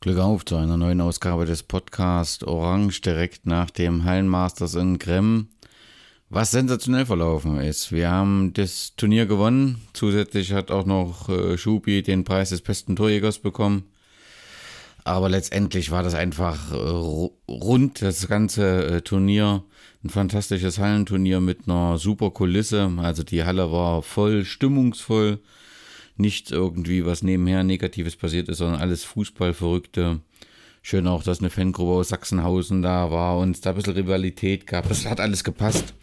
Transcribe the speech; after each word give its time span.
Glück 0.00 0.18
auf 0.18 0.44
zu 0.44 0.54
einer 0.54 0.76
neuen 0.76 1.00
Ausgabe 1.00 1.44
des 1.44 1.64
Podcasts 1.64 2.44
Orange 2.44 3.00
direkt 3.00 3.46
nach 3.46 3.68
dem 3.68 4.04
Hallenmasters 4.04 4.76
in 4.76 5.00
Krem. 5.00 5.48
Was 6.30 6.52
sensationell 6.52 7.04
verlaufen 7.04 7.58
ist. 7.58 7.90
Wir 7.90 8.08
haben 8.08 8.52
das 8.52 8.94
Turnier 8.94 9.26
gewonnen. 9.26 9.80
Zusätzlich 9.94 10.52
hat 10.52 10.70
auch 10.70 10.86
noch 10.86 11.28
äh, 11.28 11.58
Schubi 11.58 12.02
den 12.04 12.22
Preis 12.22 12.50
des 12.50 12.60
besten 12.60 12.94
Torjägers 12.94 13.40
bekommen. 13.40 13.90
Aber 15.02 15.28
letztendlich 15.28 15.90
war 15.90 16.04
das 16.04 16.14
einfach 16.14 16.70
äh, 16.70 16.76
rund, 17.50 18.00
das 18.00 18.28
ganze 18.28 18.84
äh, 18.84 19.00
Turnier. 19.00 19.64
Ein 20.04 20.10
fantastisches 20.10 20.78
Hallenturnier 20.78 21.40
mit 21.40 21.66
einer 21.66 21.98
super 21.98 22.30
Kulisse. 22.30 22.92
Also 22.98 23.24
die 23.24 23.42
Halle 23.42 23.72
war 23.72 24.02
voll, 24.02 24.44
stimmungsvoll 24.44 25.40
nichts 26.18 26.50
irgendwie, 26.50 27.04
was 27.04 27.22
nebenher 27.22 27.62
Negatives 27.64 28.16
passiert 28.16 28.48
ist, 28.48 28.58
sondern 28.58 28.80
alles 28.80 29.04
Fußballverrückte. 29.04 30.20
Schön 30.82 31.06
auch, 31.06 31.22
dass 31.22 31.40
eine 31.40 31.50
Fangruppe 31.50 31.92
aus 31.92 32.08
Sachsenhausen 32.08 32.82
da 32.82 33.10
war 33.10 33.38
und 33.38 33.50
es 33.50 33.60
da 33.60 33.70
ein 33.70 33.76
bisschen 33.76 33.94
Rivalität 33.94 34.66
gab. 34.66 34.88
Das 34.88 35.06
hat 35.06 35.20
alles 35.20 35.44
gepasst. 35.44 35.94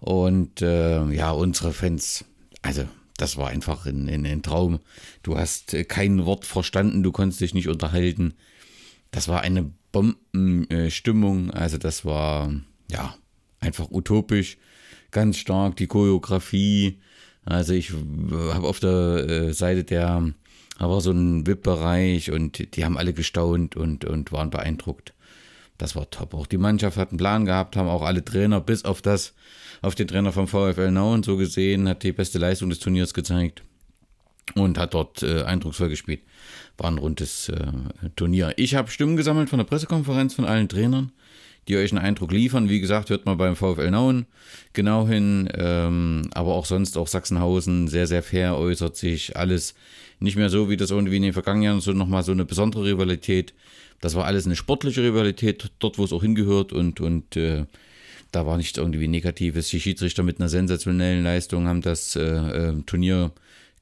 Und 0.00 0.62
äh, 0.62 1.04
ja, 1.12 1.30
unsere 1.30 1.72
Fans, 1.72 2.24
also 2.62 2.84
das 3.16 3.36
war 3.36 3.48
einfach 3.48 3.86
ein, 3.86 4.08
ein, 4.08 4.26
ein 4.26 4.42
Traum. 4.42 4.80
Du 5.22 5.36
hast 5.36 5.74
äh, 5.74 5.84
kein 5.84 6.24
Wort 6.26 6.44
verstanden, 6.44 7.02
du 7.02 7.12
konntest 7.12 7.40
dich 7.40 7.54
nicht 7.54 7.68
unterhalten. 7.68 8.34
Das 9.10 9.28
war 9.28 9.40
eine 9.40 9.70
Bombenstimmung. 9.92 11.50
also 11.50 11.78
das 11.78 12.04
war 12.04 12.52
ja 12.90 13.16
einfach 13.60 13.90
utopisch, 13.90 14.58
ganz 15.10 15.38
stark. 15.38 15.76
Die 15.76 15.86
Choreografie, 15.86 16.98
also 17.46 17.72
ich 17.72 17.92
habe 17.92 18.66
auf 18.66 18.80
der 18.80 18.90
äh, 19.28 19.52
Seite 19.54 19.84
der, 19.84 20.32
da 20.78 20.90
war 20.90 21.00
so 21.00 21.12
ein 21.12 21.46
VIP-Bereich 21.46 22.32
und 22.32 22.76
die 22.76 22.84
haben 22.84 22.98
alle 22.98 23.14
gestaunt 23.14 23.76
und, 23.76 24.04
und 24.04 24.32
waren 24.32 24.50
beeindruckt. 24.50 25.14
Das 25.78 25.94
war 25.94 26.10
top. 26.10 26.34
Auch 26.34 26.46
die 26.46 26.58
Mannschaft 26.58 26.96
hat 26.96 27.10
einen 27.10 27.18
Plan 27.18 27.44
gehabt, 27.44 27.76
haben 27.76 27.88
auch 27.88 28.02
alle 28.02 28.24
Trainer, 28.24 28.60
bis 28.60 28.84
auf 28.84 29.00
das, 29.00 29.34
auf 29.80 29.94
den 29.94 30.08
Trainer 30.08 30.32
vom 30.32 30.48
VfL 30.48 30.90
Nauen 30.90 31.22
so 31.22 31.36
gesehen, 31.36 31.88
hat 31.88 32.02
die 32.02 32.12
beste 32.12 32.38
Leistung 32.38 32.68
des 32.68 32.80
Turniers 32.80 33.14
gezeigt 33.14 33.62
und 34.54 34.76
hat 34.78 34.94
dort 34.94 35.22
äh, 35.22 35.42
eindrucksvoll 35.42 35.88
gespielt. 35.88 36.22
War 36.78 36.90
ein 36.90 36.98
rundes 36.98 37.48
äh, 37.48 37.70
Turnier. 38.16 38.54
Ich 38.56 38.74
habe 38.74 38.90
Stimmen 38.90 39.16
gesammelt 39.16 39.50
von 39.50 39.58
der 39.58 39.66
Pressekonferenz 39.66 40.34
von 40.34 40.46
allen 40.46 40.68
Trainern 40.68 41.12
die 41.68 41.76
euch 41.76 41.92
einen 41.92 42.04
Eindruck 42.04 42.32
liefern. 42.32 42.68
Wie 42.68 42.80
gesagt, 42.80 43.10
hört 43.10 43.26
mal 43.26 43.36
beim 43.36 43.56
VfL 43.56 43.90
Nauen 43.90 44.26
genau 44.72 45.06
hin, 45.06 45.48
ähm, 45.54 46.28
aber 46.32 46.54
auch 46.54 46.66
sonst 46.66 46.96
auch 46.96 47.08
Sachsenhausen 47.08 47.88
sehr, 47.88 48.06
sehr 48.06 48.22
fair 48.22 48.56
äußert 48.56 48.96
sich 48.96 49.36
alles 49.36 49.74
nicht 50.20 50.36
mehr 50.36 50.48
so, 50.48 50.70
wie 50.70 50.76
das 50.76 50.90
irgendwie 50.90 51.16
in 51.16 51.22
den 51.22 51.32
vergangenen 51.32 51.64
Jahren, 51.64 51.80
so 51.80 51.92
nochmal 51.92 52.22
so 52.22 52.32
eine 52.32 52.44
besondere 52.44 52.84
Rivalität. 52.84 53.52
Das 54.00 54.14
war 54.14 54.24
alles 54.24 54.46
eine 54.46 54.56
sportliche 54.56 55.02
Rivalität, 55.02 55.70
dort, 55.78 55.98
wo 55.98 56.04
es 56.04 56.12
auch 56.12 56.22
hingehört 56.22 56.72
und, 56.72 57.00
und 57.00 57.36
äh, 57.36 57.64
da 58.32 58.46
war 58.46 58.56
nichts 58.56 58.78
irgendwie 58.78 59.08
Negatives. 59.08 59.68
Die 59.68 59.80
Schiedsrichter 59.80 60.22
mit 60.22 60.40
einer 60.40 60.48
sensationellen 60.48 61.24
Leistung 61.24 61.66
haben 61.66 61.80
das 61.80 62.16
äh, 62.16 62.22
äh, 62.22 62.82
Turnier 62.84 63.32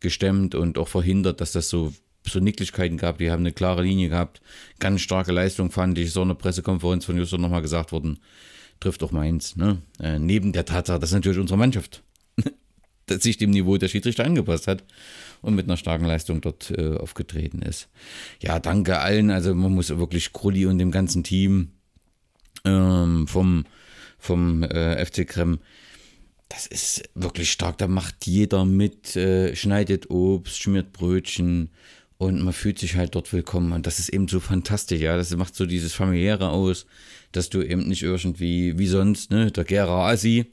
gestemmt 0.01 0.55
und 0.55 0.79
auch 0.79 0.89
verhindert, 0.89 1.41
dass 1.41 1.53
das 1.53 1.69
so 1.69 1.93
so 2.27 2.41
Nicklichkeiten 2.41 2.97
gab, 2.97 3.19
die 3.19 3.31
haben 3.31 3.41
eine 3.41 3.53
klare 3.53 3.83
Linie 3.83 4.09
gehabt. 4.09 4.41
Ganz 4.79 5.01
starke 5.01 5.33
Leistung 5.33 5.71
fand 5.71 5.99
ich. 5.99 6.13
So 6.13 6.23
eine 6.23 6.35
Pressekonferenz 6.35 7.05
von 7.05 7.17
Justus 7.17 7.39
nochmal 7.39 7.63
gesagt 7.63 7.93
worden. 7.93 8.19
Trifft 8.81 9.03
auch 9.03 9.13
meins. 9.13 9.57
Ne? 9.57 9.83
Äh, 10.01 10.19
neben 10.19 10.53
der 10.53 10.65
Tatsache, 10.65 10.99
dass 10.99 11.13
natürlich 11.13 11.39
unsere 11.39 11.59
Mannschaft 11.59 12.03
dass 13.07 13.23
sich 13.23 13.37
dem 13.37 13.51
Niveau 13.51 13.77
der 13.77 13.89
Schiedsrichter 13.89 14.25
angepasst 14.25 14.67
hat 14.67 14.85
und 15.43 15.55
mit 15.55 15.67
einer 15.67 15.77
starken 15.77 16.07
Leistung 16.07 16.41
dort 16.41 16.71
äh, 16.71 16.97
aufgetreten 16.97 17.63
ist. 17.63 17.89
Ja, 18.41 18.59
danke 18.59 18.99
allen. 18.99 19.31
Also 19.31 19.55
man 19.55 19.73
muss 19.75 19.91
wirklich 19.91 20.33
Krulli 20.33 20.67
und 20.67 20.79
dem 20.79 20.91
ganzen 20.91 21.23
Team 21.23 21.73
ähm, 22.65 23.27
vom, 23.29 23.65
vom 24.19 24.63
äh, 24.63 25.05
FC 25.05 25.27
Krem 25.29 25.59
das 26.49 26.67
ist 26.67 27.11
wirklich 27.15 27.51
stark. 27.51 27.79
Da 27.79 27.89
macht 27.89 28.27
jeder 28.27 28.65
mit, 28.65 29.17
äh, 29.17 29.57
schneidet 29.57 30.11
Obst, 30.11 30.63
schmiert 30.63 30.93
Brötchen, 30.93 31.71
und 32.25 32.43
man 32.43 32.55
fühlt 32.55 32.79
sich 32.79 32.97
halt 32.97 33.15
dort 33.15 33.33
willkommen 33.35 33.73
und 33.73 33.87
das 33.87 33.99
ist 33.99 34.09
eben 34.09 34.29
so 34.29 34.41
fantastisch, 34.41 35.01
ja, 35.01 35.17
das 35.17 35.37
macht 35.37 35.55
so 35.55 35.67
dieses 35.67 35.93
familiäre 35.93 36.49
aus, 36.49 36.87
dass 37.33 37.51
du 37.51 37.61
eben 37.61 37.87
nicht 37.87 38.03
irgendwie 38.03 38.79
wie 38.79 38.87
sonst, 38.87 39.31
ne, 39.31 39.51
der 39.51 39.65
Gera 39.65 40.09
Assi, 40.09 40.47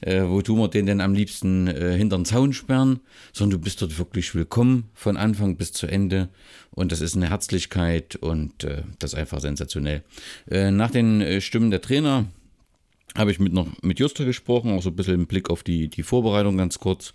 äh, 0.00 0.22
wo 0.22 0.40
tun 0.42 0.60
wir 0.60 0.68
den 0.68 0.86
denn 0.86 1.00
am 1.00 1.14
liebsten 1.14 1.66
äh, 1.66 1.96
hinter 1.96 2.18
den 2.18 2.24
Zaun 2.24 2.52
sperren, 2.52 3.00
sondern 3.32 3.58
du 3.58 3.64
bist 3.64 3.82
dort 3.82 3.98
wirklich 3.98 4.32
willkommen 4.36 4.90
von 4.94 5.16
Anfang 5.16 5.56
bis 5.56 5.72
zu 5.72 5.88
Ende 5.88 6.28
und 6.70 6.92
das 6.92 7.00
ist 7.00 7.16
eine 7.16 7.30
Herzlichkeit 7.30 8.14
und 8.14 8.62
äh, 8.62 8.82
das 9.00 9.12
ist 9.12 9.18
einfach 9.18 9.40
sensationell. 9.40 10.04
Äh, 10.48 10.70
nach 10.70 10.92
den 10.92 11.20
äh, 11.20 11.40
Stimmen 11.40 11.72
der 11.72 11.80
Trainer 11.80 12.26
habe 13.16 13.32
ich 13.32 13.40
mit 13.40 13.52
noch 13.52 13.66
mit 13.82 13.98
Juster 13.98 14.24
gesprochen, 14.24 14.70
auch 14.70 14.82
so 14.82 14.90
ein 14.90 14.96
bisschen 14.96 15.14
im 15.14 15.26
Blick 15.26 15.50
auf 15.50 15.64
die, 15.64 15.88
die 15.88 16.04
Vorbereitung 16.04 16.56
ganz 16.56 16.78
kurz 16.78 17.12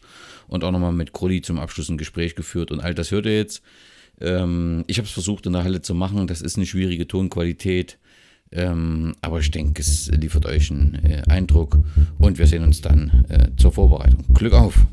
und 0.48 0.66
auch 0.66 0.72
nochmal 0.72 0.92
mit 0.92 1.14
Krulli 1.14 1.42
zum 1.42 1.58
Abschluss 1.58 1.88
ein 1.88 1.98
Gespräch 1.98 2.36
geführt 2.36 2.72
und 2.72 2.82
all 2.82 2.94
das 2.94 3.12
hört 3.12 3.28
ihr 3.28 3.38
jetzt. 3.38 3.64
Ähm, 4.22 4.84
ich 4.88 4.98
habe 4.98 5.08
es 5.08 5.14
versucht 5.14 5.46
in 5.46 5.54
der 5.54 5.64
Halle 5.64 5.82
zu 5.82 5.94
machen, 5.94 6.28
das 6.28 6.42
ist 6.42 6.58
eine 6.58 6.66
schwierige 6.66 7.08
Tonqualität, 7.08 7.98
ähm, 8.52 9.14
aber 9.22 9.40
ich 9.40 9.52
denke, 9.52 9.82
es 9.82 10.10
liefert 10.12 10.46
euch 10.46 10.72
einen 10.72 10.96
äh, 11.04 11.24
Eindruck 11.28 11.80
und 12.20 12.38
wir 12.38 12.48
sehen 12.48 12.64
uns 12.64 12.82
dann 12.82 13.26
äh, 13.30 13.50
zur 13.58 13.72
Vorbereitung. 13.72 14.24
Glück 14.34 14.54
auf! 14.54 14.86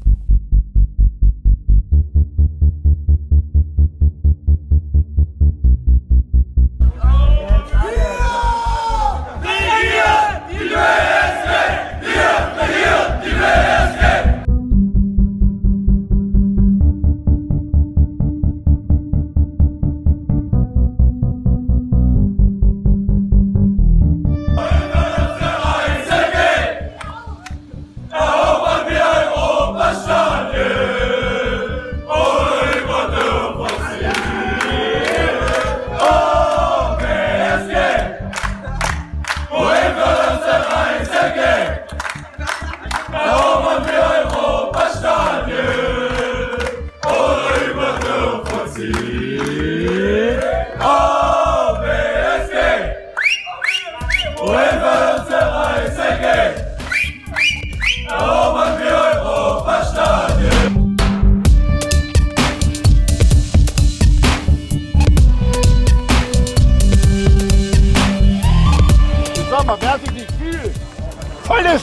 Volles 41.21 41.70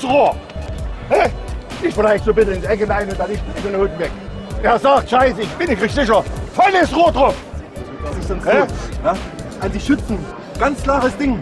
Rohr! 0.08 0.36
Ich 1.82 1.94
vielleicht 1.94 2.26
so 2.26 2.34
bitte 2.34 2.52
in 2.52 2.62
die 2.62 2.68
Ecke 2.68 2.90
rein 2.90 3.10
und 3.10 3.20
dann 3.20 3.30
nicht 3.30 3.44
in 3.64 3.72
den 3.72 3.80
Hund 3.82 4.00
weg. 4.00 4.12
Er 4.64 4.80
sagt, 4.80 5.10
scheiße, 5.10 5.42
ich 5.42 5.50
bin 5.50 5.70
nicht 5.70 5.94
sicher. 5.94 6.24
Volles 6.54 6.96
Rohr 6.96 7.12
drauf! 7.12 7.36
Das 8.04 8.18
ist 8.18 8.30
dann 8.30 8.42
so. 8.42 8.50
Ja? 8.50 9.16
An 9.62 9.72
die 9.72 9.80
Schützen. 9.80 10.18
Ganz 10.60 10.82
klares 10.82 11.16
Ding. 11.18 11.42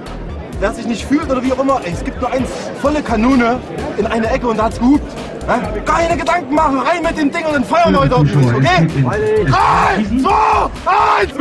Wer 0.59 0.71
sich 0.73 0.85
nicht 0.85 1.06
fühlt 1.06 1.29
oder 1.29 1.44
wie 1.44 1.51
auch 1.51 1.59
immer, 1.59 1.81
ey, 1.83 1.91
es 1.94 2.03
gibt 2.03 2.21
nur 2.21 2.31
eins, 2.31 2.50
volle 2.81 3.01
Kanone 3.01 3.59
in 3.97 4.06
eine 4.07 4.29
Ecke 4.29 4.47
und 4.47 4.57
da 4.57 4.65
hat's 4.65 4.79
gehupt. 4.79 5.12
Ja? 5.47 5.62
Keine 5.85 6.17
Gedanken 6.17 6.56
machen, 6.56 6.79
rein 6.79 7.03
mit 7.03 7.17
dem 7.17 7.31
Ding 7.31 7.45
und 7.45 7.53
dann 7.53 7.63
feuern 7.63 7.94
wir 7.94 8.00
heute 8.00 8.15
ordentlich, 8.15 8.53
okay? 8.53 8.88
Drei, 9.47 10.06
zwei, 10.21 11.21
eins, 11.21 11.33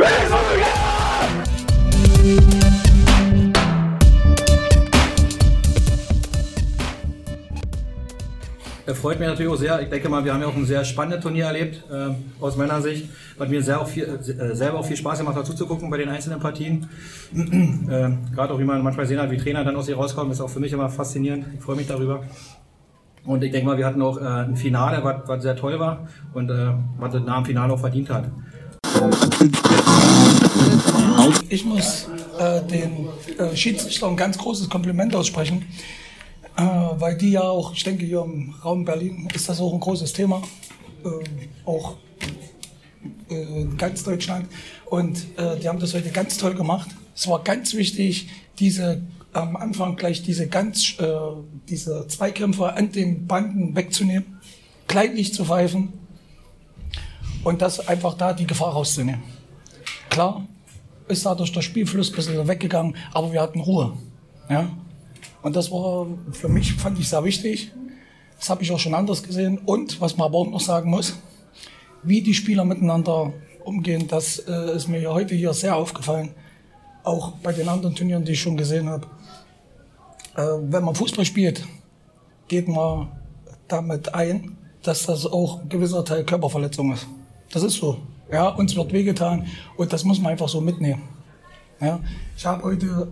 freut 8.93 9.19
mich 9.19 9.27
natürlich 9.27 9.51
auch 9.51 9.57
sehr. 9.57 9.81
Ich 9.81 9.89
denke 9.89 10.09
mal, 10.09 10.23
wir 10.23 10.33
haben 10.33 10.41
ja 10.41 10.47
auch 10.47 10.55
ein 10.55 10.65
sehr 10.65 10.85
spannendes 10.85 11.21
Turnier 11.21 11.45
erlebt, 11.45 11.83
äh, 11.91 12.13
aus 12.39 12.55
meiner 12.55 12.81
Sicht. 12.81 13.09
Hat 13.39 13.49
mir 13.49 13.61
sehr 13.63 13.81
auch 13.81 13.87
viel, 13.87 14.03
äh, 14.03 14.55
selber 14.55 14.79
auch 14.79 14.85
viel 14.85 14.97
Spaß 14.97 15.19
gemacht, 15.19 15.35
dazu 15.35 15.53
zu 15.53 15.65
gucken 15.65 15.89
bei 15.89 15.97
den 15.97 16.09
einzelnen 16.09 16.39
Partien. 16.39 16.87
äh, 17.33 18.09
Gerade 18.35 18.53
auch, 18.53 18.59
wie 18.59 18.63
man 18.63 18.83
manchmal 18.83 19.07
sehen 19.07 19.19
hat, 19.19 19.31
wie 19.31 19.37
Trainer 19.37 19.63
dann 19.63 19.75
aus 19.75 19.89
ihr 19.89 19.95
rauskommen, 19.95 20.31
ist 20.31 20.41
auch 20.41 20.49
für 20.49 20.59
mich 20.59 20.71
immer 20.71 20.89
faszinierend. 20.89 21.45
Ich 21.55 21.61
freue 21.61 21.75
mich 21.77 21.87
darüber. 21.87 22.23
Und 23.25 23.43
ich 23.43 23.51
denke 23.51 23.65
mal, 23.65 23.77
wir 23.77 23.87
hatten 23.87 24.01
auch 24.03 24.17
äh, 24.17 24.23
ein 24.23 24.55
Finale, 24.55 25.03
was, 25.03 25.27
was 25.27 25.41
sehr 25.41 25.55
toll 25.55 25.79
war 25.79 26.07
und 26.33 26.51
äh, 26.51 26.73
was 26.99 27.13
nach 27.13 27.37
dem 27.37 27.45
Finale 27.45 27.73
auch 27.73 27.79
verdient 27.79 28.09
hat. 28.11 28.25
ich 31.49 31.65
muss 31.65 32.07
äh, 32.39 32.61
den 32.67 33.07
äh, 33.39 33.55
Schiedsrichter 33.55 34.07
ein 34.07 34.15
ganz 34.15 34.37
großes 34.37 34.69
Kompliment 34.69 35.15
aussprechen, 35.15 35.65
äh, 36.57 36.61
weil 36.61 37.17
die 37.17 37.31
ja 37.31 37.41
auch, 37.41 37.73
ich 37.73 37.83
denke 37.83 38.05
hier 38.05 38.23
im 38.23 38.53
Raum 38.63 38.85
Berlin 38.85 39.27
ist 39.33 39.49
das 39.49 39.59
auch 39.59 39.73
ein 39.73 39.79
großes 39.79 40.13
Thema, 40.13 40.41
äh, 41.03 41.09
auch 41.65 41.95
äh, 43.29 43.61
in 43.61 43.77
ganz 43.77 44.03
Deutschland. 44.03 44.47
Und 44.85 45.25
äh, 45.37 45.57
die 45.59 45.67
haben 45.67 45.79
das 45.79 45.93
heute 45.93 46.09
ganz 46.09 46.37
toll 46.37 46.53
gemacht. 46.53 46.89
Es 47.15 47.27
war 47.27 47.43
ganz 47.43 47.73
wichtig, 47.73 48.29
diese 48.59 49.01
am 49.33 49.57
Anfang 49.57 49.97
gleich 49.97 50.23
diese 50.23 50.47
ganz 50.47 50.97
äh, 50.97 51.05
diese 51.67 52.07
Zweikämpfer 52.07 52.75
an 52.75 52.91
den 52.91 53.27
Banden 53.27 53.75
wegzunehmen, 53.75 54.39
kleinlich 54.87 55.33
zu 55.33 55.45
pfeifen 55.45 55.93
und 57.43 57.61
das 57.61 57.85
einfach 57.85 58.15
da 58.15 58.33
die 58.33 58.47
Gefahr 58.47 58.71
rauszunehmen. 58.71 59.21
Klar, 60.09 60.47
ist 61.07 61.25
dadurch 61.25 61.51
der 61.51 61.61
Spielfluss 61.61 62.11
ein 62.11 62.15
bisschen 62.15 62.47
weggegangen, 62.47 62.95
aber 63.13 63.33
wir 63.33 63.41
hatten 63.41 63.59
Ruhe. 63.59 63.97
Ja? 64.49 64.69
Und 65.45 65.55
das 65.55 65.69
war 65.69 66.07
für 66.31 66.49
mich, 66.49 66.73
fand 66.73 66.97
ich 66.97 67.07
sehr 67.07 67.23
wichtig. 67.23 67.71
Das 68.39 68.49
habe 68.49 68.63
ich 68.63 68.71
auch 68.71 68.79
schon 68.79 68.95
anders 68.95 69.21
gesehen. 69.21 69.59
Und 69.59 70.01
was 70.01 70.17
man 70.17 70.25
aber 70.25 70.39
auch 70.39 70.49
noch 70.49 70.59
sagen 70.59 70.89
muss, 70.89 71.13
wie 72.01 72.23
die 72.23 72.33
Spieler 72.33 72.65
miteinander 72.65 73.31
umgehen, 73.63 74.07
das 74.07 74.39
äh, 74.39 74.75
ist 74.75 74.87
mir 74.87 75.07
heute 75.13 75.35
hier 75.35 75.53
sehr 75.53 75.75
aufgefallen. 75.75 76.31
Auch 77.03 77.33
bei 77.43 77.53
den 77.53 77.69
anderen 77.69 77.93
Turnieren, 77.93 78.25
die 78.25 78.31
ich 78.31 78.41
schon 78.41 78.57
gesehen 78.57 78.89
habe. 78.89 79.05
Äh, 80.35 80.47
wenn 80.71 80.83
man 80.83 80.95
Fußball 80.95 81.25
spielt, 81.25 81.63
geht 82.47 82.67
man 82.67 83.11
damit 83.67 84.15
ein, 84.15 84.57
dass 84.81 85.05
das 85.05 85.27
auch 85.27 85.61
ein 85.61 85.69
gewisser 85.69 86.03
Teil 86.03 86.23
Körperverletzung 86.23 86.91
ist. 86.91 87.05
Das 87.51 87.61
ist 87.61 87.75
so. 87.75 87.99
Ja, 88.31 88.49
uns 88.49 88.75
wird 88.75 88.91
wehgetan 88.91 89.45
und 89.77 89.93
das 89.93 90.05
muss 90.05 90.19
man 90.19 90.31
einfach 90.31 90.49
so 90.49 90.59
mitnehmen. 90.59 91.03
Ja, 91.79 91.99
ich 92.35 92.45
habe 92.47 92.63
heute, 92.63 93.11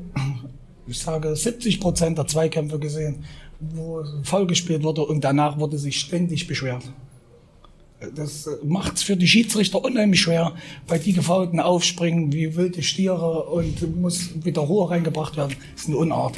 ich 0.88 1.00
sage, 1.00 1.36
70 1.36 1.80
Prozent 1.80 2.18
der 2.18 2.28
Zweikämpfe 2.28 2.80
gesehen, 2.80 3.24
wo 3.60 4.04
voll 4.24 4.48
gespielt 4.48 4.84
wurde 4.84 5.06
und 5.06 5.24
danach 5.24 5.58
wurde 5.58 5.78
sich 5.78 6.00
ständig 6.00 6.48
beschwert. 6.48 6.84
Das 8.16 8.50
macht 8.64 8.98
es 8.98 9.04
für 9.04 9.16
die 9.16 9.28
Schiedsrichter 9.28 9.84
unheimlich 9.84 10.22
schwer, 10.22 10.54
weil 10.88 11.00
die 11.00 11.14
Gefaulten 11.14 11.60
aufspringen 11.60 12.34
wie 12.34 12.56
wilde 12.56 12.84
Stiere 12.84 13.44
und 13.44 14.02
muss 14.02 14.32
wieder 14.44 14.62
Ruhe 14.62 14.90
reingebracht 14.90 15.38
werden. 15.38 15.56
Das 15.74 15.84
ist 15.84 15.88
eine 15.88 15.98
Unart. 15.98 16.36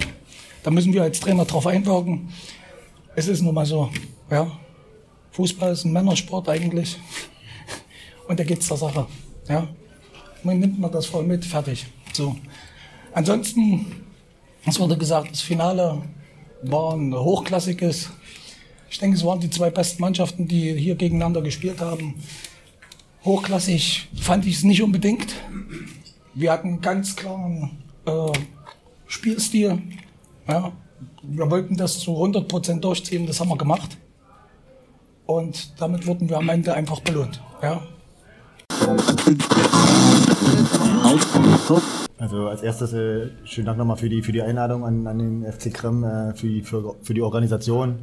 Da 0.63 0.69
müssen 0.69 0.93
wir 0.93 1.03
als 1.03 1.19
Trainer 1.19 1.45
drauf 1.45 1.65
einwirken. 1.65 2.29
Es 3.15 3.27
ist 3.27 3.41
nun 3.41 3.55
mal 3.55 3.65
so. 3.65 3.89
Ja. 4.29 4.51
Fußball 5.31 5.73
ist 5.73 5.85
ein 5.85 5.91
Männersport 5.91 6.47
eigentlich 6.49 6.97
und 8.27 8.39
da 8.39 8.43
geht's 8.43 8.67
zur 8.67 8.77
Sache. 8.77 9.07
Ja? 9.49 9.67
Man 10.43 10.59
nimmt 10.59 10.79
man 10.79 10.91
das 10.91 11.07
voll 11.07 11.23
mit, 11.23 11.43
fertig. 11.43 11.87
So. 12.13 12.35
Ansonsten, 13.13 14.04
es 14.65 14.79
wurde 14.79 14.97
gesagt, 14.97 15.31
das 15.31 15.41
Finale 15.41 16.01
war 16.63 16.93
ein 16.93 17.13
hochklassiges. 17.13 18.09
Ich 18.89 18.99
denke, 18.99 19.17
es 19.17 19.23
waren 19.23 19.39
die 19.39 19.49
zwei 19.49 19.69
besten 19.69 20.01
Mannschaften, 20.01 20.47
die 20.47 20.73
hier 20.73 20.95
gegeneinander 20.95 21.41
gespielt 21.41 21.81
haben. 21.81 22.15
Hochklassig 23.23 24.07
fand 24.15 24.45
ich 24.45 24.57
es 24.57 24.63
nicht 24.63 24.81
unbedingt. 24.81 25.33
Wir 26.33 26.51
hatten 26.51 26.67
einen 26.67 26.81
ganz 26.81 27.15
klaren 27.15 27.83
äh, 28.05 28.31
Spielstil. 29.07 29.81
Ja. 30.47 30.71
Wir 31.23 31.49
wollten 31.49 31.75
das 31.75 31.99
zu 31.99 32.11
100% 32.11 32.79
durchziehen, 32.79 33.25
das 33.25 33.39
haben 33.39 33.49
wir 33.49 33.57
gemacht. 33.57 33.97
Und 35.25 35.73
damit 35.79 36.05
wurden 36.05 36.29
wir 36.29 36.37
am 36.37 36.49
Ende 36.49 36.73
einfach 36.73 36.99
belohnt. 36.99 37.41
Ja. 37.61 37.81
Also 42.17 42.47
als 42.47 42.61
erstes 42.61 42.93
äh, 42.93 43.27
schönen 43.43 43.65
Dank 43.65 43.77
nochmal 43.77 43.97
für 43.97 44.07
die, 44.07 44.21
für 44.21 44.31
die 44.31 44.41
Einladung 44.41 44.85
an, 44.85 45.05
an 45.05 45.19
den 45.19 45.51
FC 45.51 45.73
Krem, 45.73 46.03
äh, 46.03 46.33
für, 46.33 46.47
die, 46.47 46.61
für, 46.61 46.95
für 47.01 47.13
die 47.13 47.21
Organisation. 47.21 47.95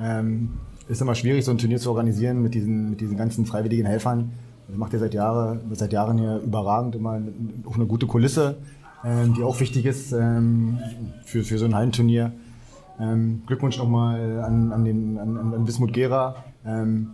Ähm, 0.00 0.58
ist 0.88 1.00
immer 1.00 1.14
schwierig, 1.14 1.44
so 1.44 1.52
ein 1.52 1.58
Turnier 1.58 1.78
zu 1.78 1.90
organisieren 1.90 2.42
mit 2.42 2.54
diesen, 2.54 2.90
mit 2.90 3.00
diesen 3.00 3.16
ganzen 3.16 3.46
freiwilligen 3.46 3.86
Helfern. 3.86 4.32
Das 4.66 4.76
macht 4.76 4.92
ihr 4.92 4.98
seit, 4.98 5.14
Jahre, 5.14 5.60
seit 5.72 5.92
Jahren 5.92 6.18
hier 6.18 6.38
überragend, 6.38 6.96
immer 6.96 7.20
auch 7.64 7.76
eine 7.76 7.86
gute 7.86 8.06
Kulisse, 8.06 8.56
ähm, 9.04 9.34
die 9.34 9.44
auch 9.44 9.60
wichtig 9.60 9.86
ist 9.86 10.12
ähm, 10.12 10.80
für, 11.24 11.44
für 11.44 11.58
so 11.58 11.64
ein 11.64 11.74
Hallenturnier. 11.74 12.32
Ähm, 12.98 13.42
Glückwunsch 13.46 13.78
nochmal 13.78 14.40
an, 14.40 14.72
an, 14.72 14.84
den, 14.84 15.18
an, 15.18 15.54
an 15.54 15.66
Wismut 15.68 15.92
Gera. 15.92 16.44
Ähm, 16.66 17.12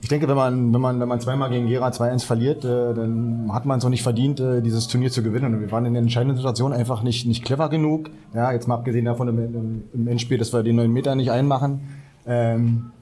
ich 0.00 0.08
denke, 0.08 0.28
wenn 0.28 0.36
man, 0.36 0.72
wenn 0.72 0.80
man, 0.80 1.00
wenn 1.00 1.08
man 1.08 1.20
zweimal 1.20 1.50
gegen 1.50 1.66
Gera 1.66 1.88
2-1 1.88 2.24
verliert, 2.24 2.64
äh, 2.64 2.94
dann 2.94 3.50
hat 3.52 3.66
man 3.66 3.78
es 3.78 3.84
auch 3.84 3.90
nicht 3.90 4.02
verdient, 4.02 4.38
äh, 4.38 4.62
dieses 4.62 4.86
Turnier 4.86 5.10
zu 5.10 5.22
gewinnen. 5.22 5.54
Und 5.54 5.60
wir 5.60 5.70
waren 5.72 5.86
in 5.86 5.94
der 5.94 6.02
entscheidenden 6.02 6.36
Situation 6.36 6.72
einfach 6.72 7.02
nicht, 7.02 7.26
nicht 7.26 7.44
clever 7.44 7.68
genug. 7.68 8.10
Ja, 8.32 8.52
jetzt 8.52 8.68
mal 8.68 8.76
abgesehen 8.76 9.06
davon 9.06 9.28
im, 9.28 9.38
im, 9.38 9.84
im 9.92 10.08
Endspiel, 10.08 10.38
dass 10.38 10.52
wir 10.52 10.62
den 10.62 10.76
neuen 10.76 10.92
Meter 10.92 11.14
nicht 11.14 11.30
einmachen. 11.30 11.80
Ähm, 12.26 12.92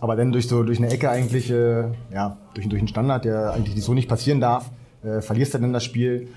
aber 0.00 0.16
dann 0.16 0.32
durch 0.32 0.48
so 0.48 0.62
durch 0.62 0.78
eine 0.78 0.88
Ecke 0.90 1.10
eigentlich, 1.10 1.50
äh, 1.50 1.84
ja, 2.12 2.36
durch, 2.54 2.68
durch 2.68 2.80
einen 2.80 2.88
Standard, 2.88 3.24
der 3.24 3.52
eigentlich 3.52 3.82
so 3.82 3.94
nicht 3.94 4.08
passieren 4.08 4.40
darf, 4.40 4.70
äh, 5.02 5.20
verlierst 5.20 5.54
du 5.54 5.58
dann 5.58 5.72
das 5.72 5.84
Spiel. 5.84 6.28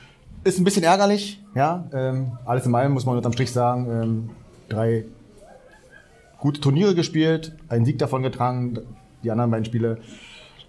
Ist 0.44 0.60
ein 0.60 0.64
bisschen 0.64 0.84
ärgerlich, 0.84 1.42
ja. 1.56 1.86
Ähm, 1.94 2.34
alles 2.46 2.66
in 2.66 2.74
allem 2.74 2.94
muss 2.94 3.06
man 3.06 3.18
unterm 3.18 3.34
Strich 3.34 3.52
sagen, 3.52 3.88
ähm, 3.90 4.30
drei 4.70 5.06
gute 6.40 6.62
Turniere 6.62 6.96
gespielt, 6.96 7.56
einen 7.68 7.84
Sieg 7.84 8.00
davon 8.00 8.24
getragen, 8.24 8.80
die 9.24 9.32
anderen 9.32 9.52
beiden 9.52 9.66
Spiele 9.66 9.98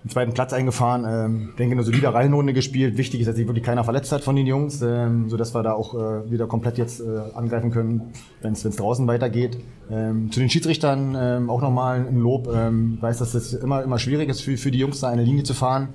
den 0.02 0.10
zweiten 0.10 0.32
Platz 0.32 0.52
eingefahren. 0.52 1.04
Ähm, 1.06 1.50
denke, 1.58 1.74
eine 1.74 1.82
solide 1.82 2.12
Reihenrunde 2.12 2.54
gespielt. 2.54 2.96
Wichtig 2.96 3.20
ist, 3.20 3.26
dass 3.26 3.36
sich 3.36 3.46
wirklich 3.46 3.64
keiner 3.64 3.84
verletzt 3.84 4.12
hat 4.12 4.22
von 4.22 4.34
den 4.34 4.46
Jungs, 4.46 4.80
ähm, 4.80 5.28
sodass 5.28 5.54
wir 5.54 5.62
da 5.62 5.72
auch 5.74 5.94
äh, 5.94 6.30
wieder 6.30 6.46
komplett 6.46 6.78
jetzt 6.78 7.00
äh, 7.00 7.04
angreifen 7.34 7.70
können, 7.70 8.12
wenn 8.40 8.52
es 8.52 8.62
draußen 8.62 9.06
weitergeht. 9.06 9.58
Ähm, 9.90 10.32
zu 10.32 10.40
den 10.40 10.48
Schiedsrichtern 10.48 11.16
ähm, 11.18 11.50
auch 11.50 11.60
nochmal 11.60 12.06
ein 12.08 12.18
Lob. 12.18 12.48
Ähm, 12.52 12.98
weiß, 13.00 13.18
dass 13.18 13.34
es 13.34 13.52
immer, 13.52 13.82
immer 13.82 13.98
schwierig 13.98 14.30
ist 14.30 14.40
für, 14.40 14.56
für 14.56 14.70
die 14.70 14.78
Jungs, 14.78 15.00
da 15.00 15.08
eine 15.08 15.22
Linie 15.22 15.42
zu 15.42 15.52
fahren. 15.52 15.90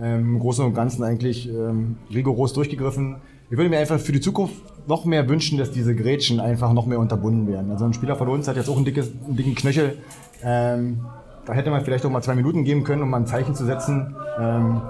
Ähm, 0.00 0.20
Im 0.20 0.38
Großen 0.38 0.64
und 0.64 0.72
Ganzen 0.72 1.02
eigentlich 1.02 1.48
ähm, 1.48 1.96
rigoros 2.12 2.54
durchgegriffen. 2.54 3.16
Ich 3.50 3.56
würde 3.58 3.68
mir 3.68 3.78
einfach 3.78 3.98
für 3.98 4.12
die 4.12 4.20
Zukunft 4.20 4.54
noch 4.86 5.04
mehr 5.04 5.28
wünschen, 5.28 5.58
dass 5.58 5.70
diese 5.70 5.94
Grätschen 5.94 6.40
einfach 6.40 6.72
noch 6.72 6.86
mehr 6.86 6.98
unterbunden 6.98 7.46
werden. 7.46 7.70
Also 7.70 7.84
ein 7.84 7.92
Spieler 7.92 8.16
von 8.16 8.28
uns 8.28 8.48
hat 8.48 8.56
jetzt 8.56 8.70
auch 8.70 8.76
einen, 8.76 8.84
dickes, 8.86 9.10
einen 9.26 9.36
dicken 9.36 9.54
Knöchel. 9.54 9.98
Ähm, 10.42 11.00
da 11.50 11.56
hätte 11.56 11.70
man 11.70 11.84
vielleicht 11.84 12.06
auch 12.06 12.10
mal 12.10 12.22
zwei 12.22 12.36
Minuten 12.36 12.62
geben 12.62 12.84
können, 12.84 13.02
um 13.02 13.10
mal 13.10 13.16
ein 13.16 13.26
Zeichen 13.26 13.56
zu 13.56 13.64
setzen, 13.64 14.14
ähm, 14.38 14.82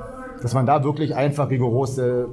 dass 0.43 0.53
man 0.53 0.67
da 0.67 0.85
wirklich 0.85 1.17
einfach 1.17 1.49
rigoros 1.49 1.97
äh, 1.97 2.25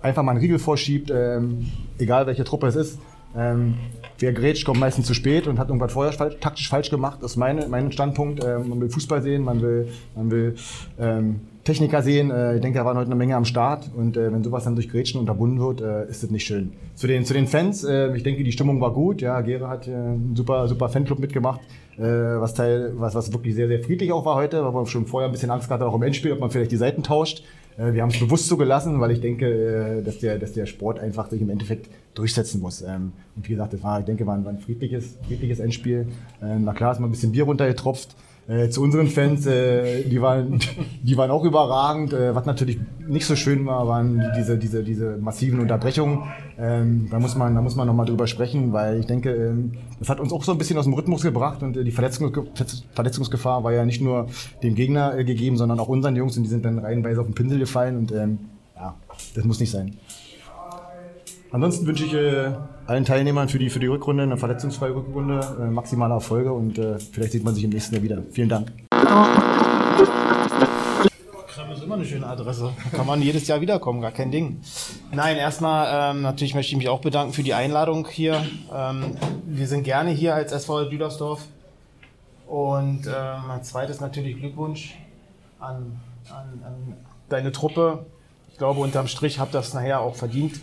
einfach 0.00 0.22
mal 0.22 0.30
einen 0.30 0.40
Riegel 0.40 0.60
vorschiebt, 0.60 1.10
ähm, 1.12 1.66
egal 1.98 2.28
welche 2.28 2.44
Truppe 2.44 2.68
es 2.68 2.76
ist. 2.76 3.00
Ähm, 3.36 3.74
wer 4.20 4.32
grätscht, 4.32 4.64
kommt 4.64 4.78
meistens 4.78 5.06
zu 5.06 5.14
spät 5.14 5.48
und 5.48 5.58
hat 5.58 5.70
irgendwas 5.70 5.92
vorher 5.92 6.12
falsch, 6.12 6.36
taktisch 6.40 6.68
falsch 6.68 6.88
gemacht. 6.88 7.18
Das 7.20 7.32
ist 7.32 7.36
meine, 7.36 7.66
mein 7.66 7.90
Standpunkt. 7.90 8.44
Ähm, 8.44 8.68
man 8.68 8.80
will 8.80 8.90
Fußball 8.90 9.22
sehen, 9.22 9.42
man 9.42 9.60
will, 9.60 9.88
man 10.14 10.30
will 10.30 10.54
ähm, 11.00 11.40
Techniker 11.64 12.00
sehen. 12.00 12.30
Äh, 12.30 12.54
ich 12.54 12.60
denke, 12.60 12.78
da 12.78 12.84
waren 12.84 12.96
heute 12.96 13.06
eine 13.06 13.16
Menge 13.16 13.34
am 13.34 13.44
Start 13.44 13.90
und 13.96 14.16
äh, 14.16 14.32
wenn 14.32 14.44
sowas 14.44 14.62
dann 14.62 14.76
durch 14.76 14.88
Grätschen 14.88 15.18
unterbunden 15.18 15.58
wird, 15.58 15.80
äh, 15.80 16.08
ist 16.08 16.22
das 16.22 16.30
nicht 16.30 16.46
schön. 16.46 16.74
Zu 16.94 17.08
den, 17.08 17.24
zu 17.24 17.34
den 17.34 17.48
Fans, 17.48 17.82
äh, 17.82 18.14
ich 18.14 18.22
denke, 18.22 18.44
die 18.44 18.52
Stimmung 18.52 18.80
war 18.80 18.92
gut. 18.92 19.20
Ja, 19.20 19.40
Gere 19.40 19.68
hat 19.68 19.88
äh, 19.88 19.90
einen 19.90 20.36
super, 20.36 20.68
super 20.68 20.88
Fanclub 20.88 21.18
mitgemacht 21.18 21.60
was, 21.96 22.54
Teil, 22.54 22.92
was, 22.96 23.14
was 23.14 23.32
wirklich 23.32 23.54
sehr, 23.54 23.68
sehr 23.68 23.80
friedlich 23.82 24.12
auch 24.12 24.24
war 24.24 24.34
heute, 24.34 24.64
weil 24.64 24.72
man 24.72 24.86
schon 24.86 25.06
vorher 25.06 25.28
ein 25.28 25.32
bisschen 25.32 25.50
Angst 25.50 25.70
hatte, 25.70 25.86
auch 25.86 25.94
im 25.94 26.02
Endspiel, 26.02 26.32
ob 26.32 26.40
man 26.40 26.50
vielleicht 26.50 26.72
die 26.72 26.76
Seiten 26.76 27.02
tauscht. 27.02 27.44
Äh, 27.76 27.92
wir 27.92 28.02
haben 28.02 28.10
es 28.10 28.18
bewusst 28.18 28.46
so 28.46 28.56
gelassen, 28.56 29.00
weil 29.00 29.10
ich 29.10 29.20
denke, 29.20 29.46
äh, 29.46 30.02
dass, 30.02 30.18
der, 30.18 30.38
dass 30.38 30.52
der 30.52 30.66
Sport 30.66 30.98
einfach 30.98 31.30
sich 31.30 31.40
im 31.40 31.50
Endeffekt 31.50 31.88
durchsetzen 32.14 32.60
muss. 32.60 32.82
Ähm, 32.82 33.12
und 33.36 33.48
wie 33.48 33.52
gesagt, 33.52 33.72
das 33.72 33.82
war, 33.82 34.00
ich 34.00 34.06
denke, 34.06 34.26
war 34.26 34.34
ein, 34.34 34.44
war 34.44 34.52
ein 34.52 34.58
friedliches, 34.58 35.16
friedliches 35.26 35.58
Endspiel. 35.58 36.06
Na 36.40 36.72
klar, 36.72 36.92
ist 36.92 37.00
mal 37.00 37.08
ein 37.08 37.10
bisschen 37.10 37.32
Bier 37.32 37.44
runtergetropft. 37.44 38.14
Äh, 38.46 38.68
zu 38.68 38.82
unseren 38.82 39.06
Fans, 39.06 39.46
äh, 39.46 40.04
die, 40.04 40.20
waren, 40.20 40.60
die 41.02 41.16
waren 41.16 41.30
auch 41.30 41.44
überragend. 41.44 42.12
Äh, 42.12 42.34
was 42.34 42.44
natürlich 42.44 42.78
nicht 43.06 43.26
so 43.26 43.36
schön 43.36 43.64
war, 43.64 43.88
waren 43.88 44.32
diese, 44.36 44.58
diese, 44.58 44.82
diese 44.82 45.16
massiven 45.16 45.60
Unterbrechungen. 45.60 46.24
Ähm, 46.58 47.08
da 47.10 47.18
muss 47.18 47.36
man, 47.36 47.54
da 47.54 47.62
muss 47.62 47.74
man 47.74 47.86
nochmal 47.86 48.06
drüber 48.06 48.26
sprechen, 48.26 48.72
weil 48.72 49.00
ich 49.00 49.06
denke, 49.06 49.34
ähm, 49.34 49.72
das 49.98 50.10
hat 50.10 50.20
uns 50.20 50.32
auch 50.32 50.44
so 50.44 50.52
ein 50.52 50.58
bisschen 50.58 50.76
aus 50.76 50.84
dem 50.84 50.92
Rhythmus 50.92 51.22
gebracht 51.22 51.62
und 51.62 51.76
äh, 51.76 51.84
die 51.84 51.90
Verletzungs 51.90 52.32
Verletzungsgefahr 52.94 53.64
war 53.64 53.72
ja 53.72 53.84
nicht 53.84 54.02
nur 54.02 54.26
dem 54.62 54.74
Gegner 54.74 55.16
äh, 55.16 55.24
gegeben, 55.24 55.56
sondern 55.56 55.80
auch 55.80 55.88
unseren 55.88 56.14
Jungs 56.14 56.36
und 56.36 56.42
die 56.42 56.50
sind 56.50 56.64
dann 56.64 56.78
reihenweise 56.78 57.20
auf 57.20 57.26
den 57.26 57.34
Pinsel 57.34 57.58
gefallen 57.58 57.96
und 57.96 58.12
ähm, 58.12 58.38
ja, 58.76 58.94
das 59.34 59.44
muss 59.44 59.58
nicht 59.58 59.70
sein. 59.70 59.96
Ansonsten 61.54 61.86
wünsche 61.86 62.04
ich 62.04 62.12
äh, 62.12 62.50
allen 62.88 63.04
Teilnehmern 63.04 63.48
für 63.48 63.60
die, 63.60 63.70
für 63.70 63.78
die 63.78 63.86
Rückrunde 63.86 64.24
eine 64.24 64.36
verletzungsfreie 64.36 64.92
Rückrunde, 64.92 65.38
äh, 65.60 65.70
maximale 65.70 66.14
Erfolge 66.14 66.52
und 66.52 66.76
äh, 66.78 66.98
vielleicht 66.98 67.30
sieht 67.30 67.44
man 67.44 67.54
sich 67.54 67.62
im 67.62 67.70
nächsten 67.70 67.94
Jahr 67.94 68.02
wieder. 68.02 68.24
Vielen 68.32 68.48
Dank. 68.48 68.72
Krem 71.46 71.70
ist 71.72 71.84
immer 71.84 71.94
eine 71.94 72.04
schöne 72.04 72.26
Adresse. 72.26 72.72
Kann 72.90 73.06
man 73.06 73.22
jedes 73.22 73.46
Jahr 73.46 73.60
wiederkommen, 73.60 74.00
gar 74.00 74.10
kein 74.10 74.32
Ding. 74.32 74.62
Nein, 75.12 75.36
erstmal 75.36 76.16
ähm, 76.16 76.22
natürlich 76.22 76.56
möchte 76.56 76.72
ich 76.72 76.76
mich 76.76 76.88
auch 76.88 77.00
bedanken 77.00 77.32
für 77.32 77.44
die 77.44 77.54
Einladung 77.54 78.08
hier. 78.08 78.44
Ähm, 78.74 79.16
wir 79.46 79.68
sind 79.68 79.84
gerne 79.84 80.10
hier 80.10 80.34
als 80.34 80.50
SV 80.50 80.86
Düdersdorf. 80.86 81.44
Und 82.48 83.06
ähm, 83.06 83.48
als 83.48 83.68
zweites 83.68 84.00
natürlich 84.00 84.40
Glückwunsch 84.40 84.96
an, 85.60 86.00
an, 86.30 86.64
an 86.64 86.96
deine 87.28 87.52
Truppe. 87.52 88.06
Ich 88.50 88.58
glaube, 88.58 88.80
unterm 88.80 89.06
Strich 89.06 89.38
habt 89.38 89.54
ihr 89.54 89.58
das 89.58 89.72
nachher 89.72 90.00
auch 90.00 90.16
verdient. 90.16 90.60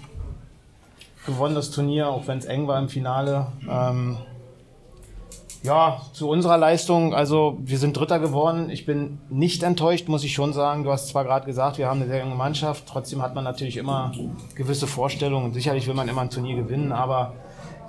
Gewonnen 1.25 1.55
das 1.55 1.71
Turnier, 1.71 2.09
auch 2.09 2.27
wenn 2.27 2.37
es 2.37 2.45
eng 2.45 2.67
war 2.67 2.79
im 2.79 2.89
Finale. 2.89 3.47
Ähm, 3.69 4.17
ja, 5.63 6.01
zu 6.13 6.27
unserer 6.27 6.57
Leistung, 6.57 7.13
also 7.13 7.59
wir 7.61 7.77
sind 7.77 7.95
Dritter 7.95 8.17
geworden. 8.17 8.71
Ich 8.71 8.87
bin 8.87 9.19
nicht 9.29 9.61
enttäuscht, 9.61 10.07
muss 10.07 10.23
ich 10.23 10.33
schon 10.33 10.53
sagen. 10.53 10.83
Du 10.83 10.91
hast 10.91 11.09
zwar 11.09 11.23
gerade 11.23 11.45
gesagt, 11.45 11.77
wir 11.77 11.87
haben 11.87 12.01
eine 12.01 12.09
sehr 12.09 12.23
junge 12.23 12.35
Mannschaft, 12.35 12.85
trotzdem 12.87 13.21
hat 13.21 13.35
man 13.35 13.43
natürlich 13.43 13.77
immer 13.77 14.11
gewisse 14.55 14.87
Vorstellungen. 14.87 15.53
Sicherlich 15.53 15.85
will 15.87 15.93
man 15.93 16.07
immer 16.07 16.21
ein 16.21 16.31
Turnier 16.31 16.55
gewinnen, 16.55 16.91
aber 16.91 17.33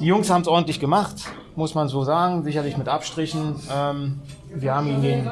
die 0.01 0.07
Jungs 0.07 0.29
haben 0.29 0.43
es 0.43 0.49
ordentlich 0.49 0.81
gemacht, 0.81 1.15
muss 1.57 1.75
man 1.75 1.89
so 1.89 2.05
sagen, 2.05 2.45
sicherlich 2.45 2.77
mit 2.77 2.89
Abstrichen. 2.89 3.55
Ähm, 3.75 4.21
wir, 4.55 4.75
haben 4.75 4.89
gegen 4.89 5.03
den, 5.03 5.31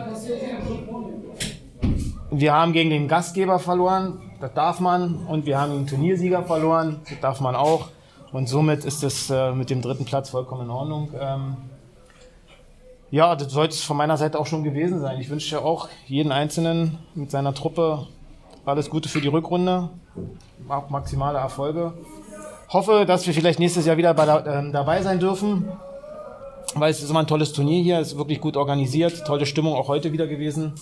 wir 2.30 2.54
haben 2.54 2.72
gegen 2.72 2.88
den 2.88 3.06
Gastgeber 3.06 3.58
verloren, 3.58 4.29
das 4.40 4.54
darf 4.54 4.80
man, 4.80 5.26
und 5.26 5.46
wir 5.46 5.60
haben 5.60 5.72
den 5.72 5.86
Turniersieger 5.86 6.42
verloren, 6.44 7.00
das 7.08 7.20
darf 7.20 7.40
man 7.40 7.54
auch. 7.54 7.88
Und 8.32 8.48
somit 8.48 8.84
ist 8.84 9.02
es 9.02 9.28
äh, 9.28 9.52
mit 9.52 9.70
dem 9.70 9.82
dritten 9.82 10.04
Platz 10.04 10.30
vollkommen 10.30 10.62
in 10.62 10.70
Ordnung. 10.70 11.10
Ähm, 11.18 11.56
ja, 13.10 13.34
das 13.34 13.52
sollte 13.52 13.74
es 13.74 13.82
von 13.82 13.96
meiner 13.96 14.16
Seite 14.16 14.38
auch 14.38 14.46
schon 14.46 14.62
gewesen 14.62 15.00
sein. 15.00 15.20
Ich 15.20 15.28
wünsche 15.28 15.62
auch 15.62 15.88
jeden 16.06 16.30
Einzelnen 16.30 16.98
mit 17.14 17.30
seiner 17.30 17.54
Truppe 17.54 18.06
alles 18.64 18.88
Gute 18.88 19.08
für 19.08 19.20
die 19.20 19.28
Rückrunde, 19.28 19.90
auch 20.68 20.90
maximale 20.90 21.38
Erfolge. 21.38 21.92
Hoffe, 22.68 23.04
dass 23.04 23.26
wir 23.26 23.34
vielleicht 23.34 23.58
nächstes 23.58 23.84
Jahr 23.84 23.96
wieder 23.96 24.14
bei, 24.14 24.24
äh, 24.26 24.70
dabei 24.70 25.02
sein 25.02 25.18
dürfen, 25.18 25.68
weil 26.76 26.92
es 26.92 27.02
ist 27.02 27.10
immer 27.10 27.20
ein 27.20 27.26
tolles 27.26 27.52
Turnier 27.52 27.82
hier, 27.82 27.98
es 27.98 28.12
ist 28.12 28.18
wirklich 28.18 28.40
gut 28.40 28.56
organisiert, 28.56 29.26
tolle 29.26 29.44
Stimmung 29.44 29.74
auch 29.74 29.88
heute 29.88 30.12
wieder 30.12 30.28
gewesen. 30.28 30.74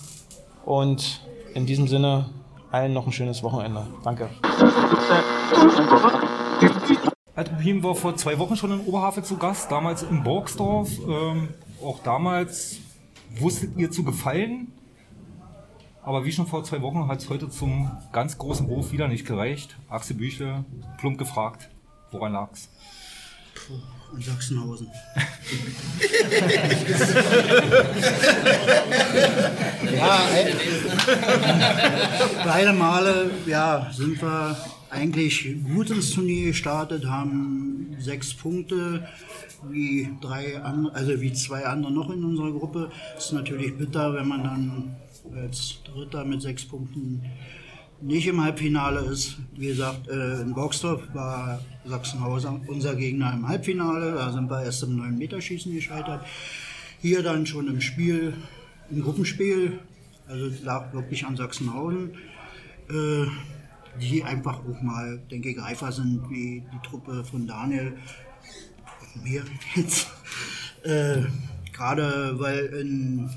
Und 0.65 1.21
in 1.55 1.65
diesem 1.65 1.87
Sinne 1.87 2.29
allen 2.71 2.93
noch 2.93 3.05
ein 3.05 3.11
schönes 3.11 3.43
Wochenende. 3.43 3.87
Danke. 4.03 4.29
Altruhim 7.35 7.83
war 7.83 7.95
vor 7.95 8.15
zwei 8.15 8.37
Wochen 8.37 8.55
schon 8.55 8.71
in 8.71 8.81
Oberhavel 8.81 9.23
zu 9.23 9.37
Gast, 9.37 9.71
damals 9.71 10.03
in 10.03 10.23
Borgsdorf. 10.23 10.89
Ähm 11.07 11.49
auch 11.83 11.99
damals 12.03 12.77
wusstet 13.37 13.77
ihr 13.77 13.91
zu 13.91 14.03
gefallen. 14.03 14.73
Aber 16.03 16.25
wie 16.25 16.31
schon 16.31 16.47
vor 16.47 16.63
zwei 16.63 16.81
Wochen 16.81 17.07
hat 17.07 17.19
es 17.19 17.29
heute 17.29 17.49
zum 17.49 17.91
ganz 18.11 18.37
großen 18.37 18.67
Wurf 18.67 18.91
wieder 18.91 19.07
nicht 19.07 19.25
gereicht. 19.25 19.77
Axel 19.89 20.15
Büchle, 20.17 20.65
plump 20.97 21.17
gefragt, 21.17 21.69
woran 22.11 22.33
lag's? 22.33 22.69
Puh, 23.53 23.75
in 24.15 24.21
Sachsenhausen. 24.21 24.87
ja, 29.95 30.19
beide 32.45 32.73
Male 32.73 33.31
ja, 33.45 33.91
sind 33.93 34.21
wir 34.21 34.57
eigentlich 34.89 35.55
gut 35.63 35.89
ins 35.89 36.13
Turnier 36.13 36.47
gestartet, 36.47 37.05
haben 37.05 37.95
sechs 37.99 38.33
Punkte 38.33 39.07
wie 39.69 40.09
drei 40.21 40.61
andere, 40.61 40.95
also 40.95 41.21
wie 41.21 41.33
zwei 41.33 41.65
andere 41.65 41.91
noch 41.91 42.09
in 42.09 42.23
unserer 42.23 42.51
Gruppe. 42.51 42.89
Ist 43.17 43.33
natürlich 43.33 43.77
bitter, 43.77 44.13
wenn 44.13 44.27
man 44.27 44.43
dann 44.43 44.95
als 45.35 45.79
Dritter 45.83 46.25
mit 46.25 46.41
sechs 46.41 46.65
Punkten 46.65 47.21
nicht 48.01 48.27
im 48.27 48.41
Halbfinale 48.41 49.01
ist. 49.01 49.37
Wie 49.55 49.67
gesagt, 49.67 50.07
äh, 50.07 50.41
in 50.41 50.53
Boxdorf 50.53 51.01
war 51.13 51.59
Sachsenhausen 51.85 52.61
unser 52.67 52.95
Gegner 52.95 53.33
im 53.33 53.47
Halbfinale. 53.47 54.13
Da 54.13 54.31
sind 54.31 54.49
wir 54.49 54.63
erst 54.63 54.83
im 54.83 54.99
9-Meter-Schießen 54.99 55.73
gescheitert. 55.73 56.25
Hier 57.01 57.23
dann 57.23 57.45
schon 57.45 57.67
im 57.67 57.81
Spiel, 57.81 58.33
im 58.89 59.01
Gruppenspiel, 59.01 59.79
also 60.27 60.51
lag 60.63 60.93
wirklich 60.93 61.25
an 61.25 61.35
Sachsenhausen, 61.35 62.11
äh, 62.89 63.25
die 63.99 64.23
einfach 64.23 64.59
auch 64.59 64.81
mal, 64.81 65.19
denke 65.31 65.49
ich, 65.49 65.59
reifer 65.59 65.91
sind 65.91 66.29
wie 66.29 66.63
die 66.73 66.87
Truppe 66.87 67.23
von 67.23 67.47
Daniel 67.47 67.93
mir 69.23 69.43
jetzt. 69.75 70.07
Äh, 70.83 71.23
Gerade 71.73 72.37
weil 72.37 72.65
in 72.65 73.29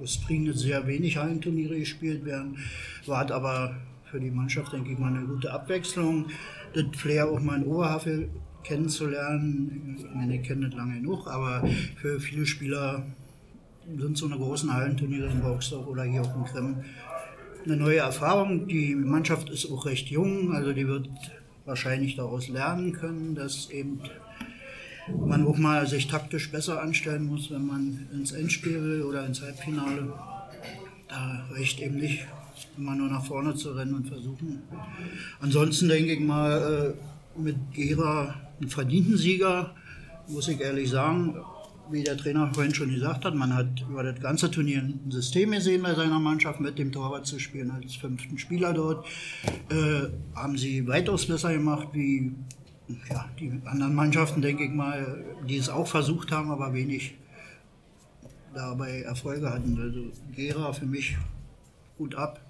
Ostprignitz 0.00 0.60
sehr 0.60 0.86
wenig 0.86 1.16
Hallenturniere 1.16 1.78
gespielt 1.78 2.24
werden, 2.24 2.58
war 3.06 3.28
aber 3.32 3.76
für 4.12 4.20
die 4.20 4.30
Mannschaft, 4.30 4.74
denke 4.74 4.92
ich 4.92 4.98
mal, 4.98 5.08
eine 5.08 5.26
gute 5.26 5.50
Abwechslung. 5.50 6.26
Das 6.74 6.84
Flair 6.96 7.30
auch 7.30 7.40
mal 7.40 7.56
in 7.56 7.66
Oberhavel 7.66 8.28
kennenzulernen. 8.62 9.96
Ich 9.98 10.14
meine, 10.14 10.36
ich 10.36 10.46
kenne 10.46 10.68
das 10.68 10.76
lange 10.76 10.96
genug, 10.96 11.26
aber 11.26 11.66
für 11.96 12.20
viele 12.20 12.44
Spieler 12.44 13.06
sind 13.98 14.18
so 14.18 14.26
eine 14.26 14.36
großen 14.36 14.72
Hallenturniere 14.72 15.30
in 15.30 15.40
Boxdorf 15.40 15.86
oder 15.86 16.04
hier 16.04 16.20
auch 16.20 16.36
in 16.36 16.44
Krem 16.44 16.76
eine 17.64 17.76
neue 17.76 17.98
Erfahrung. 17.98 18.68
Die 18.68 18.94
Mannschaft 18.94 19.48
ist 19.48 19.72
auch 19.72 19.86
recht 19.86 20.08
jung, 20.08 20.52
also 20.52 20.74
die 20.74 20.86
wird 20.86 21.08
wahrscheinlich 21.64 22.16
daraus 22.16 22.48
lernen 22.48 22.92
können, 22.92 23.34
dass 23.34 23.70
eben 23.70 24.00
man 25.08 25.46
auch 25.46 25.56
mal 25.56 25.86
sich 25.86 26.06
taktisch 26.06 26.50
besser 26.52 26.82
anstellen 26.82 27.24
muss, 27.24 27.50
wenn 27.50 27.66
man 27.66 28.08
ins 28.12 28.32
Endspiel 28.32 28.82
will 28.82 29.02
oder 29.04 29.24
ins 29.24 29.40
Halbfinale. 29.40 30.12
Da 31.08 31.46
reicht 31.50 31.80
eben 31.80 31.96
nicht, 31.96 32.26
immer 32.76 32.94
nur 32.94 33.08
nach 33.08 33.24
vorne 33.24 33.54
zu 33.54 33.72
rennen 33.72 33.94
und 33.94 34.08
versuchen. 34.08 34.62
Ansonsten 35.40 35.88
denke 35.88 36.14
ich 36.14 36.20
mal, 36.20 36.94
äh, 36.96 37.40
mit 37.40 37.56
Gera 37.72 38.34
einen 38.60 38.68
verdienten 38.68 39.16
Sieger, 39.16 39.74
muss 40.28 40.48
ich 40.48 40.60
ehrlich 40.60 40.90
sagen. 40.90 41.36
Wie 41.90 42.02
der 42.02 42.16
Trainer 42.16 42.52
vorhin 42.54 42.74
schon 42.74 42.90
gesagt 42.90 43.24
hat, 43.24 43.34
man 43.34 43.54
hat 43.54 43.84
über 43.88 44.02
das 44.02 44.18
ganze 44.20 44.50
Turnier 44.50 44.78
ein 44.78 45.10
System 45.10 45.50
gesehen 45.50 45.82
bei 45.82 45.94
seiner 45.94 46.20
Mannschaft, 46.20 46.60
mit 46.60 46.78
dem 46.78 46.92
Torwart 46.92 47.26
zu 47.26 47.38
spielen 47.38 47.70
als 47.70 47.96
fünften 47.96 48.38
Spieler 48.38 48.72
dort. 48.72 49.04
Äh, 49.68 50.08
haben 50.34 50.56
sie 50.56 50.86
weitaus 50.86 51.26
besser 51.26 51.52
gemacht 51.52 51.88
wie 51.92 52.32
ja, 53.10 53.28
die 53.38 53.60
anderen 53.64 53.94
Mannschaften, 53.94 54.40
denke 54.40 54.64
ich 54.64 54.70
mal, 54.70 55.24
die 55.46 55.56
es 55.56 55.68
auch 55.68 55.86
versucht 55.86 56.30
haben, 56.32 56.50
aber 56.50 56.72
wenig 56.72 57.14
dabei 58.54 59.02
Erfolge 59.02 59.50
hatten. 59.50 59.78
Also 59.80 60.04
Gera 60.34 60.72
für 60.72 60.86
mich 60.86 61.16
gut 61.98 62.14
ab, 62.14 62.40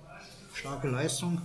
starke 0.54 0.88
Leistung. 0.88 1.40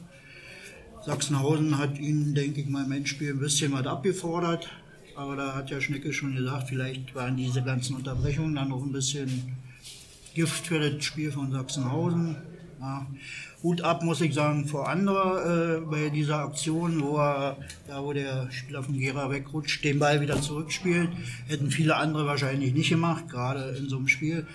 Sachsenhausen 1.05 1.77
hat 1.77 1.97
ihnen, 1.99 2.35
denke 2.35 2.61
ich 2.61 2.67
mal, 2.67 2.85
im 2.85 2.91
Endspiel 2.91 3.31
ein 3.31 3.39
bisschen 3.39 3.71
was 3.71 3.85
abgefordert. 3.85 4.69
Aber 5.15 5.35
da 5.35 5.55
hat 5.55 5.69
ja 5.69 5.81
Schnecke 5.81 6.13
schon 6.13 6.35
gesagt, 6.35 6.69
vielleicht 6.69 7.15
waren 7.15 7.37
diese 7.37 7.63
ganzen 7.63 7.95
Unterbrechungen 7.95 8.55
dann 8.55 8.69
noch 8.69 8.83
ein 8.83 8.91
bisschen 8.91 9.55
Gift 10.35 10.67
für 10.67 10.79
das 10.79 11.03
Spiel 11.03 11.31
von 11.31 11.51
Sachsenhausen. 11.51 12.35
Ja. 12.79 13.07
Hut 13.63 13.81
ab, 13.81 14.03
muss 14.03 14.21
ich 14.21 14.35
sagen, 14.35 14.67
vor 14.67 14.87
andere 14.87 15.81
äh, 15.81 15.89
bei 15.89 16.09
dieser 16.09 16.39
Aktion, 16.39 17.01
wo 17.01 17.17
er, 17.17 17.57
da 17.87 18.03
wo 18.03 18.13
der 18.13 18.51
Spieler 18.51 18.83
von 18.83 18.99
Gera 18.99 19.31
wegrutscht, 19.31 19.83
den 19.83 19.97
Ball 19.97 20.21
wieder 20.21 20.39
zurückspielt. 20.39 21.09
Hätten 21.47 21.71
viele 21.71 21.95
andere 21.95 22.27
wahrscheinlich 22.27 22.73
nicht 22.73 22.89
gemacht, 22.89 23.27
gerade 23.29 23.75
in 23.79 23.89
so 23.89 23.97
einem 23.97 24.07
Spiel. 24.07 24.45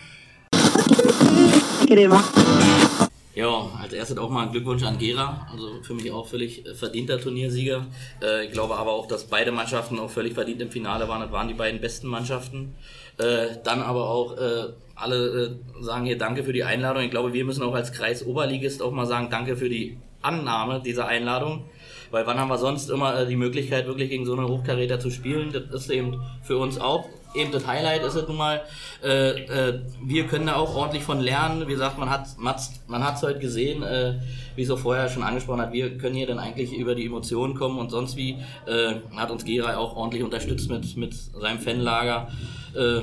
Ja, 3.34 3.70
als 3.80 3.94
erstes 3.94 4.18
auch 4.18 4.28
mal 4.28 4.46
ein 4.46 4.52
Glückwunsch 4.52 4.82
an 4.82 4.98
Gera. 4.98 5.48
Also 5.50 5.82
für 5.82 5.94
mich 5.94 6.10
auch 6.12 6.26
völlig 6.26 6.64
verdienter 6.74 7.18
Turniersieger. 7.18 7.86
Äh, 8.22 8.46
ich 8.46 8.52
glaube 8.52 8.76
aber 8.76 8.92
auch, 8.92 9.06
dass 9.06 9.24
beide 9.24 9.52
Mannschaften 9.52 9.98
auch 9.98 10.10
völlig 10.10 10.34
verdient 10.34 10.60
im 10.60 10.70
Finale 10.70 11.08
waren. 11.08 11.22
Das 11.22 11.32
waren 11.32 11.48
die 11.48 11.54
beiden 11.54 11.80
besten 11.80 12.08
Mannschaften. 12.08 12.74
Äh, 13.16 13.56
dann 13.64 13.80
aber 13.80 14.10
auch 14.10 14.36
äh, 14.36 14.72
alle 14.94 15.58
äh, 15.80 15.82
sagen 15.82 16.04
hier 16.04 16.18
Danke 16.18 16.44
für 16.44 16.52
die 16.52 16.64
Einladung. 16.64 17.04
Ich 17.04 17.10
glaube, 17.10 17.32
wir 17.32 17.44
müssen 17.46 17.62
auch 17.62 17.74
als 17.74 17.92
Kreis 17.92 18.26
Oberligist 18.26 18.82
auch 18.82 18.92
mal 18.92 19.06
sagen 19.06 19.30
Danke 19.30 19.56
für 19.56 19.70
die 19.70 19.96
Annahme 20.20 20.82
dieser 20.84 21.06
Einladung. 21.06 21.64
Weil 22.10 22.26
wann 22.26 22.38
haben 22.38 22.48
wir 22.48 22.58
sonst 22.58 22.90
immer 22.90 23.18
äh, 23.18 23.26
die 23.26 23.36
Möglichkeit, 23.36 23.86
wirklich 23.86 24.10
gegen 24.10 24.26
so 24.26 24.34
einen 24.34 24.46
Hochkaräter 24.46 25.00
zu 25.00 25.10
spielen? 25.10 25.52
Das 25.52 25.84
ist 25.84 25.90
eben 25.90 26.20
für 26.42 26.58
uns 26.58 26.78
auch 26.78 27.08
eben 27.34 27.52
das 27.52 27.66
Highlight 27.66 28.02
ist 28.02 28.14
es 28.14 28.28
nun 28.28 28.36
mal, 28.36 28.62
äh, 29.02 29.30
äh, 29.30 29.80
wir 30.02 30.26
können 30.26 30.46
da 30.46 30.56
auch 30.56 30.74
ordentlich 30.74 31.02
von 31.02 31.20
lernen. 31.20 31.66
Wie 31.66 31.72
gesagt, 31.72 31.98
man 31.98 32.10
hat 32.10 32.26
man 32.38 33.04
hat 33.04 33.16
es 33.16 33.22
heute 33.22 33.38
gesehen, 33.38 33.82
äh, 33.82 34.14
wie 34.56 34.62
es 34.62 34.70
auch 34.70 34.78
vorher 34.78 35.08
schon 35.08 35.22
angesprochen 35.22 35.60
hat, 35.60 35.72
wir 35.72 35.96
können 35.98 36.14
hier 36.14 36.26
dann 36.26 36.38
eigentlich 36.38 36.76
über 36.76 36.94
die 36.94 37.06
Emotionen 37.06 37.54
kommen 37.54 37.78
und 37.78 37.90
sonst 37.90 38.16
wie 38.16 38.38
äh, 38.66 38.94
hat 39.16 39.30
uns 39.30 39.44
Gera 39.44 39.76
auch 39.76 39.96
ordentlich 39.96 40.22
unterstützt 40.22 40.68
mit, 40.70 40.96
mit 40.96 41.14
seinem 41.14 41.58
Fanlager. 41.58 42.28
Äh, 42.74 43.00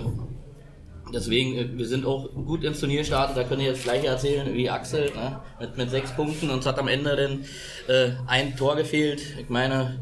deswegen, 1.13 1.57
äh, 1.57 1.77
wir 1.77 1.87
sind 1.87 2.05
auch 2.05 2.29
gut 2.33 2.63
ins 2.63 2.79
Turnier 2.79 2.99
gestartet, 2.99 3.37
da 3.37 3.43
könnt 3.43 3.61
ihr 3.61 3.69
jetzt 3.69 3.83
gleich 3.83 4.03
erzählen 4.03 4.53
wie 4.53 4.69
Axel, 4.69 5.11
ne? 5.15 5.39
mit, 5.59 5.77
mit 5.77 5.89
sechs 5.89 6.11
Punkten 6.11 6.49
und 6.49 6.59
es 6.59 6.65
hat 6.65 6.79
am 6.79 6.87
Ende 6.87 7.15
dann 7.15 7.45
ein 8.27 8.55
Tor 8.55 8.75
gefehlt. 8.75 9.21
Ich 9.39 9.49
meine, 9.49 9.97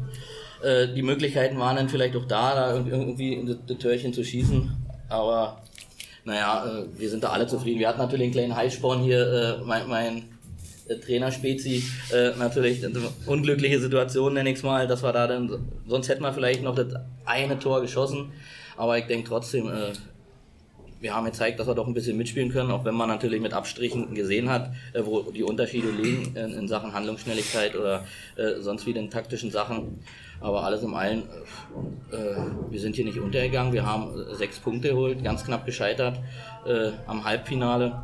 äh, 0.62 0.88
die 0.94 1.02
Möglichkeiten 1.02 1.58
waren 1.58 1.76
dann 1.76 1.88
vielleicht 1.88 2.16
auch 2.16 2.26
da, 2.26 2.54
da 2.54 2.76
irgendwie 2.76 3.44
das, 3.46 3.56
das 3.66 3.78
Törchen 3.78 4.12
zu 4.12 4.24
schießen, 4.24 4.70
aber 5.08 5.62
naja, 6.24 6.64
äh, 6.66 7.00
wir 7.00 7.08
sind 7.08 7.24
da 7.24 7.30
alle 7.30 7.46
zufrieden. 7.46 7.78
Wir 7.78 7.88
hatten 7.88 7.98
natürlich 7.98 8.24
einen 8.24 8.32
kleinen 8.32 8.56
Heißsporn 8.56 9.00
hier, 9.00 9.58
äh, 9.60 9.64
mein, 9.64 9.88
mein 9.88 10.24
äh, 10.88 10.96
Trainer 10.96 11.32
Spezi, 11.32 11.82
äh, 12.12 12.36
natürlich 12.38 12.84
eine 12.84 13.00
unglückliche 13.26 13.80
Situation, 13.80 14.34
nenne 14.34 14.50
ich 14.50 14.56
es 14.56 14.62
mal, 14.62 14.86
dass 14.86 15.02
wir 15.02 15.12
da 15.12 15.26
dann, 15.26 15.70
sonst 15.86 16.08
hätten 16.08 16.22
wir 16.22 16.32
vielleicht 16.32 16.62
noch 16.62 16.74
das 16.74 16.88
eine 17.24 17.58
Tor 17.58 17.80
geschossen, 17.80 18.32
aber 18.76 18.98
ich 18.98 19.06
denke 19.06 19.28
trotzdem, 19.28 19.68
äh, 19.68 19.92
wir 21.00 21.14
haben 21.14 21.26
gezeigt, 21.26 21.60
dass 21.60 21.66
wir 21.66 21.74
doch 21.74 21.86
ein 21.86 21.94
bisschen 21.94 22.16
mitspielen 22.16 22.50
können, 22.50 22.70
auch 22.70 22.84
wenn 22.84 22.94
man 22.94 23.08
natürlich 23.08 23.40
mit 23.40 23.52
Abstrichen 23.52 24.14
gesehen 24.14 24.48
hat, 24.48 24.70
äh, 24.92 25.02
wo 25.04 25.22
die 25.22 25.42
Unterschiede 25.44 25.90
liegen 25.90 26.36
in, 26.36 26.54
in 26.54 26.68
Sachen 26.68 26.92
Handlungsschnelligkeit 26.92 27.76
oder 27.76 28.04
äh, 28.36 28.60
sonst 28.60 28.86
wie 28.86 28.90
in 28.90 29.10
taktischen 29.10 29.50
Sachen. 29.50 30.00
Aber 30.40 30.64
alles 30.64 30.82
im 30.82 30.94
allen, 30.94 31.22
äh, 32.12 32.70
wir 32.70 32.80
sind 32.80 32.96
hier 32.96 33.04
nicht 33.04 33.18
untergegangen. 33.18 33.72
Wir 33.72 33.84
haben 33.84 34.10
äh, 34.18 34.34
sechs 34.34 34.58
Punkte 34.58 34.90
geholt, 34.90 35.22
ganz 35.24 35.44
knapp 35.44 35.66
gescheitert 35.66 36.18
äh, 36.66 36.92
am 37.06 37.24
Halbfinale. 37.24 38.02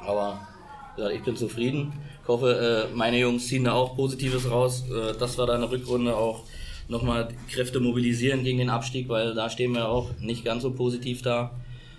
Aber 0.00 0.40
gesagt, 0.98 1.14
ich 1.14 1.22
bin 1.22 1.36
zufrieden. 1.36 1.92
Ich 2.22 2.28
hoffe, 2.28 2.88
äh, 2.92 2.94
meine 2.94 3.18
Jungs 3.18 3.46
ziehen 3.46 3.64
da 3.64 3.72
auch 3.72 3.96
Positives 3.96 4.50
raus, 4.50 4.84
äh, 4.90 5.16
dass 5.18 5.38
wir 5.38 5.46
da 5.46 5.54
in 5.54 5.62
der 5.62 5.70
Rückrunde 5.70 6.14
auch 6.14 6.42
nochmal 6.88 7.28
Kräfte 7.50 7.80
mobilisieren 7.80 8.44
gegen 8.44 8.58
den 8.58 8.70
Abstieg, 8.70 9.08
weil 9.08 9.34
da 9.34 9.48
stehen 9.48 9.72
wir 9.72 9.88
auch 9.88 10.10
nicht 10.20 10.44
ganz 10.44 10.62
so 10.62 10.72
positiv 10.72 11.22
da. 11.22 11.50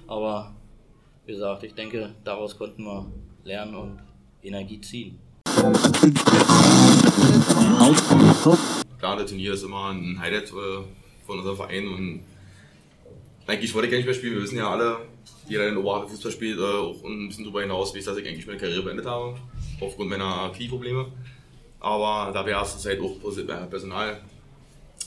Aber 0.07 0.53
wie 1.25 1.33
gesagt, 1.33 1.63
ich 1.63 1.73
denke, 1.73 2.11
daraus 2.23 2.57
konnten 2.57 2.83
wir 2.83 3.05
lernen 3.43 3.75
und 3.75 3.99
Energie 4.41 4.81
ziehen. 4.81 5.19
Klar, 9.09 9.17
das 9.17 9.31
Turnier 9.31 9.53
ist 9.53 9.63
immer 9.63 9.89
ein 9.89 10.19
Highlight 10.19 10.49
äh, 10.49 10.83
von 11.25 11.39
unserem 11.39 11.57
Verein 11.57 11.87
und 11.87 12.23
eigentlich 13.47 13.73
wollte 13.73 13.87
ich 13.87 13.91
gar 13.91 13.97
nicht 13.97 14.05
mehr 14.05 14.13
spielen. 14.13 14.35
Wir 14.35 14.43
wissen 14.43 14.59
ja 14.59 14.69
alle, 14.69 14.97
jeder, 15.47 15.63
der 15.63 15.71
in 15.71 15.77
Oberhavel 15.77 16.09
Fußball 16.09 16.31
spielt, 16.31 16.59
äh, 16.59 16.61
auch 16.61 17.03
ein 17.03 17.27
bisschen 17.27 17.43
darüber 17.43 17.61
hinaus, 17.61 17.95
weiß, 17.95 18.05
dass 18.05 18.17
ich 18.17 18.27
eigentlich 18.27 18.45
meine 18.45 18.59
Karriere 18.59 18.83
beendet 18.83 19.07
habe, 19.07 19.35
aufgrund 19.81 20.11
meiner 20.11 20.51
Knieprobleme. 20.55 21.11
Aber 21.79 22.31
da 22.31 22.45
wir 22.45 22.53
erste 22.53 22.77
Zeit 22.77 22.99
auch 22.99 23.15
äh, 23.35 23.65
Personal 23.67 24.21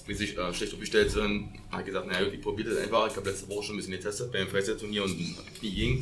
wie 0.08 0.14
sich 0.14 0.36
äh, 0.36 0.52
schlecht 0.52 0.72
aufgestellt 0.72 1.12
sind, 1.12 1.50
habe 1.70 1.82
ich 1.82 1.86
gesagt, 1.86 2.08
naja, 2.08 2.26
ich 2.26 2.40
probiere 2.40 2.70
das 2.70 2.78
einfach. 2.78 3.06
Ich 3.08 3.14
habe 3.14 3.30
letzte 3.30 3.48
Woche 3.50 3.62
schon 3.62 3.76
ein 3.76 3.78
bisschen 3.78 3.92
getestet 3.92 4.32
beim 4.32 4.48
Freizeitturnier 4.48 5.04
und 5.04 5.16
Knie 5.60 5.70
ging. 5.70 5.98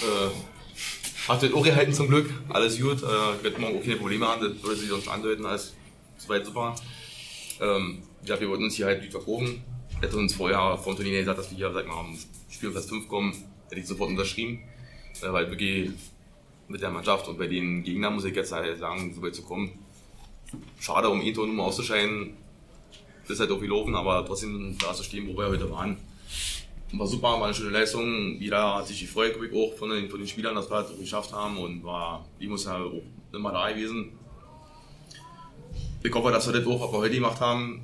Äh, 0.00 1.28
hat 1.28 1.42
das 1.42 1.52
auch 1.52 1.62
gehalten 1.62 1.92
zum 1.92 2.08
Glück, 2.08 2.30
alles 2.48 2.80
gut. 2.80 3.02
Äh, 3.02 3.44
wird 3.44 3.58
morgen 3.58 3.76
auch 3.76 3.82
keine 3.82 3.96
Probleme 3.96 4.26
haben, 4.26 4.40
das 4.40 4.62
würde 4.62 4.76
sich 4.76 4.88
sonst 4.88 5.08
andeuten 5.08 5.44
als 5.44 5.74
soweit 6.16 6.46
super. 6.46 6.74
Ähm, 7.62 8.02
ja, 8.24 8.38
wir 8.40 8.48
wollten 8.48 8.64
uns 8.64 8.74
hier 8.74 8.86
halt 8.86 9.02
gut 9.02 9.12
verkaufen. 9.12 9.62
Hätte 10.00 10.16
uns 10.16 10.34
vorher 10.34 10.76
vom 10.78 10.96
Turnier 10.96 11.20
gesagt, 11.20 11.38
dass 11.38 11.50
wir 11.50 11.56
hier, 11.56 11.72
sag 11.72 11.86
mal, 11.86 12.00
am 12.00 12.18
Spiel 12.50 12.70
Platz 12.70 12.86
5 12.86 13.08
kommen, 13.08 13.32
hätte 13.68 13.80
ich 13.80 13.86
sofort 13.86 14.10
unterschrieben. 14.10 14.64
Äh, 15.22 15.32
weil 15.32 15.48
wirklich 15.48 15.90
mit 16.68 16.82
der 16.82 16.90
Mannschaft 16.90 17.28
und 17.28 17.38
bei 17.38 17.46
den 17.46 17.84
Gegnern 17.84 18.14
muss 18.14 18.24
ich 18.24 18.34
jetzt 18.34 18.50
halt 18.50 18.78
sagen, 18.78 19.14
so 19.14 19.22
weit 19.22 19.34
zu 19.34 19.42
kommen. 19.42 19.70
Schade, 20.80 21.08
um 21.08 21.22
ihn 21.22 21.34
nur 21.34 21.64
auszuscheiden, 21.64 22.34
ist 23.28 23.40
halt 23.40 23.50
auch 23.50 23.60
gelaufen, 23.60 23.94
aber 23.94 24.24
trotzdem 24.26 24.76
da 24.78 24.92
zu 24.92 25.02
stehen, 25.04 25.28
wo 25.28 25.38
wir 25.38 25.48
heute 25.48 25.70
waren. 25.70 25.96
War 26.94 27.06
super, 27.06 27.28
war 27.28 27.44
eine 27.44 27.54
schöne 27.54 27.70
Leistung. 27.70 28.38
Jeder 28.38 28.74
hat 28.74 28.86
sich 28.86 29.00
gefreut, 29.00 29.32
glaube 29.32 29.46
ich, 29.46 29.54
auch 29.54 29.74
von 29.78 29.90
den, 29.90 30.10
von 30.10 30.18
den 30.18 30.28
Spielern, 30.28 30.54
dass 30.54 30.70
wir 30.70 30.82
das 30.82 30.92
auch 30.92 30.98
geschafft 30.98 31.32
haben 31.32 31.56
und 31.56 31.82
war, 31.84 32.26
die 32.38 32.48
muss 32.48 32.64
ja 32.66 32.76
auch 32.82 33.02
immer 33.32 33.52
da 33.52 33.70
gewesen. 33.70 34.12
Ich 36.04 36.12
hoffe, 36.12 36.32
dass 36.32 36.46
wir 36.46 36.58
das 36.58 36.66
auch, 36.66 36.80
was 36.80 36.92
wir 36.92 36.98
heute 36.98 37.14
gemacht 37.14 37.40
haben, 37.40 37.80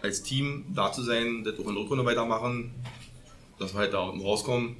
als 0.00 0.22
Team 0.22 0.64
da 0.74 0.92
zu 0.92 1.02
sein, 1.02 1.42
das 1.42 1.54
auch 1.54 1.66
in 1.66 1.74
der 1.74 1.82
Rückrunde 1.82 2.04
weitermachen, 2.04 2.70
dass 3.58 3.74
wir 3.74 3.80
halt 3.80 3.92
da 3.92 4.02
unten 4.04 4.24
rauskommen. 4.24 4.76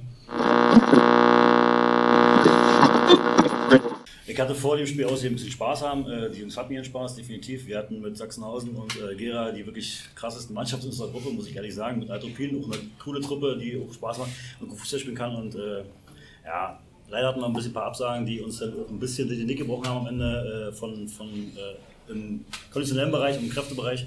Ich 4.25 4.39
hatte 4.39 4.55
vor 4.55 4.77
dem 4.77 4.87
Spiel 4.87 5.03
aus 5.05 5.25
ein 5.25 5.33
bisschen 5.33 5.51
Spaß 5.51 5.81
haben. 5.81 6.09
Äh, 6.09 6.29
die 6.31 6.39
Jungs 6.39 6.55
hatten 6.55 6.71
ihren 6.71 6.85
Spaß, 6.85 7.15
definitiv. 7.15 7.67
Wir 7.67 7.79
hatten 7.79 7.99
mit 7.99 8.15
Sachsenhausen 8.15 8.73
und 8.73 8.95
äh, 8.95 9.13
Gera 9.15 9.51
die 9.51 9.65
wirklich 9.65 10.01
krassesten 10.15 10.55
Mannschaft 10.55 10.83
in 10.83 10.89
unserer 10.89 11.09
Gruppe, 11.09 11.31
muss 11.31 11.47
ich 11.47 11.55
ehrlich 11.57 11.75
sagen. 11.75 11.99
Mit 11.99 12.09
Altropin 12.09 12.63
auch 12.63 12.71
eine 12.71 12.81
coole 13.03 13.19
Truppe, 13.19 13.57
die 13.57 13.77
auch 13.77 13.93
Spaß 13.93 14.19
macht 14.19 14.29
und 14.61 14.69
gut 14.69 14.79
Fußball 14.79 14.99
spielen 15.01 15.15
kann. 15.17 15.35
Und 15.35 15.55
äh, 15.55 15.83
ja, 16.45 16.79
leider 17.09 17.27
hatten 17.27 17.41
wir 17.41 17.47
ein 17.47 17.53
bisschen 17.53 17.71
ein 17.71 17.73
paar 17.73 17.87
Absagen, 17.87 18.25
die 18.25 18.39
uns 18.39 18.59
dann 18.59 18.71
auch 18.71 18.89
ein 18.89 18.99
bisschen 18.99 19.27
die 19.27 19.43
Nick 19.43 19.57
gebrochen 19.57 19.87
haben 19.87 19.97
am 19.97 20.07
Ende 20.07 20.69
äh, 20.69 20.71
von, 20.71 21.07
von 21.09 21.27
äh, 21.27 21.75
im 22.09 22.45
konditionellen 22.71 23.11
Bereich, 23.11 23.37
im 23.37 23.49
Kräftebereich. 23.49 24.05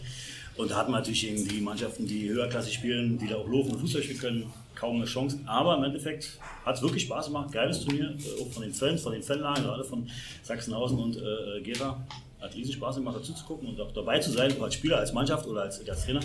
Und 0.57 0.71
da 0.71 0.77
hatten 0.77 0.93
wir 0.93 0.99
natürlich 0.99 1.21
die 1.21 1.61
Mannschaften, 1.61 2.07
die 2.07 2.29
höherklassig 2.29 2.75
spielen, 2.75 3.19
die 3.19 3.27
da 3.27 3.37
auch 3.37 3.49
laufen 3.49 3.73
und 3.73 3.81
Fußball 3.81 4.03
spielen 4.03 4.19
können, 4.19 4.53
kaum 4.75 4.97
eine 4.97 5.07
Chance. 5.07 5.39
Aber 5.47 5.77
im 5.77 5.85
Endeffekt 5.85 6.39
hat 6.65 6.77
es 6.77 6.83
wirklich 6.83 7.05
Spaß 7.05 7.27
gemacht. 7.27 7.53
Geiles 7.53 7.85
Turnier, 7.85 8.11
äh, 8.11 8.43
auch 8.43 8.51
von 8.51 8.63
den 8.63 8.75
Fans, 8.75 9.03
von 9.03 9.13
den 9.13 9.23
Fanlagen, 9.23 9.65
gerade 9.65 9.85
von 9.85 10.09
Sachsenhausen 10.43 10.99
und 10.99 11.17
äh, 11.17 11.61
Gera. 11.63 12.05
Hat 12.41 12.55
riesen 12.57 12.73
Spaß 12.73 12.97
gemacht, 12.97 13.17
dazu 13.17 13.33
zu 13.33 13.45
gucken 13.45 13.69
und 13.69 13.81
auch 13.81 13.93
dabei 13.93 14.19
zu 14.19 14.33
sein, 14.33 14.53
als 14.61 14.75
Spieler, 14.75 14.99
als 14.99 15.13
Mannschaft 15.13 15.47
oder 15.47 15.63
als, 15.63 15.89
als 15.89 16.05
Trainer. 16.05 16.21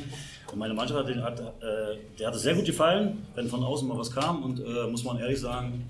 Und 0.51 0.57
meine 0.57 0.73
Mannschaft 0.73 1.07
hat, 1.07 1.15
hat, 1.15 1.39
äh, 1.39 1.97
der 2.17 2.27
hat 2.27 2.35
es 2.35 2.41
sehr 2.41 2.55
gut 2.55 2.65
gefallen, 2.65 3.23
wenn 3.35 3.47
von 3.47 3.63
außen 3.63 3.87
mal 3.87 3.97
was 3.97 4.11
kam. 4.11 4.41
Und 4.41 4.59
äh, 4.59 4.87
muss 4.87 5.03
man 5.03 5.19
ehrlich 5.19 5.39
sagen, 5.39 5.85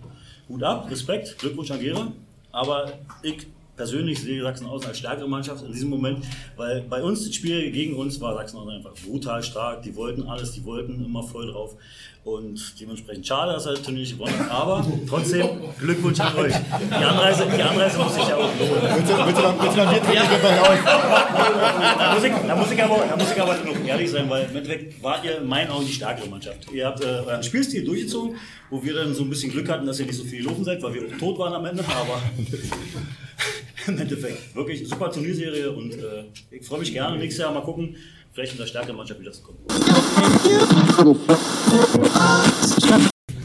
Hut 0.50 0.62
ab, 0.64 0.92
Respekt, 0.92 1.40
Glückwunsch 1.40 1.72
an 1.72 1.80
Gera. 1.80 2.12
Aber 2.52 2.92
ich 3.24 3.48
persönlich 3.78 4.20
sehe 4.20 4.42
Sachsenhausen 4.42 4.90
als 4.90 4.98
stärkere 4.98 5.30
Mannschaft 5.30 5.64
in 5.64 5.72
diesem 5.72 5.90
Moment, 5.90 6.26
weil 6.58 6.82
bei 6.82 7.02
uns 7.02 7.26
das 7.26 7.36
Spiel 7.36 7.72
gegen 7.72 7.96
uns 7.96 8.20
war 8.20 8.34
Sachsenhausen 8.34 8.74
einfach 8.74 8.94
brutal 9.06 9.42
stark. 9.44 9.84
Die 9.84 9.96
wollten 9.96 10.24
alles, 10.24 10.52
die 10.52 10.66
wollten 10.66 11.06
immer 11.06 11.24
voll 11.24 11.52
drauf. 11.52 11.78
Und 12.28 12.60
dementsprechend 12.82 13.26
schade, 13.26 13.54
dass 13.54 13.66
er 13.68 13.74
das 13.74 13.84
Turnier 13.84 14.02
nicht 14.02 14.18
gewonnen 14.18 14.38
hat. 14.38 14.52
Aber 14.52 14.86
trotzdem 15.08 15.48
Glückwunsch 15.80 16.20
an 16.20 16.36
euch. 16.36 16.54
Die 16.54 16.94
Anreise, 16.94 17.46
die 17.46 17.62
Anreise 17.62 17.98
muss 18.00 18.16
sich 18.16 18.28
ja 18.28 18.36
auch 18.36 18.52
lohnen. 18.60 18.82
Bitte, 18.98 19.14
bitte, 19.14 19.56
bitte 19.62 19.88
bitte, 19.88 20.12
bitte 20.12 20.40
bei 20.44 20.70
euch. 20.70 20.84
Da 20.84 22.14
muss, 22.14 22.24
ich, 22.26 22.34
da, 22.34 22.56
muss 22.58 22.72
ich 22.72 22.84
aber, 22.84 23.06
da 23.08 23.16
muss 23.16 23.32
ich 23.32 23.42
aber 23.42 23.56
noch 23.56 23.86
ehrlich 23.88 24.12
sein, 24.12 24.30
weil 24.30 24.44
im 24.50 24.58
Endeffekt 24.58 25.02
wart 25.02 25.24
ihr 25.24 25.38
in 25.38 25.48
meinen 25.48 25.72
Augen 25.72 25.86
die 25.86 25.94
stärkere 25.94 26.28
Mannschaft. 26.28 26.70
Ihr 26.74 26.86
habt 26.86 27.02
äh, 27.02 27.08
euren 27.08 27.44
Spielstil 27.44 27.86
durchgezogen, 27.86 28.36
wo 28.70 28.84
wir 28.84 28.94
dann 28.94 29.14
so 29.14 29.24
ein 29.24 29.30
bisschen 29.30 29.54
Glück 29.54 29.70
hatten, 29.70 29.86
dass 29.86 29.98
ihr 30.02 30.06
nicht 30.06 30.18
so 30.18 30.26
viel 30.26 30.44
gelaufen 30.44 30.66
seid, 30.66 30.84
weil 30.84 30.96
wir 30.96 31.18
tot 31.18 31.40
waren 31.40 31.54
am 31.54 31.66
Ende. 31.66 31.86
Aber 31.86 32.22
im 33.88 33.98
Endeffekt 33.98 34.56
wirklich 34.56 34.88
super 34.88 35.12
Turnierserie 35.12 35.72
und 35.72 35.94
äh, 35.94 36.26
ich 36.52 36.66
freue 36.66 36.80
mich 36.80 36.94
gerne. 36.94 37.18
Nächstes 37.18 37.44
Jahr 37.44 37.54
mal 37.54 37.62
gucken, 37.62 37.96
vielleicht 38.34 38.54
mit 38.54 38.62
der 38.62 38.68
stärkeren 38.68 38.98
Mannschaft 38.98 39.20
wieder 39.20 39.32
zu 39.32 39.42
kommen. 39.44 39.58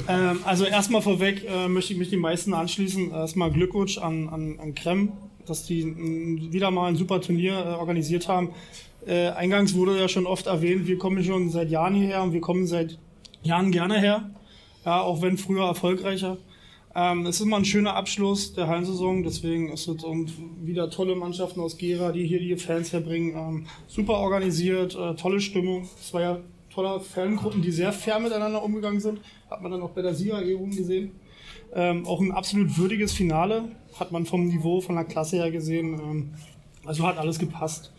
Ähm, 0.08 0.40
also 0.44 0.64
erstmal 0.64 1.02
vorweg 1.02 1.44
äh, 1.48 1.68
möchte 1.68 1.92
ich 1.92 1.98
mich 1.98 2.10
den 2.10 2.18
meisten 2.20 2.54
anschließen. 2.54 3.12
Erstmal 3.12 3.52
Glückwunsch 3.52 3.98
an, 3.98 4.28
an, 4.28 4.58
an 4.58 4.74
Krem, 4.74 5.12
dass 5.46 5.64
die 5.64 5.82
m, 5.82 6.52
wieder 6.52 6.70
mal 6.70 6.88
ein 6.88 6.96
super 6.96 7.20
Turnier 7.20 7.52
äh, 7.52 7.74
organisiert 7.74 8.28
haben. 8.28 8.50
Äh, 9.06 9.28
eingangs 9.30 9.74
wurde 9.74 9.98
ja 9.98 10.08
schon 10.08 10.26
oft 10.26 10.46
erwähnt, 10.46 10.86
wir 10.86 10.98
kommen 10.98 11.22
schon 11.24 11.50
seit 11.50 11.70
Jahren 11.70 11.94
hierher 11.94 12.22
und 12.22 12.32
wir 12.32 12.40
kommen 12.40 12.66
seit 12.66 12.98
Jahren 13.42 13.72
gerne 13.72 14.00
her. 14.00 14.30
Ja, 14.84 15.00
auch 15.00 15.22
wenn 15.22 15.38
früher 15.38 15.64
erfolgreicher. 15.64 16.38
Ähm, 16.94 17.24
es 17.26 17.36
ist 17.36 17.46
immer 17.46 17.56
ein 17.56 17.64
schöner 17.64 17.94
Abschluss 17.94 18.52
der 18.52 18.66
Hallensaison, 18.66 19.22
deswegen 19.22 19.72
ist 19.72 19.88
es 19.88 20.04
und 20.04 20.32
wieder 20.60 20.90
tolle 20.90 21.14
Mannschaften 21.14 21.60
aus 21.60 21.78
Gera, 21.78 22.12
die 22.12 22.26
hier 22.26 22.38
die 22.38 22.56
Fans 22.56 22.92
herbringen. 22.92 23.34
Ähm, 23.34 23.66
super 23.86 24.14
organisiert, 24.14 24.94
äh, 24.94 25.14
tolle 25.14 25.40
Stimmung. 25.40 25.88
Es 25.98 26.12
war 26.12 26.20
ja 26.20 26.38
tolle 26.72 27.00
Fangruppen, 27.00 27.62
die 27.62 27.70
sehr 27.70 27.92
fair 27.92 28.18
miteinander 28.18 28.62
umgegangen 28.62 29.00
sind. 29.00 29.20
Hat 29.50 29.62
man 29.62 29.72
dann 29.72 29.82
auch 29.82 29.90
bei 29.90 30.02
der 30.02 30.14
Siegerehrung 30.14 30.70
gesehen. 30.70 31.12
Ähm, 31.74 32.06
auch 32.06 32.20
ein 32.20 32.32
absolut 32.32 32.76
würdiges 32.76 33.12
Finale, 33.12 33.64
hat 33.98 34.12
man 34.12 34.26
vom 34.26 34.46
Niveau, 34.46 34.82
von 34.82 34.94
der 34.94 35.04
Klasse 35.04 35.36
her 35.36 35.50
gesehen. 35.50 35.94
Ähm, 35.94 36.34
also 36.84 37.06
hat 37.06 37.16
alles 37.16 37.38
gepasst. 37.38 37.92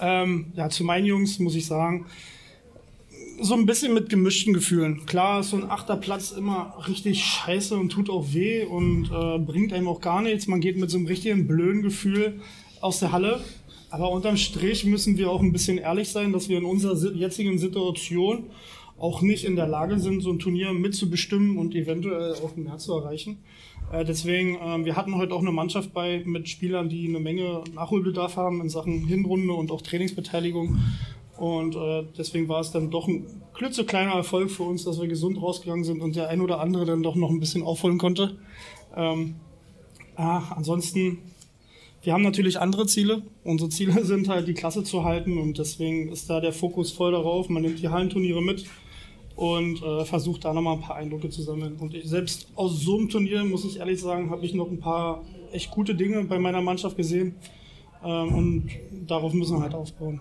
Ähm, 0.00 0.52
ja, 0.56 0.68
zu 0.68 0.82
meinen 0.82 1.06
Jungs 1.06 1.38
muss 1.38 1.54
ich 1.54 1.66
sagen, 1.66 2.06
so 3.42 3.54
ein 3.54 3.66
bisschen 3.66 3.92
mit 3.92 4.08
gemischten 4.08 4.54
Gefühlen. 4.54 5.04
Klar 5.06 5.40
ist 5.40 5.50
so 5.50 5.56
ein 5.56 5.68
achter 5.68 5.96
Platz 5.96 6.30
immer 6.30 6.74
richtig 6.88 7.24
scheiße 7.24 7.76
und 7.76 7.90
tut 7.90 8.08
auch 8.08 8.32
weh 8.32 8.64
und 8.64 9.10
äh, 9.12 9.38
bringt 9.38 9.72
einem 9.72 9.88
auch 9.88 10.00
gar 10.00 10.22
nichts. 10.22 10.46
Man 10.46 10.60
geht 10.60 10.78
mit 10.78 10.90
so 10.90 10.98
einem 10.98 11.06
richtigen 11.06 11.46
blöden 11.46 11.82
Gefühl 11.82 12.40
aus 12.80 13.00
der 13.00 13.12
Halle. 13.12 13.40
Aber 13.90 14.10
unterm 14.10 14.36
Strich 14.36 14.84
müssen 14.84 15.18
wir 15.18 15.30
auch 15.30 15.42
ein 15.42 15.52
bisschen 15.52 15.76
ehrlich 15.76 16.08
sein, 16.08 16.32
dass 16.32 16.48
wir 16.48 16.56
in 16.56 16.64
unserer 16.64 16.96
jetzigen 17.14 17.58
Situation 17.58 18.44
auch 18.98 19.20
nicht 19.20 19.44
in 19.44 19.56
der 19.56 19.66
Lage 19.66 19.98
sind, 19.98 20.22
so 20.22 20.30
ein 20.30 20.38
Turnier 20.38 20.72
mitzubestimmen 20.72 21.58
und 21.58 21.74
eventuell 21.74 22.34
auch 22.34 22.56
mehr 22.56 22.78
zu 22.78 22.94
erreichen. 22.94 23.38
Äh, 23.92 24.04
deswegen, 24.04 24.54
äh, 24.54 24.84
wir 24.84 24.96
hatten 24.96 25.16
heute 25.16 25.34
auch 25.34 25.40
eine 25.40 25.50
Mannschaft 25.52 25.92
bei 25.92 26.22
mit 26.24 26.48
Spielern, 26.48 26.88
die 26.88 27.08
eine 27.08 27.18
Menge 27.18 27.64
Nachholbedarf 27.74 28.36
haben 28.36 28.60
in 28.60 28.68
Sachen 28.68 29.06
Hinrunde 29.06 29.52
und 29.52 29.70
auch 29.72 29.82
Trainingsbeteiligung. 29.82 30.78
Und 31.42 31.74
äh, 31.74 32.04
deswegen 32.16 32.48
war 32.48 32.60
es 32.60 32.70
dann 32.70 32.92
doch 32.92 33.08
ein 33.08 33.26
klitzekleiner 33.54 34.12
Erfolg 34.12 34.48
für 34.48 34.62
uns, 34.62 34.84
dass 34.84 35.00
wir 35.00 35.08
gesund 35.08 35.42
rausgegangen 35.42 35.82
sind 35.82 36.00
und 36.00 36.14
der 36.14 36.28
ein 36.28 36.40
oder 36.40 36.60
andere 36.60 36.86
dann 36.86 37.02
doch 37.02 37.16
noch 37.16 37.30
ein 37.30 37.40
bisschen 37.40 37.64
aufholen 37.64 37.98
konnte. 37.98 38.36
Ähm, 38.96 39.34
ah, 40.14 40.52
ansonsten, 40.54 41.18
wir 42.04 42.12
haben 42.12 42.22
natürlich 42.22 42.60
andere 42.60 42.86
Ziele. 42.86 43.22
Unsere 43.42 43.70
Ziele 43.70 44.04
sind 44.04 44.28
halt, 44.28 44.46
die 44.46 44.54
Klasse 44.54 44.84
zu 44.84 45.02
halten 45.02 45.36
und 45.36 45.58
deswegen 45.58 46.12
ist 46.12 46.30
da 46.30 46.38
der 46.38 46.52
Fokus 46.52 46.92
voll 46.92 47.10
darauf. 47.10 47.48
Man 47.48 47.62
nimmt 47.62 47.82
die 47.82 47.88
Hallenturniere 47.88 48.40
mit 48.40 48.66
und 49.34 49.82
äh, 49.82 50.04
versucht 50.04 50.44
da 50.44 50.52
nochmal 50.52 50.76
ein 50.76 50.82
paar 50.82 50.94
Eindrücke 50.94 51.28
zu 51.28 51.42
sammeln. 51.42 51.74
Und 51.80 51.92
ich, 51.92 52.08
selbst 52.08 52.52
aus 52.54 52.78
so 52.82 52.98
einem 52.98 53.08
Turnier, 53.08 53.42
muss 53.42 53.64
ich 53.64 53.80
ehrlich 53.80 54.00
sagen, 54.00 54.30
habe 54.30 54.46
ich 54.46 54.54
noch 54.54 54.70
ein 54.70 54.78
paar 54.78 55.24
echt 55.50 55.72
gute 55.72 55.96
Dinge 55.96 56.22
bei 56.22 56.38
meiner 56.38 56.62
Mannschaft 56.62 56.96
gesehen. 56.96 57.34
Ähm, 58.04 58.32
und 58.32 58.70
darauf 59.08 59.32
müssen 59.32 59.56
wir 59.56 59.62
halt 59.62 59.74
aufbauen. 59.74 60.20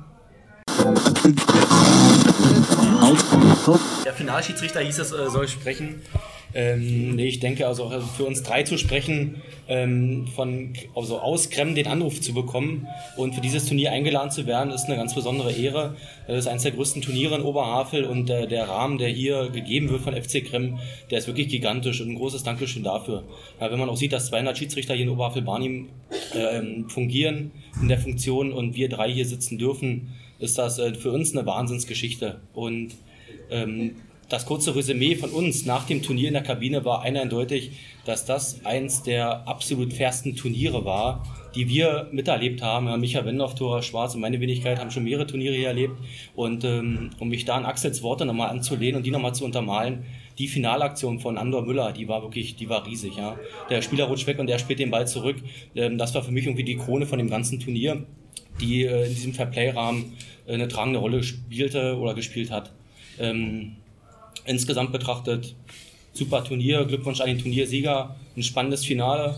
Der 4.06 4.14
Finalschiedsrichter 4.14 4.80
hieß 4.80 5.00
es, 5.00 5.12
äh, 5.12 5.30
soll 5.30 5.48
sprechen. 5.48 6.02
Ähm, 6.54 7.16
nee, 7.16 7.28
ich 7.28 7.40
denke, 7.40 7.66
also 7.68 7.90
für 8.18 8.26
uns 8.26 8.44
drei 8.44 8.64
zu 8.64 8.78
sprechen, 8.78 9.42
ähm, 9.70 10.28
von, 10.28 10.74
also 10.96 11.20
aus 11.20 11.50
Krem 11.50 11.76
den 11.76 11.88
Anruf 11.88 12.20
zu 12.20 12.34
bekommen 12.34 12.88
und 13.16 13.36
für 13.36 13.42
dieses 13.42 13.68
Turnier 13.68 13.92
eingeladen 13.92 14.32
zu 14.32 14.46
werden, 14.48 14.74
ist 14.74 14.86
eine 14.86 14.98
ganz 14.98 15.16
besondere 15.16 15.54
Ehre. 15.54 15.96
Das 16.28 16.40
ist 16.40 16.48
eines 16.48 16.64
der 16.64 16.74
größten 16.74 17.02
Turniere 17.02 17.36
in 17.36 17.42
Oberhavel 17.44 18.04
und 18.04 18.30
äh, 18.30 18.48
der 18.48 18.68
Rahmen, 18.68 18.98
der 18.98 19.10
hier 19.10 19.50
gegeben 19.50 19.90
wird 19.90 20.02
von 20.02 20.14
FC 20.14 20.44
Krem, 20.44 20.80
der 21.10 21.20
ist 21.20 21.28
wirklich 21.28 21.48
gigantisch 21.48 22.02
und 22.02 22.10
ein 22.10 22.16
großes 22.16 22.44
Dankeschön 22.44 22.84
dafür. 22.84 23.24
Ja, 23.62 23.72
wenn 23.72 23.80
man 23.80 23.88
auch 23.88 23.98
sieht, 23.98 24.12
dass 24.12 24.28
200 24.28 24.58
Schiedsrichter 24.58 24.94
hier 24.94 25.04
in 25.04 25.10
Oberhavel-Barnim 25.10 25.88
äh, 26.34 26.90
fungieren 26.90 27.52
in 27.82 27.88
der 27.88 28.00
Funktion 28.00 28.52
und 28.52 28.76
wir 28.76 28.90
drei 28.90 29.10
hier 29.10 29.26
sitzen 29.26 29.58
dürfen, 29.58 30.10
ist 30.42 30.58
das 30.58 30.80
äh, 30.80 30.94
für 30.94 31.12
uns 31.12 31.36
eine 31.36 31.46
Wahnsinnsgeschichte. 31.46 32.42
Und 32.54 32.96
ähm, 33.50 33.96
das 34.32 34.46
kurze 34.46 34.74
Resümee 34.76 35.16
von 35.16 35.30
uns 35.32 35.66
nach 35.66 35.86
dem 35.86 36.02
Turnier 36.02 36.30
in 36.30 36.34
der 36.34 36.44
Kabine 36.44 36.86
war 36.86 37.02
eindeutig, 37.02 37.72
dass 38.06 38.26
das 38.26 38.66
eins 38.66 39.04
der 39.04 39.46
absolut 39.46 39.94
fairsten 39.94 40.38
Turniere 40.38 40.86
war, 40.86 41.24
die 41.54 41.68
wir 41.68 42.08
miterlebt 42.14 42.62
haben. 42.62 42.88
Ja, 42.88 42.96
Micha 42.96 43.26
Wendorf, 43.26 43.56
Tora 43.56 43.82
Schwarz 43.82 44.16
und 44.16 44.22
meine 44.22 44.40
Wenigkeit 44.40 44.80
haben 44.80 44.90
schon 44.90 45.04
mehrere 45.04 45.28
Turniere 45.28 45.56
hier 45.56 45.68
erlebt. 45.68 45.98
Und 46.34 46.64
ähm, 46.64 47.10
um 47.20 47.28
mich 47.28 47.44
da 47.44 47.56
an 47.56 47.66
Axels 47.66 48.02
Worte 48.04 48.26
nochmal 48.26 48.50
anzulehnen 48.50 48.96
und 48.96 49.06
die 49.06 49.12
nochmal 49.12 49.36
zu 49.36 49.44
untermalen, 49.44 50.06
die 50.40 50.48
Finalaktion 50.48 51.20
von 51.20 51.38
Andor 51.38 51.64
Müller, 51.64 51.92
die 51.92 52.08
war 52.08 52.22
wirklich, 52.22 52.56
die 52.56 52.70
war 52.70 52.88
riesig. 52.88 53.18
Ja. 53.18 53.36
Der 53.70 53.82
Spieler 53.82 54.06
rutscht 54.06 54.28
weg 54.28 54.40
und 54.40 54.48
der 54.48 54.60
spielt 54.60 54.80
den 54.80 54.92
Ball 54.92 55.08
zurück. 55.08 55.36
Ähm, 55.76 55.98
das 55.98 56.16
war 56.16 56.24
für 56.24 56.32
mich 56.32 56.46
irgendwie 56.46 56.64
die 56.64 56.78
Krone 56.78 57.06
von 57.06 57.20
dem 57.20 57.30
ganzen 57.30 57.60
Turnier, 57.60 58.06
die 58.60 58.84
äh, 58.84 59.08
in 59.08 59.16
diesem 59.16 59.34
Fairplay-Rahmen 59.34 60.14
äh, 60.48 60.54
eine 60.54 60.68
tragende 60.68 61.00
Rolle 61.00 61.24
spielte 61.24 61.98
oder 61.98 62.14
gespielt 62.14 62.52
hat. 62.52 62.72
Ähm, 63.20 63.78
insgesamt 64.46 64.92
betrachtet, 64.92 65.56
super 66.14 66.44
Turnier, 66.44 66.86
Glückwunsch 66.86 67.22
an 67.22 67.28
den 67.28 67.40
Turniersieger, 67.40 68.16
ein 68.36 68.44
spannendes 68.44 68.86
Finale. 68.86 69.38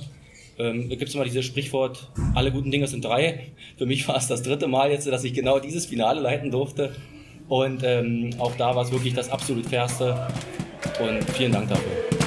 Ähm, 0.57 0.89
da 0.89 0.95
gibt 0.95 1.09
es 1.09 1.15
immer 1.15 1.23
dieses 1.23 1.45
Sprichwort, 1.45 2.09
alle 2.35 2.51
guten 2.51 2.71
Dinge 2.71 2.87
sind 2.87 3.03
drei. 3.03 3.51
Für 3.77 3.85
mich 3.85 4.07
war 4.07 4.17
es 4.17 4.27
das 4.27 4.43
dritte 4.43 4.67
Mal 4.67 4.91
jetzt, 4.91 5.07
dass 5.07 5.23
ich 5.23 5.33
genau 5.33 5.59
dieses 5.59 5.85
Finale 5.85 6.21
leiten 6.21 6.51
durfte. 6.51 6.95
Und 7.49 7.83
ähm, 7.83 8.31
auch 8.39 8.55
da 8.55 8.75
war 8.75 8.83
es 8.83 8.91
wirklich 8.91 9.13
das 9.13 9.29
absolut 9.29 9.65
fairste. 9.65 10.27
Und 10.99 11.29
vielen 11.31 11.51
Dank 11.51 11.69
dafür. 11.69 12.22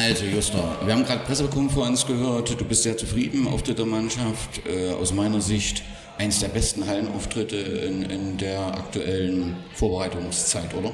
Also 0.00 0.26
Justa, 0.26 0.76
wir 0.84 0.94
haben 0.94 1.04
gerade 1.04 1.24
Pressekonferenz 1.24 2.06
gehört. 2.06 2.58
Du 2.58 2.64
bist 2.64 2.84
sehr 2.84 2.96
zufrieden 2.96 3.48
Auftritt 3.48 3.78
der 3.78 3.86
Mannschaft. 3.86 4.64
Äh, 4.64 4.92
aus 4.92 5.12
meiner 5.12 5.40
Sicht 5.40 5.82
eines 6.18 6.38
der 6.38 6.48
besten 6.48 6.86
Hallenauftritte 6.86 7.56
in, 7.56 8.02
in 8.04 8.38
der 8.38 8.60
aktuellen 8.60 9.56
Vorbereitungszeit, 9.74 10.72
oder? 10.72 10.90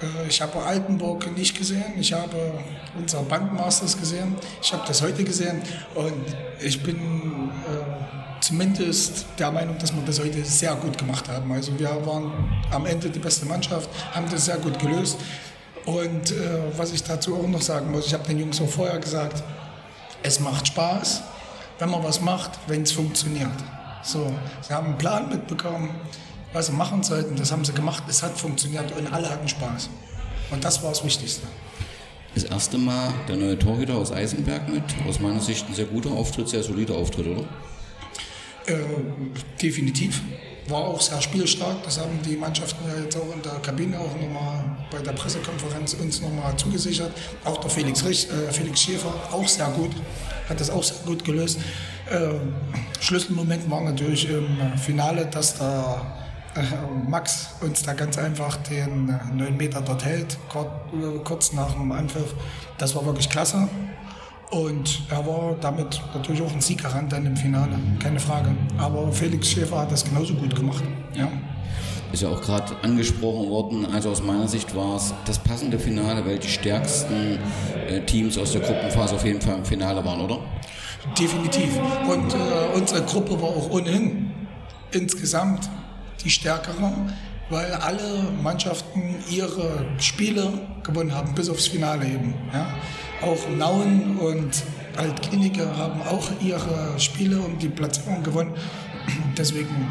Äh, 0.00 0.28
Ich 0.28 0.40
habe 0.40 0.62
Altenburg 0.62 1.36
nicht 1.36 1.58
gesehen, 1.58 1.92
ich 2.00 2.10
habe 2.12 2.54
unser 2.98 3.22
Bandmasters 3.22 3.98
gesehen, 3.98 4.34
ich 4.62 4.72
habe 4.72 4.84
das 4.86 5.02
heute 5.02 5.22
gesehen 5.22 5.60
und 5.94 6.24
ich 6.64 6.82
bin 6.82 6.96
äh, 6.96 8.40
zumindest 8.40 9.26
der 9.38 9.50
Meinung, 9.50 9.76
dass 9.78 9.94
wir 9.94 10.02
das 10.06 10.18
heute 10.20 10.42
sehr 10.42 10.74
gut 10.76 10.96
gemacht 10.96 11.28
haben. 11.28 11.52
Also 11.52 11.78
wir 11.78 11.90
waren 12.06 12.32
am 12.70 12.86
Ende 12.86 13.10
die 13.10 13.18
beste 13.18 13.44
Mannschaft, 13.44 13.90
haben 14.14 14.26
das 14.30 14.46
sehr 14.46 14.56
gut 14.56 14.78
gelöst 14.78 15.18
und 15.88 16.32
äh, 16.32 16.76
was 16.76 16.92
ich 16.92 17.02
dazu 17.02 17.34
auch 17.34 17.48
noch 17.48 17.62
sagen 17.62 17.90
muss, 17.90 18.06
ich 18.06 18.12
habe 18.12 18.22
den 18.24 18.38
Jungs 18.38 18.60
auch 18.60 18.68
vorher 18.68 18.98
gesagt, 18.98 19.42
es 20.22 20.38
macht 20.38 20.66
Spaß, 20.66 21.22
wenn 21.78 21.88
man 21.88 22.04
was 22.04 22.20
macht, 22.20 22.50
wenn 22.66 22.82
es 22.82 22.92
funktioniert. 22.92 23.48
So, 24.02 24.30
sie 24.60 24.74
haben 24.74 24.88
einen 24.88 24.98
Plan 24.98 25.30
mitbekommen, 25.30 25.88
was 26.52 26.66
sie 26.66 26.72
machen 26.72 27.02
sollten, 27.02 27.36
das 27.36 27.50
haben 27.52 27.64
sie 27.64 27.72
gemacht, 27.72 28.02
es 28.06 28.22
hat 28.22 28.36
funktioniert 28.36 28.92
und 28.98 29.10
alle 29.10 29.30
hatten 29.30 29.48
Spaß. 29.48 29.88
Und 30.50 30.62
das 30.62 30.82
war 30.82 30.90
das 30.90 31.02
Wichtigste. 31.02 31.46
Das 32.34 32.44
erste 32.44 32.76
Mal 32.76 33.14
der 33.26 33.36
neue 33.36 33.58
Torhüter 33.58 33.94
aus 33.94 34.12
Eisenberg 34.12 34.68
mit. 34.68 34.84
Aus 35.08 35.20
meiner 35.20 35.40
Sicht 35.40 35.66
ein 35.70 35.74
sehr 35.74 35.86
guter 35.86 36.10
Auftritt, 36.10 36.50
sehr 36.50 36.62
solider 36.62 36.96
Auftritt, 36.96 37.26
oder? 37.28 37.44
Äh, 38.66 38.76
definitiv. 39.62 40.20
War 40.68 40.80
auch 40.80 41.00
sehr 41.00 41.20
spielstark. 41.20 41.82
Das 41.84 41.98
haben 41.98 42.20
die 42.24 42.36
Mannschaften 42.36 42.84
ja 42.88 43.02
jetzt 43.02 43.16
auch 43.16 43.34
in 43.34 43.42
der 43.42 43.52
Kabine 43.60 43.98
auch 43.98 44.14
nochmal 44.20 44.64
bei 44.90 44.98
der 44.98 45.12
Pressekonferenz 45.12 45.94
uns 45.94 46.20
nochmal 46.20 46.56
zugesichert. 46.56 47.12
Auch 47.44 47.58
der 47.58 47.70
Felix, 47.70 48.04
Rich, 48.04 48.28
äh, 48.30 48.52
Felix 48.52 48.80
Schäfer, 48.80 49.12
auch 49.32 49.48
sehr 49.48 49.68
gut. 49.68 49.90
Hat 50.48 50.60
das 50.60 50.70
auch 50.70 50.82
sehr 50.82 50.98
gut 51.06 51.24
gelöst. 51.24 51.58
Äh, 52.10 52.34
Schlüsselmoment 53.00 53.70
war 53.70 53.80
natürlich 53.82 54.28
im 54.28 54.58
Finale, 54.78 55.26
dass 55.26 55.58
der 55.58 56.02
äh, 56.54 57.08
Max 57.08 57.50
uns 57.60 57.82
da 57.82 57.92
ganz 57.92 58.18
einfach 58.18 58.56
den 58.56 59.08
äh, 59.08 59.34
9 59.34 59.56
Meter 59.56 59.80
dort 59.80 60.04
hält, 60.04 60.38
kurz, 60.48 60.68
äh, 60.92 61.18
kurz 61.24 61.52
nach 61.52 61.72
dem 61.72 61.92
Anpfiff. 61.92 62.34
Das 62.78 62.94
war 62.94 63.04
wirklich 63.06 63.28
klasse. 63.30 63.68
Und 64.50 65.02
er 65.10 65.26
war 65.26 65.56
damit 65.60 66.00
natürlich 66.14 66.40
auch 66.40 66.52
ein 66.52 66.60
Siegerrand 66.60 67.12
dann 67.12 67.26
im 67.26 67.36
Finale, 67.36 67.78
keine 68.02 68.18
Frage. 68.18 68.54
Aber 68.78 69.12
Felix 69.12 69.48
Schäfer 69.48 69.80
hat 69.80 69.92
das 69.92 70.04
genauso 70.04 70.34
gut 70.34 70.56
gemacht. 70.56 70.82
Ja. 71.14 71.28
Ist 72.10 72.22
ja 72.22 72.30
auch 72.30 72.40
gerade 72.40 72.74
angesprochen 72.82 73.50
worden. 73.50 73.86
Also 73.92 74.10
aus 74.10 74.22
meiner 74.22 74.48
Sicht 74.48 74.74
war 74.74 74.96
es 74.96 75.12
das 75.26 75.38
passende 75.38 75.78
Finale, 75.78 76.24
weil 76.24 76.38
die 76.38 76.48
stärksten 76.48 77.38
äh, 77.86 78.00
Teams 78.06 78.38
aus 78.38 78.52
der 78.52 78.62
Gruppenphase 78.62 79.16
auf 79.16 79.24
jeden 79.26 79.42
Fall 79.42 79.58
im 79.58 79.64
Finale 79.64 80.02
waren, 80.02 80.22
oder? 80.22 80.38
Definitiv. 81.18 81.68
Und 82.08 82.32
äh, 82.32 82.36
unsere 82.74 83.02
Gruppe 83.02 83.40
war 83.42 83.48
auch 83.50 83.70
ohnehin 83.70 84.30
insgesamt 84.92 85.68
die 86.24 86.30
stärkere, 86.30 86.92
weil 87.50 87.72
alle 87.74 88.24
Mannschaften 88.42 89.16
ihre 89.30 89.84
Spiele 89.98 90.50
gewonnen 90.82 91.14
haben, 91.14 91.34
bis 91.34 91.50
aufs 91.50 91.66
Finale 91.66 92.06
eben. 92.06 92.32
Ja. 92.54 92.68
Auch 93.20 93.48
Nauen 93.56 94.16
und 94.18 94.62
Altklinike 94.96 95.76
haben 95.76 96.00
auch 96.02 96.28
ihre 96.40 96.98
Spiele 96.98 97.40
und 97.40 97.62
die 97.62 97.68
Platzierung 97.68 98.22
gewonnen. 98.22 98.52
Deswegen 99.36 99.88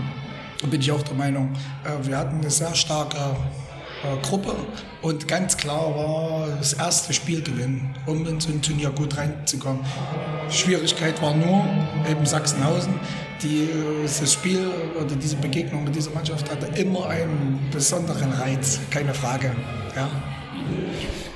bin 0.69 0.81
ich 0.81 0.91
auch 0.91 1.03
der 1.03 1.15
Meinung, 1.15 1.53
äh, 1.83 2.07
wir 2.07 2.17
hatten 2.17 2.39
eine 2.39 2.49
sehr 2.49 2.73
starke 2.73 3.17
äh, 3.17 4.27
Gruppe 4.27 4.55
und 5.01 5.27
ganz 5.27 5.57
klar 5.57 5.95
war 5.95 6.47
das 6.57 6.73
erste 6.73 7.13
Spiel 7.13 7.41
gewinnen, 7.41 7.95
um 8.05 8.25
in 8.27 8.39
so 8.39 8.49
ein 8.49 8.61
Turnier 8.61 8.91
gut 8.91 9.17
reinzukommen. 9.17 9.81
Schwierigkeit 10.49 11.21
war 11.21 11.33
nur 11.33 11.65
eben 12.09 12.25
Sachsenhausen. 12.25 12.93
Die, 13.43 13.69
äh, 13.69 14.27
Spiel 14.27 14.67
oder 14.99 15.15
diese 15.15 15.35
Begegnung 15.35 15.83
mit 15.83 15.95
dieser 15.95 16.11
Mannschaft 16.11 16.49
hatte 16.49 16.67
immer 16.79 17.07
einen 17.07 17.59
besonderen 17.71 18.31
Reiz, 18.31 18.79
keine 18.89 19.13
Frage. 19.13 19.55
Ja. 19.95 20.09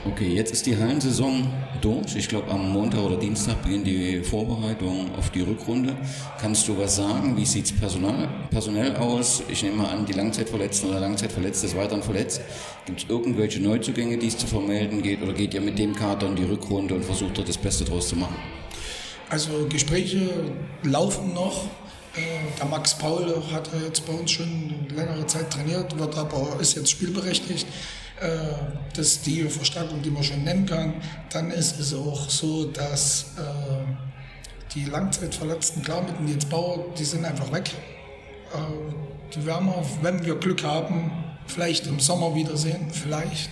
Okay, 0.05 0.33
jetzt 0.33 0.51
ist 0.51 0.65
die 0.65 0.75
Hallensaison 0.77 1.53
durch. 1.81 2.15
Ich 2.15 2.27
glaube, 2.29 2.49
am 2.51 2.71
Montag 2.71 3.01
oder 3.01 3.17
Dienstag 3.17 3.61
beginnen 3.63 3.83
die 3.83 4.21
Vorbereitungen 4.21 5.13
auf 5.17 5.29
die 5.31 5.41
Rückrunde. 5.41 5.95
Kannst 6.39 6.67
du 6.67 6.77
was 6.77 6.95
sagen? 6.95 7.35
Wie 7.35 7.45
sieht 7.45 7.65
es 7.65 7.73
personell 8.49 8.95
aus? 8.95 9.43
Ich 9.49 9.63
nehme 9.63 9.77
mal 9.77 9.89
an, 9.89 10.05
die 10.05 10.13
Langzeitverletzten 10.13 10.89
oder 10.89 10.99
Langzeitverletzte 10.99 11.67
ist 11.67 11.75
weiterhin 11.75 12.03
verletzt. 12.03 12.41
Gibt 12.85 13.03
es 13.03 13.09
irgendwelche 13.09 13.61
Neuzugänge, 13.61 14.17
die 14.17 14.27
es 14.27 14.37
zu 14.37 14.47
vermelden 14.47 15.01
geht? 15.01 15.21
Oder 15.21 15.33
geht 15.33 15.53
ihr 15.53 15.61
mit 15.61 15.77
dem 15.77 15.95
Kader 15.95 16.27
in 16.27 16.35
die 16.35 16.43
Rückrunde 16.43 16.95
und 16.95 17.03
versucht 17.03 17.37
dort 17.37 17.49
das 17.49 17.57
Beste 17.57 17.83
draus 17.83 18.07
zu 18.09 18.15
machen? 18.15 18.35
Also 19.29 19.67
Gespräche 19.69 20.29
laufen 20.83 21.33
noch. 21.33 21.65
Äh, 22.15 22.19
Der 22.59 22.65
Max 22.65 22.97
Paul 22.97 23.41
hat 23.51 23.69
jetzt 23.85 24.05
bei 24.05 24.13
uns 24.13 24.31
schon 24.31 24.75
längere 24.93 25.25
Zeit 25.27 25.49
trainiert, 25.51 25.97
wird 25.97 26.17
aber 26.17 26.57
ist 26.59 26.75
jetzt 26.75 26.91
spielberechtigt. 26.91 27.65
Äh, 28.21 28.27
Das 28.93 29.07
ist 29.07 29.25
die 29.25 29.43
Verstärkung, 29.43 30.01
die 30.01 30.09
man 30.11 30.23
schon 30.23 30.43
nennen 30.43 30.65
kann. 30.65 30.93
Dann 31.31 31.49
ist 31.51 31.79
es 31.79 31.93
auch 31.93 32.29
so, 32.29 32.65
dass 32.65 33.33
äh, 33.37 34.73
die 34.75 34.85
Langzeitverletzten, 34.85 35.81
klar 35.81 36.01
mit 36.03 36.17
dem 36.17 36.25
Nils 36.25 36.45
Bauer, 36.45 36.85
die 36.97 37.05
sind 37.05 37.25
einfach 37.25 37.51
weg. 37.51 37.71
Äh, 38.53 38.57
Die 39.33 39.45
werden 39.45 39.67
wir, 39.67 39.83
wenn 40.01 40.25
wir 40.25 40.35
Glück 40.35 40.61
haben, 40.63 41.11
vielleicht 41.47 41.87
im 41.87 41.99
Sommer 41.99 42.35
wiedersehen, 42.35 42.91
vielleicht. 42.91 43.49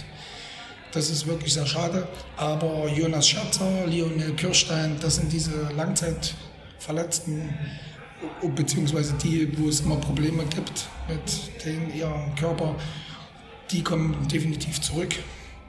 Das 0.92 1.10
ist 1.10 1.26
wirklich 1.26 1.54
sehr 1.54 1.66
schade. 1.66 2.08
Aber 2.36 2.88
Jonas 2.90 3.28
Scherzer, 3.30 3.88
Lionel 3.88 4.34
Kirstein, 4.36 4.98
das 5.00 5.16
sind 5.16 5.32
diese 5.32 5.70
Langzeitverletzten, 5.78 7.54
beziehungsweise 8.56 9.14
die, 9.24 9.58
wo 9.58 9.70
es 9.70 9.82
immer 9.82 9.96
Probleme 9.98 10.44
gibt 10.46 10.88
mit 11.08 11.64
den, 11.64 11.94
ihrem 11.96 12.36
Körper, 12.36 12.76
die 13.72 13.84
kommen 13.84 14.28
definitiv 14.28 14.82
zurück. 14.82 15.16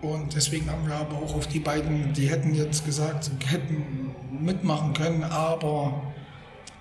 Und 0.03 0.35
deswegen 0.35 0.71
haben 0.71 0.89
wir 0.89 0.95
aber 0.95 1.17
auch 1.17 1.35
auf 1.35 1.47
die 1.47 1.61
beiden, 1.61 2.13
die 2.15 2.29
hätten 2.29 2.55
jetzt 2.55 2.87
gesagt, 2.87 3.25
sie 3.25 3.33
hätten 3.47 4.15
mitmachen 4.41 4.95
können, 4.95 5.23
aber 5.25 6.03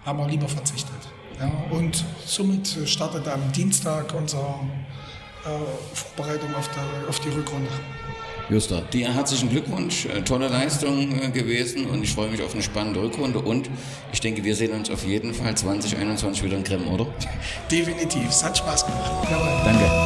haben 0.05 0.19
wir 0.19 0.27
lieber 0.27 0.47
verzichtet. 0.47 0.95
Ja, 1.37 1.51
und 1.71 2.03
somit 2.25 2.77
startet 2.85 3.27
am 3.27 3.51
Dienstag 3.51 4.13
unser 4.13 4.59
äh, 5.45 5.49
Vorbereitung 5.93 6.53
auf, 6.55 6.69
der, 6.69 7.09
auf 7.09 7.19
die 7.19 7.29
Rückrunde. 7.29 7.69
Justa, 8.49 8.81
dir 8.81 9.13
herzlichen 9.13 9.49
Glückwunsch. 9.49 10.05
Äh, 10.05 10.21
Tolle 10.23 10.47
Leistung 10.47 11.11
äh, 11.21 11.29
gewesen 11.29 11.85
und 11.85 12.03
ich 12.03 12.11
freue 12.11 12.29
mich 12.29 12.41
auf 12.41 12.53
eine 12.53 12.63
spannende 12.63 13.01
Rückrunde 13.01 13.39
und 13.39 13.69
ich 14.11 14.19
denke, 14.21 14.43
wir 14.43 14.55
sehen 14.55 14.71
uns 14.71 14.89
auf 14.89 15.05
jeden 15.05 15.33
Fall 15.33 15.55
2021 15.55 16.43
wieder 16.43 16.57
in 16.57 16.63
Krem, 16.63 16.87
oder? 16.87 17.05
Definitiv, 17.71 18.27
es 18.27 18.43
hat 18.43 18.57
Spaß 18.57 18.85
gemacht. 18.85 19.11
Danke. 19.65 19.98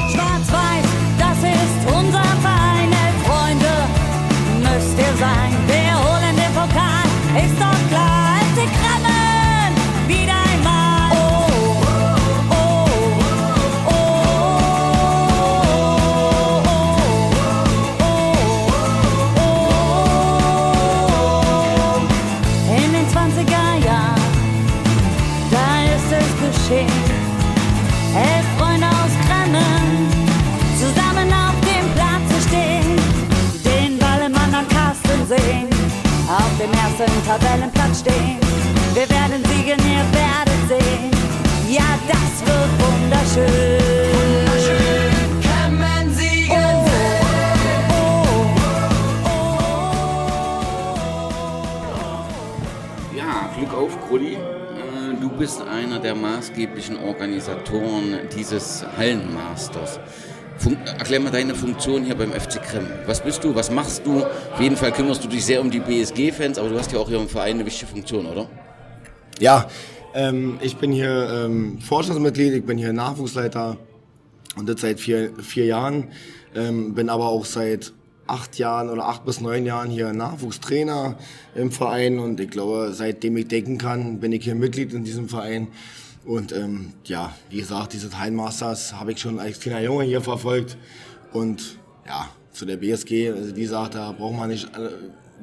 Ersten 36.99 37.25
Tabellenplatz 37.25 37.99
stehen. 38.01 38.39
Wir 38.93 39.09
werden 39.09 39.43
siegen, 39.45 39.79
ihr 39.79 40.05
werdet 40.13 40.61
sehen, 40.67 41.11
ja, 41.67 41.97
das 42.07 42.45
wird 42.45 42.71
wunderschön. 42.79 43.79
Kremmen 45.41 46.13
siegen 46.13 46.85
Ja, 53.15 53.49
Glück 53.57 53.73
auf, 53.73 54.07
Krulli. 54.07 54.33
Äh, 54.35 54.39
Du 55.19 55.29
bist 55.29 55.61
einer 55.61 55.99
der 55.99 56.15
maßgeblichen 56.15 56.97
Organisatoren 56.97 58.19
dieses 58.35 58.85
Hallenmasters. 58.97 59.99
Fun 60.63 60.77
erklär 60.97 61.19
mal 61.19 61.29
deine 61.29 61.55
Funktion 61.55 62.05
hier 62.05 62.15
beim 62.15 62.31
FC 62.31 62.63
Krem. 62.63 62.87
Was 63.05 63.21
bist 63.21 63.43
du? 63.43 63.53
Was 63.53 63.69
machst 63.69 64.05
du? 64.05 64.23
Auf 64.23 64.61
jeden 64.61 64.77
Fall 64.77 64.93
kümmerst 64.93 65.21
du 65.21 65.27
dich 65.27 65.43
sehr 65.43 65.59
um 65.59 65.69
die 65.69 65.81
BSG-Fans, 65.81 66.57
aber 66.57 66.69
du 66.69 66.79
hast 66.79 66.89
ja 66.93 66.99
auch 66.99 67.09
hier 67.09 67.19
im 67.19 67.27
Verein 67.27 67.55
eine 67.55 67.65
wichtige 67.65 67.91
Funktion, 67.91 68.25
oder? 68.25 68.47
Ja, 69.39 69.67
ähm, 70.13 70.59
ich 70.61 70.77
bin 70.77 70.93
hier 70.93 71.29
ähm, 71.45 71.79
Vorstandsmitglied, 71.81 72.53
ich 72.53 72.65
bin 72.65 72.77
hier 72.77 72.93
Nachwuchsleiter 72.93 73.75
und 74.55 74.69
das 74.69 74.79
seit 74.79 75.01
vier, 75.01 75.33
vier 75.41 75.65
Jahren. 75.65 76.07
Ähm, 76.55 76.93
bin 76.93 77.09
aber 77.09 77.25
auch 77.25 77.43
seit 77.43 77.91
acht 78.25 78.57
Jahren 78.57 78.89
oder 78.89 79.09
acht 79.09 79.25
bis 79.25 79.41
neun 79.41 79.65
Jahren 79.65 79.89
hier 79.89 80.13
Nachwuchstrainer 80.13 81.17
im 81.55 81.73
Verein 81.73 82.19
und 82.19 82.39
ich 82.39 82.49
glaube, 82.49 82.91
seitdem 82.93 83.35
ich 83.35 83.49
denken 83.49 83.77
kann, 83.77 84.21
bin 84.21 84.31
ich 84.31 84.45
hier 84.45 84.55
Mitglied 84.55 84.93
in 84.93 85.03
diesem 85.03 85.27
Verein. 85.27 85.67
Und 86.25 86.53
ähm, 86.53 86.93
ja, 87.05 87.33
wie 87.49 87.57
gesagt, 87.57 87.93
dieses 87.93 88.17
Hallenmasters 88.17 88.93
habe 88.93 89.11
ich 89.11 89.19
schon 89.19 89.39
als 89.39 89.59
kleiner 89.59 89.81
Junge 89.81 90.05
hier 90.05 90.21
verfolgt. 90.21 90.77
Und 91.33 91.77
ja, 92.07 92.29
zu 92.53 92.65
der 92.65 92.77
BSG, 92.77 93.29
also 93.31 93.55
wie 93.55 93.61
gesagt, 93.61 93.95
da 93.95 94.11
braucht 94.11 94.35
man 94.35 94.49
nicht 94.49 94.65
äh, 94.77 94.89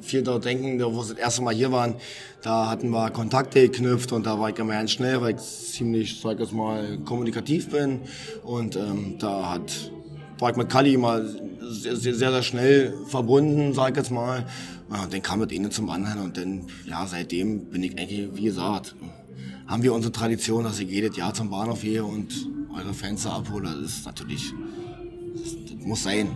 viel 0.01 0.23
dort 0.23 0.45
denken, 0.45 0.81
wo 0.81 0.91
wir 0.91 1.01
das 1.01 1.11
erste 1.11 1.43
Mal 1.43 1.53
hier 1.53 1.71
waren, 1.71 1.95
da 2.41 2.69
hatten 2.69 2.89
wir 2.89 3.11
Kontakte 3.11 3.61
geknüpft 3.61 4.11
und 4.11 4.25
da 4.25 4.39
war 4.39 4.49
ich 4.49 4.57
immer 4.57 4.73
ganz 4.73 4.91
schnell, 4.91 5.21
weil 5.21 5.35
ich 5.35 5.41
ziemlich, 5.41 6.19
sag 6.19 6.35
ich 6.35 6.39
jetzt 6.39 6.53
mal, 6.53 6.97
kommunikativ 7.05 7.69
bin. 7.69 7.99
Und 8.43 8.75
ähm, 8.75 9.17
da 9.19 9.51
hat, 9.51 9.91
war 10.39 10.49
ich 10.49 10.57
mit 10.57 10.69
Kali 10.69 10.95
immer 10.95 11.21
sehr, 11.61 11.95
sehr, 11.95 12.15
sehr 12.15 12.43
schnell 12.43 12.93
verbunden, 13.07 13.73
sag 13.73 13.91
ich 13.91 13.97
jetzt 13.97 14.11
mal. 14.11 14.45
Und 14.89 15.13
dann 15.13 15.21
kam 15.21 15.39
das 15.39 15.57
eine 15.57 15.69
zum 15.69 15.89
anderen 15.89 16.19
und 16.21 16.37
dann, 16.37 16.67
ja, 16.85 17.05
seitdem 17.05 17.65
bin 17.65 17.83
ich 17.83 17.97
eigentlich, 17.97 18.29
wie 18.33 18.43
gesagt, 18.43 18.95
haben 19.71 19.83
wir 19.83 19.93
unsere 19.93 20.11
Tradition, 20.11 20.65
dass 20.65 20.79
ich 20.79 20.89
jedes 20.89 21.15
Jahr 21.15 21.33
zum 21.33 21.49
Bahnhof 21.49 21.81
gehe 21.81 22.03
und 22.03 22.49
eure 22.77 22.93
Fans 22.93 23.23
da 23.23 23.37
abhole. 23.37 23.69
Das 23.81 23.99
ist 23.99 24.05
natürlich, 24.05 24.53
das, 25.33 25.55
das 25.63 25.85
muss 25.85 26.03
sein. 26.03 26.35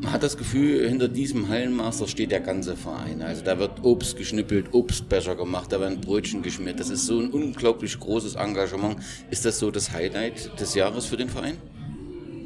Man 0.00 0.12
hat 0.12 0.22
das 0.22 0.36
Gefühl, 0.36 0.88
hinter 0.88 1.08
diesem 1.08 1.48
Hallenmaster 1.48 2.06
steht 2.06 2.30
der 2.30 2.38
ganze 2.38 2.76
Verein. 2.76 3.22
Also 3.22 3.42
da 3.42 3.58
wird 3.58 3.82
Obst 3.82 4.16
geschnippelt, 4.16 4.72
Obstbecher 4.72 5.34
gemacht, 5.34 5.72
da 5.72 5.80
werden 5.80 6.00
Brötchen 6.00 6.42
geschmiert. 6.42 6.78
Das 6.78 6.90
ist 6.90 7.06
so 7.06 7.18
ein 7.18 7.30
unglaublich 7.30 7.98
großes 7.98 8.36
Engagement. 8.36 8.98
Ist 9.30 9.44
das 9.44 9.58
so 9.58 9.72
das 9.72 9.90
Highlight 9.90 10.60
des 10.60 10.76
Jahres 10.76 11.06
für 11.06 11.16
den 11.16 11.30
Verein? 11.30 11.56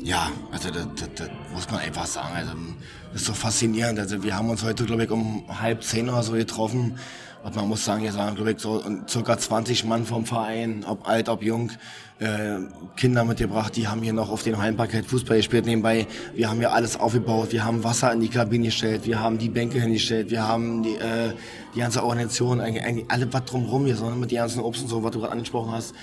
Ja, 0.08 0.32
also 0.50 0.70
das, 0.70 0.86
das, 0.96 1.08
das 1.16 1.28
muss 1.52 1.70
man 1.70 1.80
einfach 1.80 2.06
sagen. 2.06 2.34
Also, 2.34 2.52
das 3.12 3.20
ist 3.20 3.26
so 3.26 3.34
faszinierend. 3.34 3.98
Also 3.98 4.22
wir 4.22 4.34
haben 4.34 4.48
uns 4.48 4.64
heute, 4.64 4.86
glaube 4.86 5.04
ich, 5.04 5.10
um 5.10 5.44
halb 5.60 5.82
zehn 5.82 6.08
oder 6.08 6.22
so 6.22 6.32
getroffen. 6.32 6.98
Und 7.44 7.54
man 7.54 7.68
muss 7.68 7.84
sagen, 7.84 8.00
hier 8.00 8.14
waren, 8.14 8.34
glaube 8.34 8.52
ich, 8.52 8.58
so 8.58 8.82
circa 9.06 9.36
20 9.36 9.84
Mann 9.84 10.06
vom 10.06 10.24
Verein, 10.24 10.82
ob 10.88 11.06
alt, 11.06 11.28
ob 11.28 11.42
jung, 11.42 11.72
äh, 12.20 12.56
Kinder 12.96 13.26
mitgebracht, 13.26 13.76
die 13.76 13.86
haben 13.86 14.00
hier 14.00 14.14
noch 14.14 14.30
auf 14.30 14.42
dem 14.42 14.56
Heimparkett 14.56 15.04
Fußball 15.04 15.36
gespielt 15.36 15.66
nebenbei. 15.66 16.06
Wir 16.34 16.48
haben 16.48 16.58
hier 16.58 16.72
alles 16.72 16.98
aufgebaut, 16.98 17.52
wir 17.52 17.66
haben 17.66 17.84
Wasser 17.84 18.10
in 18.10 18.20
die 18.20 18.28
Kabine 18.28 18.64
gestellt, 18.64 19.02
wir 19.04 19.20
haben 19.20 19.36
die 19.36 19.50
Bänke 19.50 19.78
hingestellt, 19.78 20.30
wir 20.30 20.48
haben 20.48 20.84
die, 20.84 20.96
äh, 20.96 21.34
die 21.74 21.80
ganze 21.80 22.02
Organisation, 22.02 22.62
eigentlich, 22.62 22.82
eigentlich 22.82 23.10
alle 23.10 23.30
was 23.30 23.44
drumherum 23.44 23.84
hier, 23.84 23.96
sondern 23.96 24.18
mit 24.20 24.30
den 24.30 24.38
ganzen 24.38 24.60
Obst 24.60 24.82
und 24.82 24.88
so, 24.88 25.04
was 25.04 25.12
du 25.12 25.20
gerade 25.20 25.32
angesprochen 25.32 25.70
hast 25.70 25.94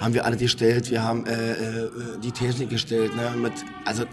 haben 0.00 0.14
wir 0.14 0.24
alle 0.24 0.36
gestellt. 0.36 0.90
Wir 0.90 1.04
haben 1.04 1.26
äh, 1.26 1.52
äh, 1.52 1.90
die 2.22 2.32
Technik 2.32 2.70
gestellt, 2.70 3.14
ne, 3.14 3.32
mit, 3.36 3.52
also 3.84 4.04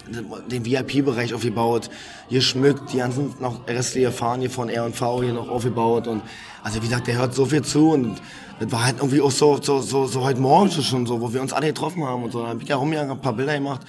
den 0.52 0.66
VIP-Bereich 0.66 1.34
aufgebaut, 1.34 1.90
geschmückt, 2.30 2.92
die 2.94 2.98
ganzen 2.98 3.34
noch 3.40 3.68
restliche 3.68 4.12
Fahnen 4.12 4.42
hier 4.42 4.50
von 4.50 4.70
R&V 4.70 5.24
hier 5.24 5.34
noch 5.34 5.50
aufgebaut 5.50 6.08
und 6.08 6.22
also 6.62 6.82
wie 6.82 6.88
gesagt, 6.88 7.08
der 7.08 7.18
hört 7.18 7.34
so 7.34 7.46
viel 7.46 7.62
zu 7.62 7.92
und 7.92 8.22
das 8.60 8.72
war 8.72 8.86
halt 8.86 8.98
irgendwie 8.98 9.22
auch 9.22 9.32
so, 9.32 9.62
so, 9.62 9.82
so, 9.82 10.08
so 10.08 10.24
heute 10.24 10.42
Morgen 10.42 10.70
schon 10.70 11.06
so, 11.06 11.22
wo 11.22 11.32
wir 11.34 11.42
uns 11.42 11.54
alle 11.54 11.68
getroffen 11.68 12.04
haben 12.04 12.24
und 12.24 12.32
so. 12.32 12.42
Da 12.42 12.50
hab 12.50 12.62
ich 12.62 12.68
ja 12.68 12.76
rumgegangen, 12.76 13.12
ein 13.12 13.22
paar 13.22 13.34
Bilder 13.34 13.54
gemacht. 13.54 13.82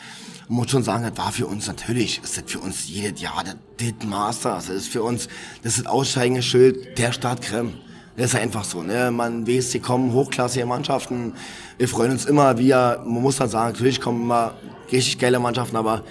Und 0.49 0.57
muss 0.57 0.71
schon 0.71 0.83
sagen, 0.83 1.03
das 1.03 1.17
war 1.17 1.33
für 1.33 1.47
uns 1.47 1.67
natürlich, 1.67 2.23
ist 2.23 2.37
das 2.37 2.45
für 2.47 2.61
uns 2.61 2.89
jedes 2.89 3.21
Jahr 3.21 3.43
das, 3.45 3.57
das 3.79 4.09
Masters. 4.09 4.67
Das 4.67 4.77
ist 4.77 4.89
für 4.89 5.03
uns, 5.03 5.29
das 5.63 5.77
ist 5.77 5.87
das 5.87 5.93
aussteigende 5.93 6.43
Schild 6.43 6.99
der 6.99 7.13
Stadt 7.13 7.43
Krem. 7.43 7.75
Das 8.18 8.35
ist 8.35 8.40
einfach 8.40 8.64
so, 8.64 8.83
ne? 8.83 9.12
Man 9.12 9.46
sie 9.46 9.78
kommen 9.78 10.12
hochklassige 10.12 10.66
Mannschaften. 10.66 11.35
Wir 11.78 11.87
freuen 11.87 12.11
uns 12.11 12.24
immer, 12.24 12.59
wir, 12.59 13.00
man 13.04 13.22
muss 13.22 13.38
halt 13.38 13.52
sagen, 13.52 13.72
natürlich 13.72 14.00
kommen 14.00 14.22
immer 14.22 14.54
richtig 14.90 15.20
geile 15.20 15.38
Mannschaften, 15.38 15.76
aber 15.76 16.02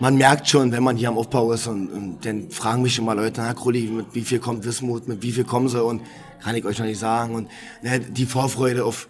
man 0.00 0.16
merkt 0.16 0.48
schon, 0.48 0.72
wenn 0.72 0.82
man 0.82 0.96
hier 0.96 1.08
am 1.08 1.16
Aufbau 1.16 1.52
ist 1.52 1.68
und, 1.68 1.88
und 1.88 2.26
dann 2.26 2.50
fragen 2.50 2.82
mich 2.82 2.98
immer 2.98 3.14
Leute, 3.14 3.42
na 3.42 3.54
Krulli, 3.54 3.82
mit 3.82 4.06
wie 4.12 4.22
viel 4.22 4.40
kommt 4.40 4.64
Wismut, 4.64 5.06
mit 5.06 5.22
wie 5.22 5.30
viel 5.30 5.44
kommen 5.44 5.68
sie 5.68 5.80
und 5.80 6.02
kann 6.42 6.56
ich 6.56 6.64
euch 6.64 6.80
noch 6.80 6.86
nicht 6.86 6.98
sagen 6.98 7.36
und 7.36 7.48
ne, 7.80 8.00
die 8.00 8.26
Vorfreude 8.26 8.84
auf, 8.84 9.08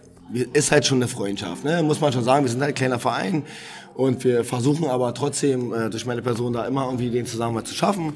ist 0.53 0.73
halt 0.73 0.85
schon 0.85 0.99
eine 0.99 1.09
Freundschaft, 1.09 1.65
ne? 1.65 1.83
muss 1.83 2.03
man 2.03 2.13
schon 2.13 2.25
sagen, 2.25 2.45
wir 2.45 2.51
sind 2.51 2.61
halt 2.61 2.73
ein 2.73 2.75
kleiner 2.75 2.99
Verein 2.99 3.45
und 3.95 4.23
wir 4.25 4.45
versuchen 4.45 4.91
aber 4.91 5.15
trotzdem 5.15 5.73
äh, 5.73 5.89
durch 5.89 6.05
meine 6.05 6.21
Person 6.21 6.53
da 6.53 6.67
immer 6.67 6.85
irgendwie 6.85 7.09
den 7.09 7.25
Zusammenhalt 7.25 7.67
zu 7.67 7.75
schaffen. 7.75 8.13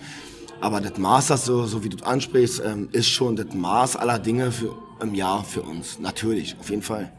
Aber 0.64 0.80
das 0.80 0.96
Maß, 0.96 1.26
das 1.26 1.44
so, 1.44 1.66
so 1.66 1.84
wie 1.84 1.90
du 1.90 2.02
ansprichst, 2.06 2.62
ähm, 2.64 2.88
ist 2.90 3.08
schon 3.08 3.36
das 3.36 3.52
Maß 3.52 3.96
aller 3.96 4.18
Dinge 4.18 4.50
für, 4.50 4.74
im 5.02 5.14
Jahr 5.14 5.44
für 5.44 5.60
uns. 5.60 5.98
Natürlich, 5.98 6.56
auf 6.58 6.70
jeden 6.70 6.80
Fall. 6.80 7.12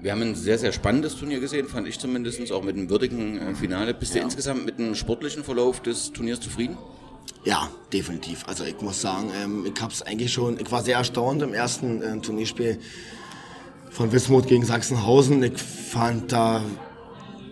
Wir 0.00 0.12
haben 0.12 0.22
ein 0.22 0.36
sehr, 0.36 0.56
sehr 0.56 0.70
spannendes 0.70 1.16
Turnier 1.16 1.40
gesehen, 1.40 1.66
fand 1.66 1.88
ich 1.88 1.98
zumindest, 1.98 2.52
auch 2.52 2.62
mit 2.62 2.76
einem 2.76 2.88
würdigen 2.88 3.38
äh, 3.38 3.54
Finale. 3.56 3.92
Bist 3.92 4.14
du 4.14 4.20
insgesamt 4.20 4.64
mit 4.64 4.78
dem 4.78 4.94
sportlichen 4.94 5.42
Verlauf 5.42 5.82
des 5.82 6.12
Turniers 6.12 6.38
zufrieden? 6.38 6.78
Ja, 7.42 7.68
definitiv. 7.92 8.44
Also 8.46 8.62
ich 8.62 8.80
muss 8.80 9.00
sagen, 9.00 9.32
ähm, 9.42 9.66
ich 9.66 9.82
hab's 9.82 10.02
eigentlich 10.02 10.32
schon, 10.32 10.60
ich 10.60 10.70
war 10.70 10.84
sehr 10.84 10.98
erstaunt 10.98 11.42
im 11.42 11.54
ersten 11.54 12.02
äh, 12.02 12.20
Turnierspiel 12.20 12.78
von 13.90 14.12
Wismut 14.12 14.46
gegen 14.46 14.64
Sachsenhausen. 14.64 15.42
Ich 15.42 15.58
fand 15.60 16.30
da 16.30 16.62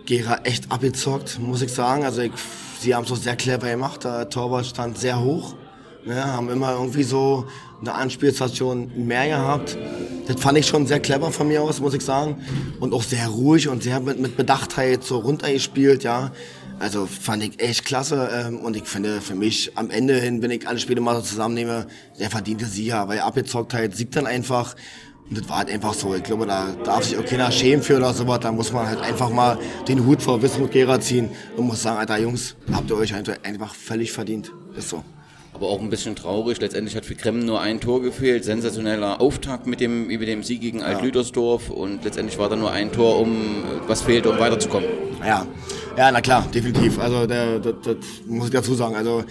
Gera 0.05 0.39
echt 0.45 0.71
abgezockt, 0.71 1.39
muss 1.39 1.61
ich 1.61 1.73
sagen. 1.73 2.05
Also 2.05 2.21
ich, 2.21 2.31
sie 2.79 2.95
haben 2.95 3.05
es 3.05 3.11
auch 3.11 3.17
sehr 3.17 3.35
clever 3.35 3.69
gemacht. 3.69 4.03
Der 4.03 4.29
Torwart 4.29 4.65
stand 4.65 4.97
sehr 4.97 5.19
hoch. 5.21 5.55
Ne, 6.05 6.23
haben 6.23 6.49
immer 6.49 6.73
irgendwie 6.73 7.03
so 7.03 7.45
eine 7.81 7.95
Anspielstation 7.95 8.91
mehr 9.07 9.27
gehabt. 9.27 9.75
Das 10.27 10.39
fand 10.39 10.57
ich 10.57 10.67
schon 10.67 10.85
sehr 10.85 10.99
clever 10.99 11.31
von 11.31 11.47
mir 11.47 11.63
aus, 11.63 11.79
muss 11.81 11.95
ich 11.95 12.03
sagen. 12.03 12.43
Und 12.79 12.93
auch 12.93 13.01
sehr 13.01 13.27
ruhig 13.27 13.67
und 13.67 13.81
sehr 13.81 13.99
mit, 13.99 14.19
mit 14.19 14.37
Bedachtheit 14.37 15.03
so 15.03 15.17
runtergespielt, 15.17 16.03
ja. 16.03 16.31
Also 16.77 17.07
fand 17.07 17.41
ich 17.41 17.59
echt 17.59 17.85
klasse. 17.85 18.29
Ähm, 18.33 18.59
und 18.59 18.75
ich 18.75 18.83
finde 18.83 19.19
für 19.19 19.33
mich 19.33 19.71
am 19.75 19.89
Ende 19.89 20.15
hin, 20.19 20.43
wenn 20.43 20.51
ich 20.51 20.67
alle 20.67 20.77
Spiele 20.79 21.01
mal 21.01 21.15
so 21.15 21.21
zusammennehme, 21.21 21.87
der 22.19 22.29
verdiente 22.29 22.65
Sieger, 22.65 23.07
weil 23.07 23.19
Abgezocktheit 23.19 23.95
siegt 23.95 24.15
dann 24.15 24.27
einfach. 24.27 24.75
Und 25.29 25.39
das 25.39 25.49
war 25.49 25.57
halt 25.57 25.71
einfach 25.71 25.93
so. 25.93 26.13
Ich 26.13 26.23
glaube, 26.23 26.45
da 26.45 26.67
darf 26.83 27.03
sich 27.03 27.17
auch 27.17 27.25
keiner 27.25 27.51
schämen 27.51 27.83
für 27.83 27.97
oder 27.97 28.13
sowas. 28.13 28.39
Da 28.41 28.51
muss 28.51 28.71
man 28.71 28.87
halt 28.87 29.01
einfach 29.01 29.29
mal 29.29 29.57
den 29.87 30.05
Hut 30.05 30.21
vor 30.21 30.41
Wismut 30.41 30.71
Gera 30.71 30.99
ziehen 30.99 31.29
und 31.57 31.65
muss 31.65 31.81
sagen, 31.81 31.97
Alter 31.97 32.19
Jungs, 32.19 32.55
habt 32.71 32.89
ihr 32.91 32.97
euch 32.97 33.13
einfach 33.13 33.73
völlig 33.73 34.11
verdient. 34.11 34.51
Ist 34.77 34.89
so. 34.89 35.03
Aber 35.53 35.67
auch 35.67 35.79
ein 35.79 35.89
bisschen 35.89 36.15
traurig. 36.15 36.59
Letztendlich 36.59 36.95
hat 36.95 37.05
für 37.05 37.15
Kremmen 37.15 37.45
nur 37.45 37.61
ein 37.61 37.79
Tor 37.79 38.01
gefehlt. 38.01 38.43
Sensationeller 38.43 39.21
Auftakt 39.21 39.65
mit 39.67 39.79
dem, 39.79 40.07
mit 40.07 40.27
dem 40.27 40.43
Sieg 40.43 40.61
gegen 40.61 40.83
Alt-Lüdersdorf. 40.83 41.69
Und 41.69 42.03
letztendlich 42.03 42.37
war 42.37 42.49
da 42.49 42.57
nur 42.57 42.71
ein 42.71 42.91
Tor, 42.91 43.19
um 43.19 43.63
was 43.87 44.01
fehlte, 44.01 44.29
um 44.29 44.37
weiterzukommen. 44.37 44.89
Ja, 45.25 45.47
ja, 45.97 46.11
na 46.11 46.19
klar, 46.21 46.45
definitiv. 46.53 46.99
Also 46.99 47.25
das 47.25 47.95
muss 48.27 48.47
ich 48.47 48.53
dazu 48.53 48.75
sagen. 48.75 48.95
Also 48.95 49.23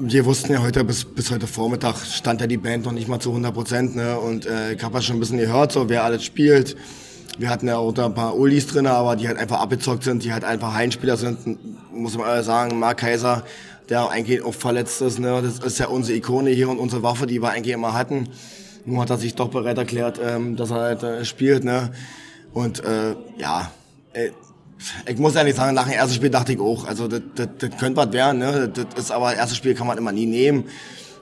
wir 0.00 0.24
wussten 0.24 0.52
ja 0.52 0.62
heute 0.62 0.84
bis, 0.84 1.04
bis 1.04 1.30
heute 1.30 1.46
Vormittag 1.46 1.96
stand 1.96 2.40
ja 2.40 2.46
die 2.46 2.56
Band 2.56 2.84
noch 2.84 2.92
nicht 2.92 3.08
mal 3.08 3.18
zu 3.20 3.30
100 3.30 3.52
Prozent. 3.52 3.96
Ne? 3.96 4.18
Und 4.18 4.46
äh, 4.46 4.72
ich 4.72 4.82
habe 4.82 4.94
ja 4.94 5.02
schon 5.02 5.16
ein 5.16 5.20
bisschen 5.20 5.38
gehört, 5.38 5.72
so 5.72 5.88
wer 5.88 6.04
alles 6.04 6.24
spielt. 6.24 6.76
Wir 7.38 7.50
hatten 7.50 7.68
ja 7.68 7.78
auch 7.78 7.92
da 7.92 8.06
ein 8.06 8.14
paar 8.14 8.36
Ulis 8.36 8.66
drin, 8.66 8.86
aber 8.86 9.16
die 9.16 9.28
halt 9.28 9.38
einfach 9.38 9.60
abgezockt 9.60 10.04
sind, 10.04 10.24
die 10.24 10.32
halt 10.32 10.44
einfach 10.44 10.74
Heimspieler 10.74 11.16
sind. 11.16 11.58
Muss 11.92 12.16
man 12.16 12.42
sagen, 12.42 12.78
Mark 12.78 12.98
Kaiser, 12.98 13.44
der 13.88 14.08
eigentlich 14.10 14.42
auch 14.42 14.54
verletzt 14.54 15.00
ist. 15.02 15.18
Ne? 15.18 15.40
Das 15.42 15.58
ist 15.58 15.78
ja 15.78 15.88
unsere 15.88 16.16
Ikone 16.16 16.50
hier 16.50 16.68
und 16.68 16.78
unsere 16.78 17.02
Waffe, 17.02 17.26
die 17.26 17.40
wir 17.42 17.50
eigentlich 17.50 17.74
immer 17.74 17.92
hatten. 17.92 18.28
Nun 18.84 19.00
hat 19.00 19.10
er 19.10 19.18
sich 19.18 19.34
doch 19.34 19.48
bereit 19.48 19.78
erklärt, 19.78 20.20
ähm, 20.24 20.56
dass 20.56 20.70
er 20.70 20.80
halt 20.80 21.02
äh, 21.02 21.24
spielt. 21.24 21.64
Ne? 21.64 21.90
Und 22.52 22.84
äh, 22.84 23.14
ja, 23.38 23.70
äh, 24.12 24.30
ich 25.06 25.18
muss 25.18 25.34
ehrlich 25.34 25.54
sagen, 25.54 25.74
nach 25.74 25.84
dem 25.84 25.94
ersten 25.94 26.14
Spiel 26.14 26.30
dachte 26.30 26.52
ich 26.52 26.60
auch, 26.60 26.86
also 26.86 27.08
das, 27.08 27.22
das, 27.34 27.48
das 27.58 27.70
könnte 27.78 27.96
was 27.96 28.12
werden, 28.12 28.38
ne? 28.38 28.68
das 28.72 28.86
ist 28.96 29.10
aber 29.10 29.30
das 29.30 29.38
erste 29.38 29.54
Spiel 29.56 29.74
kann 29.74 29.86
man 29.86 29.98
immer 29.98 30.12
nie 30.12 30.26
nehmen. 30.26 30.64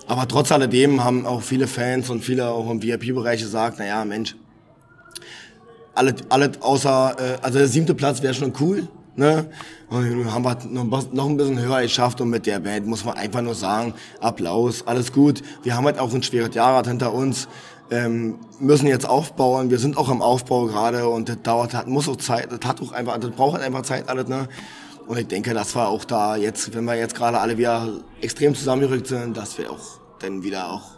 Aber 0.07 0.29
trotz 0.29 0.53
alledem 0.53 1.03
haben 1.03 1.27
auch 1.27 1.43
viele 1.43 1.67
Fans 1.67 2.11
und 2.11 2.23
viele 2.23 2.49
auch 2.49 2.71
im 2.71 2.83
VIP-Bereich 2.83 3.41
gesagt, 3.41 3.79
naja, 3.79 4.05
Mensch, 4.05 4.37
alles, 5.95 6.15
alles 6.29 6.61
außer, 6.61 7.17
äh, 7.19 7.39
also 7.43 7.59
der 7.59 7.69
siebte 7.69 7.95
Platz 7.95 8.23
wäre 8.23 8.35
schon 8.35 8.53
cool, 8.61 8.87
ne? 9.17 9.47
Und 9.89 10.33
haben 10.33 10.45
wir 10.45 10.59
noch, 11.13 11.29
ein 11.29 11.37
bisschen 11.37 11.61
höher 11.61 11.83
geschafft 11.83 12.21
und 12.21 12.29
mit 12.29 12.45
der 12.47 12.59
Band 12.59 12.87
muss 12.87 13.05
man 13.05 13.17
einfach 13.17 13.41
nur 13.41 13.55
sagen, 13.55 13.95
Applaus, 14.21 14.87
alles 14.87 15.13
gut. 15.13 15.43
Wir 15.63 15.77
haben 15.77 15.85
halt 15.87 15.99
auch 15.99 16.13
ein 16.13 16.23
schweres 16.23 16.55
Jahr 16.55 16.85
hinter 16.85 17.13
uns 17.13 17.49
ähm, 17.91 18.39
müssen 18.59 18.87
jetzt 18.87 19.09
aufbauen. 19.09 19.71
Wir 19.71 19.79
sind 19.79 19.97
auch 19.97 20.09
im 20.09 20.23
Aufbau 20.23 20.67
gerade 20.67 21.09
und 21.09 21.29
das 21.29 21.43
dauert, 21.43 21.75
hat, 21.75 21.87
muss 21.87 22.09
auch 22.09 22.17
Zeit, 22.17 22.51
das 22.51 22.69
hat 22.69 22.81
auch 22.83 22.93
einfach, 22.93 23.19
das 23.19 23.31
braucht 23.31 23.55
halt 23.55 23.65
einfach 23.65 23.83
Zeit 23.83 24.09
alles, 24.09 24.29
ne? 24.29 24.49
Und 25.07 25.19
ich 25.19 25.29
denke, 25.29 25.55
das 25.55 25.75
war 25.77 25.89
auch 25.89 26.05
da 26.05 26.35
jetzt, 26.35 26.75
wenn 26.75 26.85
wir 26.85 26.97
jetzt 26.97 27.15
gerade 27.15 27.39
alle 27.39 27.57
wieder 27.59 27.89
extrem 28.21 28.55
zusammengerückt 28.57 29.07
sind, 29.07 29.37
dass 29.37 29.57
wir 29.57 29.71
auch 29.71 30.01
dann 30.19 30.43
wieder 30.43 30.73
auch 30.73 30.97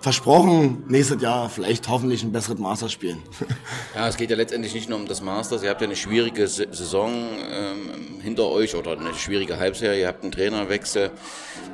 versprochen, 0.00 0.84
nächstes 0.88 1.20
Jahr 1.20 1.50
vielleicht 1.50 1.88
hoffentlich 1.88 2.22
ein 2.22 2.32
besseres 2.32 2.58
Masters 2.58 2.92
spielen. 2.92 3.22
Ja, 3.94 4.06
es 4.06 4.16
geht 4.16 4.30
ja 4.30 4.36
letztendlich 4.36 4.74
nicht 4.74 4.88
nur 4.88 4.98
um 4.98 5.08
das 5.08 5.22
Masters. 5.22 5.62
Ihr 5.64 5.70
habt 5.70 5.80
ja 5.80 5.86
eine 5.86 5.96
schwierige 5.96 6.46
Saison 6.46 7.10
ähm, 7.50 8.20
hinter 8.22 8.46
euch 8.46 8.76
oder 8.76 8.92
eine 8.92 9.12
schwierige 9.14 9.58
Halbserie. 9.58 10.00
Ihr 10.00 10.06
habt 10.06 10.22
einen 10.22 10.30
Trainerwechsel. 10.30 11.10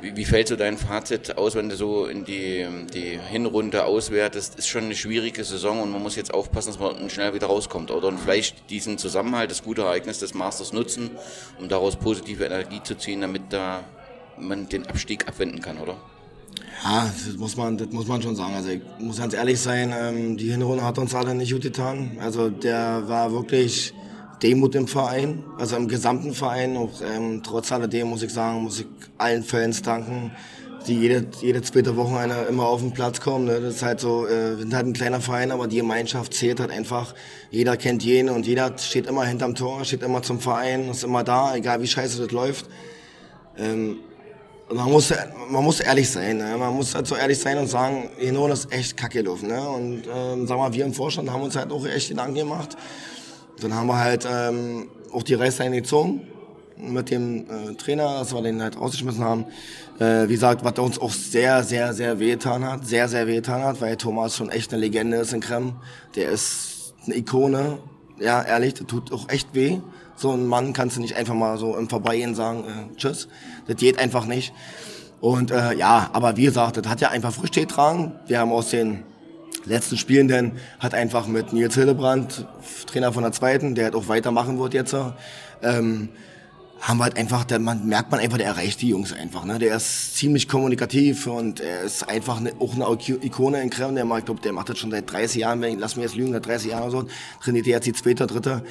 Wie, 0.01 0.15
wie 0.15 0.25
fällt 0.25 0.47
so 0.47 0.55
dein 0.55 0.77
Fazit 0.77 1.37
aus, 1.37 1.53
wenn 1.53 1.69
du 1.69 1.75
so 1.75 2.07
in 2.07 2.25
die, 2.25 2.65
die 2.93 3.19
Hinrunde 3.19 3.85
auswertest? 3.85 4.55
Ist 4.55 4.67
schon 4.67 4.85
eine 4.85 4.95
schwierige 4.95 5.43
Saison 5.43 5.81
und 5.81 5.91
man 5.91 6.01
muss 6.01 6.15
jetzt 6.15 6.33
aufpassen, 6.33 6.71
dass 6.71 6.79
man 6.79 7.09
schnell 7.11 7.35
wieder 7.35 7.47
rauskommt. 7.47 7.91
Oder 7.91 8.07
und 8.07 8.19
vielleicht 8.19 8.71
diesen 8.71 8.97
Zusammenhalt, 8.97 9.51
das 9.51 9.61
gute 9.61 9.83
Ereignis 9.83 10.19
des 10.19 10.33
Masters 10.33 10.73
nutzen, 10.73 11.11
um 11.59 11.69
daraus 11.69 11.95
positive 11.95 12.45
Energie 12.45 12.81
zu 12.81 12.97
ziehen, 12.97 13.21
damit 13.21 13.43
da 13.51 13.83
man 14.37 14.67
den 14.67 14.87
Abstieg 14.87 15.27
abwenden 15.27 15.61
kann, 15.61 15.77
oder? 15.77 15.97
Ja, 16.83 17.11
das 17.25 17.37
muss 17.37 17.57
man, 17.57 17.77
das 17.77 17.89
muss 17.91 18.07
man 18.07 18.21
schon 18.21 18.35
sagen. 18.35 18.53
Also 18.53 18.69
ich 18.69 18.81
muss 18.99 19.17
ganz 19.17 19.33
ehrlich 19.33 19.59
sein, 19.59 19.93
ähm, 19.97 20.37
die 20.37 20.51
Hinrunde 20.51 20.83
hat 20.83 20.99
uns 20.99 21.15
alle 21.15 21.33
nicht 21.33 21.51
gut 21.51 21.63
getan. 21.63 22.17
Also 22.19 22.49
der 22.49 23.07
war 23.07 23.31
wirklich 23.31 23.93
Demut 24.43 24.75
im 24.75 24.87
Verein, 24.87 25.43
also 25.57 25.75
im 25.77 25.87
gesamten 25.87 26.33
Verein. 26.33 26.77
Auch, 26.77 27.01
ähm, 27.01 27.41
trotz 27.43 27.71
alledem 27.71 28.09
muss 28.09 28.21
ich 28.21 28.31
sagen, 28.31 28.63
muss 28.63 28.81
ich 28.81 28.85
allen 29.17 29.43
Fans 29.43 29.81
danken, 29.81 30.31
die 30.87 30.99
jede, 30.99 31.25
jede 31.41 31.61
zweite 31.63 31.95
Woche 31.95 32.17
einer 32.17 32.45
immer 32.47 32.67
auf 32.67 32.81
den 32.81 32.91
Platz 32.91 33.19
kommen. 33.19 33.45
Ne? 33.45 33.59
Das 33.61 33.75
ist 33.75 33.83
halt 33.83 33.99
so, 33.99 34.27
äh, 34.27 34.51
wir 34.51 34.57
sind 34.57 34.73
halt 34.75 34.85
ein 34.85 34.93
kleiner 34.93 35.21
Verein, 35.21 35.51
aber 35.51 35.67
die 35.67 35.77
Gemeinschaft 35.77 36.33
zählt 36.33 36.59
halt 36.59 36.69
einfach. 36.69 37.15
Jeder 37.49 37.77
kennt 37.77 38.03
jeden 38.03 38.29
und 38.29 38.45
jeder 38.45 38.77
steht 38.77 39.07
immer 39.07 39.25
hinterm 39.25 39.55
Tor, 39.55 39.85
steht 39.85 40.03
immer 40.03 40.21
zum 40.21 40.39
Verein, 40.39 40.89
ist 40.89 41.03
immer 41.03 41.23
da, 41.23 41.55
egal 41.55 41.81
wie 41.81 41.87
scheiße 41.87 42.21
das 42.21 42.31
läuft. 42.31 42.67
Ähm, 43.57 43.97
man 44.73 44.91
muss, 44.91 45.13
man 45.49 45.63
muss 45.63 45.79
ehrlich 45.79 46.09
sein. 46.09 46.37
Ne? 46.37 46.55
Man 46.57 46.73
muss 46.73 46.95
halt 46.95 47.07
so 47.07 47.15
ehrlich 47.15 47.39
sein 47.39 47.57
und 47.57 47.67
sagen, 47.67 48.09
Hinrunde 48.17 48.53
ist 48.53 48.71
echt 48.71 48.97
kacke 48.97 49.19
gelaufen. 49.21 49.49
Ne? 49.49 49.61
Und 49.69 50.03
ähm, 50.13 50.47
sag 50.47 50.57
mal, 50.57 50.73
wir 50.73 50.85
im 50.85 50.93
Vorstand 50.93 51.29
haben 51.29 51.43
uns 51.43 51.55
halt 51.55 51.71
auch 51.71 51.85
echt 51.85 52.09
Gedanken 52.09 52.35
gemacht. 52.35 52.75
Dann 53.61 53.73
haben 53.73 53.87
wir 53.87 53.99
halt 53.99 54.27
ähm, 54.29 54.89
auch 55.13 55.23
die 55.23 55.35
Reißleine 55.35 55.81
gezogen 55.81 56.27
mit 56.77 57.09
dem 57.09 57.45
äh, 57.49 57.73
Trainer, 57.75 58.19
dass 58.19 58.33
wir 58.33 58.41
den 58.41 58.61
halt 58.61 58.77
rausgeschmissen 58.77 59.23
haben. 59.23 59.45
Äh, 59.99 60.27
wie 60.27 60.33
gesagt, 60.33 60.63
was 60.63 60.77
uns 60.79 60.99
auch 60.99 61.11
sehr, 61.11 61.63
sehr, 61.63 61.93
sehr 61.93 62.19
wehgetan 62.19 62.65
hat. 62.69 62.85
Sehr, 62.85 63.07
sehr 63.07 63.27
wehgetan 63.27 63.63
hat, 63.63 63.79
weil 63.81 63.95
Thomas 63.95 64.35
schon 64.35 64.49
echt 64.49 64.73
eine 64.73 64.81
Legende 64.81 65.17
ist 65.17 65.31
in 65.31 65.41
Krem. 65.41 65.73
Der 66.15 66.29
ist 66.31 66.93
eine 67.05 67.15
Ikone. 67.15 67.77
Ja, 68.19 68.41
ehrlich, 68.43 68.73
das 68.73 68.87
tut 68.87 69.11
auch 69.13 69.29
echt 69.29 69.53
weh. 69.53 69.79
So 70.15 70.31
ein 70.31 70.45
Mann 70.45 70.73
kannst 70.73 70.97
du 70.97 71.01
nicht 71.01 71.15
einfach 71.15 71.33
mal 71.33 71.57
so 71.57 71.75
im 71.75 71.89
Vorbeigehen 71.89 72.35
sagen, 72.35 72.63
äh, 72.63 72.95
tschüss. 72.95 73.27
Das 73.67 73.75
geht 73.77 73.99
einfach 73.99 74.25
nicht. 74.25 74.53
Und 75.21 75.51
äh, 75.51 75.73
ja, 75.75 76.09
aber 76.13 76.37
wie 76.37 76.45
gesagt, 76.45 76.77
das 76.77 76.87
hat 76.87 77.01
ja 77.01 77.09
einfach 77.09 77.33
Früchte 77.33 77.61
getragen. 77.61 78.13
Wir 78.27 78.39
haben 78.39 78.51
aus 78.51 78.69
den 78.69 79.03
letzten 79.65 79.97
Spielen 79.97 80.27
dann 80.27 80.53
hat 80.79 80.93
einfach 80.93 81.27
mit 81.27 81.53
Nils 81.53 81.75
Hillebrand, 81.75 82.45
Trainer 82.87 83.11
von 83.11 83.23
der 83.23 83.31
zweiten, 83.31 83.75
der 83.75 83.85
halt 83.85 83.95
auch 83.95 84.07
weitermachen 84.07 84.59
wird 84.59 84.73
jetzt, 84.73 84.95
ähm, 85.63 86.09
haben 86.81 86.97
wir 86.97 87.05
halt 87.05 87.17
einfach, 87.17 87.45
der, 87.45 87.57
man 87.59 87.87
merkt 87.87 88.11
man 88.11 88.19
einfach, 88.19 88.37
der 88.37 88.47
erreicht 88.47 88.81
die 88.81 88.89
Jungs 88.89 89.13
einfach. 89.13 89.45
Ne? 89.45 89.57
Der 89.57 89.75
ist 89.75 90.17
ziemlich 90.17 90.47
kommunikativ 90.47 91.25
und 91.25 91.59
er 91.59 91.81
ist 91.81 92.07
einfach 92.07 92.37
eine, 92.37 92.53
auch 92.59 92.75
eine 92.75 92.85
Ikone 93.23 93.61
in 93.61 93.69
Krem. 93.69 93.95
Der, 93.95 94.05
ich 94.05 94.25
glaube, 94.25 94.41
der 94.41 94.53
macht 94.53 94.69
das 94.69 94.77
schon 94.77 94.91
seit 94.91 95.11
30 95.11 95.41
Jahren, 95.41 95.61
wenn 95.61 95.73
ich, 95.73 95.79
lass 95.79 95.95
mich 95.95 96.03
jetzt 96.03 96.15
lügen, 96.15 96.33
seit 96.33 96.45
30 96.45 96.71
Jahren 96.71 96.83
oder 96.83 96.91
so, 96.91 97.07
trainiert 97.41 97.65
er 97.65 97.73
jetzt 97.73 97.85
die 97.85 97.93
zweite, 97.93 98.27
dritte. 98.27 98.63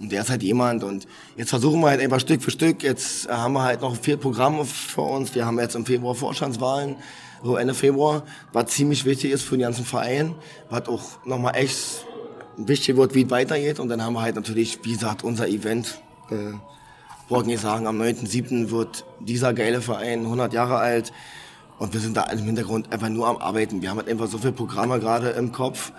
Und 0.00 0.12
der 0.12 0.22
ist 0.22 0.30
halt 0.30 0.42
jemand 0.42 0.84
und 0.84 1.06
jetzt 1.36 1.50
versuchen 1.50 1.80
wir 1.80 1.88
halt 1.88 2.00
einfach 2.00 2.20
Stück 2.20 2.42
für 2.42 2.50
Stück. 2.50 2.82
Jetzt 2.82 3.28
haben 3.28 3.54
wir 3.54 3.62
halt 3.62 3.80
noch 3.80 3.96
vier 3.96 4.16
Programme 4.16 4.64
vor 4.64 5.10
uns. 5.10 5.34
Wir 5.34 5.44
haben 5.44 5.58
jetzt 5.58 5.74
im 5.74 5.84
Februar 5.84 6.14
Vorstandswahlen, 6.14 6.96
so 7.42 7.56
Ende 7.56 7.74
Februar, 7.74 8.22
was 8.52 8.66
ziemlich 8.66 9.04
wichtig 9.04 9.32
ist 9.32 9.42
für 9.42 9.56
den 9.56 9.62
ganzen 9.62 9.84
Verein, 9.84 10.34
was 10.70 10.88
auch 10.88 11.24
nochmal 11.24 11.56
echt 11.56 12.06
wichtig 12.56 12.96
wird, 12.96 13.14
wie 13.14 13.24
es 13.24 13.30
weitergeht. 13.30 13.80
Und 13.80 13.88
dann 13.88 14.02
haben 14.02 14.12
wir 14.12 14.22
halt 14.22 14.36
natürlich, 14.36 14.78
wie 14.84 14.92
gesagt, 14.92 15.24
unser 15.24 15.48
Event. 15.48 16.00
Äh, 16.30 16.52
wollten 17.28 17.48
nicht 17.48 17.60
sagen, 17.60 17.86
am 17.86 18.00
9.7. 18.00 18.70
wird 18.70 19.04
dieser 19.20 19.52
geile 19.52 19.80
Verein 19.82 20.20
100 20.20 20.52
Jahre 20.52 20.78
alt. 20.78 21.12
Und 21.78 21.92
wir 21.92 22.00
sind 22.00 22.16
da 22.16 22.22
im 22.24 22.38
Hintergrund 22.40 22.92
einfach 22.92 23.08
nur 23.08 23.28
am 23.28 23.36
Arbeiten. 23.36 23.82
Wir 23.82 23.90
haben 23.90 23.98
halt 23.98 24.08
einfach 24.08 24.26
so 24.26 24.38
viele 24.38 24.52
Programme 24.52 24.98
gerade 24.98 25.30
im 25.30 25.52
Kopf. 25.52 25.92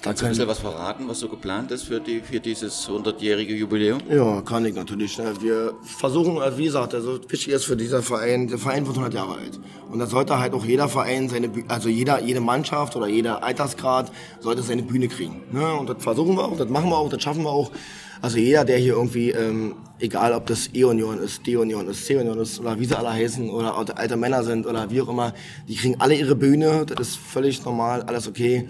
Kannst 0.00 0.22
du 0.22 0.26
ein 0.26 0.30
bisschen 0.30 0.46
was 0.46 0.60
verraten, 0.60 1.08
was 1.08 1.18
so 1.18 1.28
geplant 1.28 1.72
ist 1.72 1.82
für, 1.82 1.98
die, 1.98 2.20
für 2.20 2.38
dieses 2.38 2.88
100-jährige 2.88 3.52
Jubiläum? 3.54 3.98
Ja, 4.08 4.40
kann 4.42 4.64
ich 4.64 4.74
natürlich. 4.74 5.18
Ne? 5.18 5.32
Wir 5.40 5.74
versuchen, 5.82 6.38
also 6.38 6.56
wie 6.56 6.66
gesagt, 6.66 6.94
also 6.94 7.18
wichtig 7.28 7.48
ist 7.48 7.64
für 7.64 7.76
dieser 7.76 8.02
Verein, 8.02 8.46
der 8.46 8.58
Verein 8.58 8.86
wird 8.86 8.96
100 8.96 9.14
Jahre 9.14 9.38
alt. 9.38 9.58
Und 9.90 9.98
da 9.98 10.06
sollte 10.06 10.38
halt 10.38 10.54
auch 10.54 10.64
jeder 10.64 10.88
Verein 10.88 11.28
seine, 11.28 11.50
also 11.66 11.88
jeder, 11.88 12.22
jede 12.22 12.40
Mannschaft 12.40 12.94
oder 12.94 13.08
jeder 13.08 13.42
Altersgrad 13.42 14.12
sollte 14.40 14.62
seine 14.62 14.82
Bühne 14.82 15.08
kriegen. 15.08 15.42
Ne? 15.50 15.74
Und 15.74 15.88
das 15.88 16.00
versuchen 16.00 16.36
wir 16.36 16.44
auch, 16.44 16.56
das 16.56 16.68
machen 16.68 16.90
wir 16.90 16.96
auch, 16.96 17.08
das 17.08 17.20
schaffen 17.20 17.42
wir 17.42 17.50
auch. 17.50 17.72
Also 18.20 18.38
jeder, 18.38 18.64
der 18.64 18.78
hier 18.78 18.94
irgendwie, 18.94 19.30
ähm, 19.30 19.74
egal 19.98 20.32
ob 20.32 20.46
das 20.46 20.70
E-Union 20.74 21.18
ist, 21.18 21.44
D-Union 21.44 21.88
ist, 21.88 22.06
C-Union 22.06 22.38
ist 22.38 22.60
oder 22.60 22.78
wie 22.78 22.84
sie 22.84 22.96
alle 22.96 23.12
heißen 23.12 23.50
oder 23.50 23.74
alte 23.96 24.16
Männer 24.16 24.44
sind 24.44 24.66
oder 24.66 24.90
wie 24.90 25.00
auch 25.00 25.08
immer, 25.08 25.34
die 25.66 25.74
kriegen 25.74 26.00
alle 26.00 26.14
ihre 26.14 26.36
Bühne, 26.36 26.86
das 26.86 27.08
ist 27.08 27.16
völlig 27.16 27.64
normal, 27.64 28.02
alles 28.02 28.28
okay. 28.28 28.68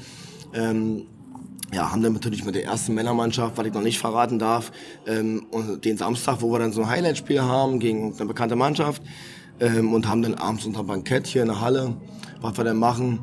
Ähm, 0.54 1.06
ja, 1.72 1.92
haben 1.92 2.02
dann 2.02 2.14
natürlich 2.14 2.44
mit 2.44 2.54
der 2.54 2.64
ersten 2.64 2.94
Männermannschaft, 2.94 3.56
was 3.58 3.66
ich 3.66 3.74
noch 3.74 3.82
nicht 3.82 3.98
verraten 3.98 4.38
darf, 4.38 4.72
ähm, 5.06 5.46
und 5.50 5.84
den 5.84 5.98
Samstag, 5.98 6.40
wo 6.40 6.50
wir 6.52 6.58
dann 6.58 6.72
so 6.72 6.82
ein 6.82 6.88
Highlight-Spiel 6.88 7.42
haben 7.42 7.78
gegen 7.78 8.14
eine 8.14 8.26
bekannte 8.26 8.56
Mannschaft 8.56 9.02
ähm, 9.60 9.92
und 9.92 10.08
haben 10.08 10.22
dann 10.22 10.34
abends 10.34 10.64
unser 10.64 10.84
Bankett 10.84 11.26
hier 11.26 11.42
in 11.42 11.48
der 11.48 11.60
Halle, 11.60 11.94
was 12.40 12.56
wir 12.56 12.64
dann 12.64 12.78
machen. 12.78 13.20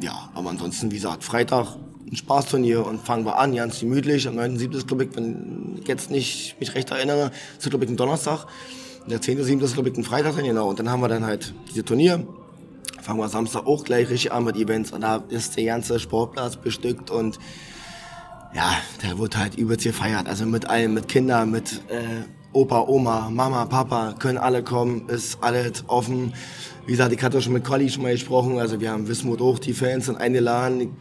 Ja, 0.00 0.30
aber 0.34 0.50
ansonsten, 0.50 0.90
wie 0.90 0.96
gesagt, 0.96 1.24
Freitag 1.24 1.76
ein 2.10 2.16
Spaßturnier 2.16 2.86
und 2.86 3.00
fangen 3.00 3.24
wir 3.24 3.38
an, 3.38 3.54
ganz 3.54 3.80
gemütlich. 3.80 4.28
Am 4.28 4.38
9.7. 4.38 4.76
ist, 4.76 4.86
glaube 4.86 5.04
ich, 5.04 5.16
wenn 5.16 5.78
ich 5.80 5.88
jetzt 5.88 6.10
nicht 6.10 6.56
mich 6.60 6.74
recht 6.74 6.90
erinnere, 6.90 7.30
ist, 7.58 7.68
glaube 7.70 7.84
ich, 7.86 7.90
ein 7.90 7.96
Donnerstag. 7.96 8.46
Der 9.06 9.20
10.7. 9.20 9.62
ist, 9.62 9.74
glaube 9.74 9.88
ich, 9.88 9.96
ein 9.96 10.04
Freitag, 10.04 10.36
genau. 10.36 10.68
Und 10.68 10.78
dann 10.78 10.90
haben 10.90 11.00
wir 11.00 11.08
dann 11.08 11.24
halt 11.24 11.54
diese 11.70 11.84
Turnier. 11.84 12.26
Fangen 13.02 13.18
wir 13.18 13.28
Samstag 13.28 13.66
auch 13.66 13.84
gleich 13.84 14.08
richtig 14.08 14.32
an 14.32 14.44
mit 14.44 14.56
Events. 14.56 14.92
Und 14.92 15.00
da 15.00 15.22
ist 15.28 15.56
der 15.56 15.64
ganze 15.64 15.98
Sportplatz 15.98 16.56
bestückt 16.56 17.10
und 17.10 17.38
ja, 18.54 18.70
da 19.02 19.18
wird 19.18 19.36
halt 19.36 19.56
übelst 19.56 19.84
gefeiert. 19.84 20.28
Also 20.28 20.46
mit 20.46 20.68
allen, 20.68 20.94
mit 20.94 21.08
Kindern, 21.08 21.50
mit 21.50 21.82
äh, 21.88 22.22
Opa, 22.52 22.82
Oma, 22.86 23.30
Mama, 23.30 23.64
Papa, 23.64 24.14
können 24.18 24.38
alle 24.38 24.62
kommen, 24.62 25.08
ist 25.08 25.38
alles 25.42 25.84
offen. 25.88 26.32
Wie 26.86 26.92
gesagt, 26.92 27.12
ich 27.12 27.22
hatte 27.22 27.40
schon 27.40 27.54
mit 27.54 27.64
Colli 27.64 27.88
schon 27.88 28.02
mal 28.02 28.12
gesprochen, 28.12 28.58
also 28.58 28.80
wir 28.80 28.90
haben 28.90 29.08
Wismut 29.08 29.40
auch, 29.40 29.58
die 29.58 29.72
Fans 29.72 30.06
sind 30.06 30.16
eingeladen. 30.18 30.96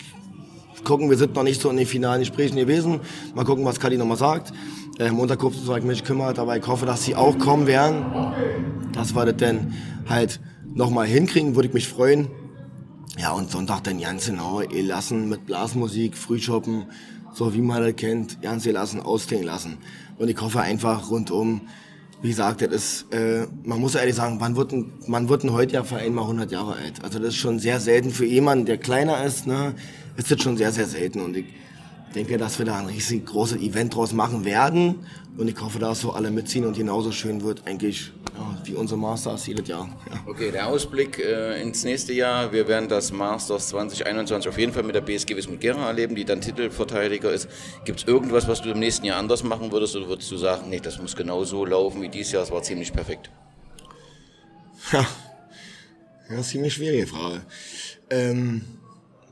Ich, 0.76 0.84
gucken, 0.84 1.10
wir 1.10 1.18
sind 1.18 1.36
noch 1.36 1.44
nicht 1.44 1.62
so 1.62 1.70
in 1.70 1.78
den 1.78 1.86
finalen 1.86 2.22
Gesprächen 2.22 2.56
gewesen. 2.56 3.02
Mal 3.36 3.46
gucken, 3.46 3.66
was 3.66 3.80
Kali 3.80 3.98
nochmal 3.98 4.18
sagt. 4.18 4.52
äh, 4.98 5.08
im 5.08 5.20
Unterkunftszeug 5.20 5.84
mich 5.84 6.04
kümmert, 6.04 6.40
aber 6.40 6.58
ich 6.58 6.66
hoffe, 6.66 6.86
dass 6.86 7.04
sie 7.04 7.16
auch 7.16 7.38
kommen 7.38 7.68
werden. 7.68 8.06
Dass 8.94 9.14
wir 9.16 9.26
das 9.26 9.38
dann 9.38 9.74
halt 10.08 10.40
nochmal 10.74 11.08
hinkriegen, 11.08 11.56
würde 11.56 11.68
ich 11.68 11.74
mich 11.74 11.88
freuen. 11.88 12.28
Ja, 13.18 13.32
und 13.34 13.52
Sonntag 13.52 13.84
dann 13.84 14.00
ganz 14.00 14.26
genau 14.26 14.62
lassen 14.72 15.30
mit 15.30 15.46
Blasmusik, 15.46 16.18
Frühschoppen, 16.18 16.86
so 17.34 17.54
wie 17.54 17.62
man 17.62 17.84
das 17.84 17.96
kennt, 17.96 18.42
ganz 18.42 18.66
lassen, 18.66 19.00
ausklingen 19.00 19.46
lassen. 19.46 19.78
Und 20.18 20.30
ich 20.30 20.40
hoffe 20.40 20.62
einfach 20.62 21.10
rundum, 21.10 21.62
wie 22.22 22.30
gesagt, 22.30 22.62
das 22.62 22.70
ist, 22.72 23.14
äh, 23.14 23.48
man 23.64 23.80
muss 23.80 23.96
ehrlich 23.96 24.16
sagen, 24.16 24.38
wann 24.40 24.56
wird 24.56 24.72
ein, 24.74 24.94
man 25.08 25.28
wird 25.28 25.44
ein 25.44 25.54
heute 25.54 25.74
ja 25.74 25.84
Verein 25.84 26.14
mal 26.14 26.22
100 26.22 26.52
Jahre 26.52 26.76
alt. 26.76 27.04
Also 27.04 27.18
das 27.18 27.30
ist 27.30 27.38
schon 27.38 27.58
sehr 27.58 27.80
selten 27.80 28.12
für 28.12 28.26
jemanden, 28.26 28.66
der 28.66 28.78
kleiner 28.78 29.24
ist, 29.26 29.48
ne, 29.48 29.74
ist 30.18 30.30
das 30.30 30.42
schon 30.42 30.56
sehr, 30.56 30.72
sehr 30.72 30.86
selten. 30.86 31.22
Und 31.22 31.36
ich 31.36 31.46
denke, 32.16 32.38
dass 32.38 32.60
wir 32.60 32.66
da 32.66 32.78
ein 32.80 32.86
riesig 32.88 33.26
großes 33.26 33.58
Event 33.62 33.96
draus 33.96 34.14
machen 34.14 34.46
werden. 34.46 35.06
Und 35.38 35.48
ich 35.48 35.60
hoffe, 35.62 35.80
dass 35.80 36.02
so 36.02 36.12
alle 36.12 36.30
mitziehen 36.30 36.66
und 36.66 36.76
genauso 36.76 37.12
schön 37.12 37.42
wird, 37.42 37.66
eigentlich, 37.66 38.12
ja, 38.38 38.58
wie 38.66 38.74
unsere 38.74 39.00
Masters 39.00 39.48
jedes 39.48 39.68
Jahr. 39.68 39.88
Ja. 40.10 40.20
Okay, 40.28 40.52
der 40.52 40.68
Ausblick 40.68 41.20
äh, 41.20 41.62
ins 41.62 41.84
nächste 41.84 42.14
Jahr. 42.14 42.52
Wir 42.52 42.68
werden 42.68 42.90
das 42.90 43.12
Masters 43.12 43.70
2021 43.70 44.50
auf 44.50 44.58
jeden 44.58 44.74
Fall 44.74 44.84
mit 44.84 44.96
der 44.96 45.02
BSG 45.02 45.36
Wismut 45.36 45.62
Gera 45.62 45.88
erleben, 45.88 46.16
die 46.16 46.26
dann 46.26 46.42
Titelverteidiger 46.42 47.32
ist. 47.32 47.48
Gibt 47.86 48.02
es 48.02 48.08
irgendwas, 48.08 48.48
was 48.48 48.62
du 48.62 48.72
im 48.72 48.80
nächsten 48.80 49.06
Jahr 49.06 49.18
anders 49.18 49.44
machen 49.44 49.72
würdest 49.72 49.96
oder 49.96 50.08
würdest 50.10 50.30
du 50.32 50.38
sagen, 50.38 50.70
nee, 50.70 50.80
das 50.80 51.02
muss 51.02 51.16
genau 51.16 51.44
so 51.46 51.66
laufen 51.66 52.02
wie 52.02 52.10
dieses 52.10 52.34
Jahr, 52.34 52.44
es 52.44 52.52
war 52.52 52.62
ziemlich 52.62 52.92
perfekt? 52.92 53.32
Ja, 54.92 55.06
ja 56.30 56.42
ziemlich 56.42 56.74
schwierige 56.74 57.08
Frage. 57.08 57.42
Ähm, 58.10 58.81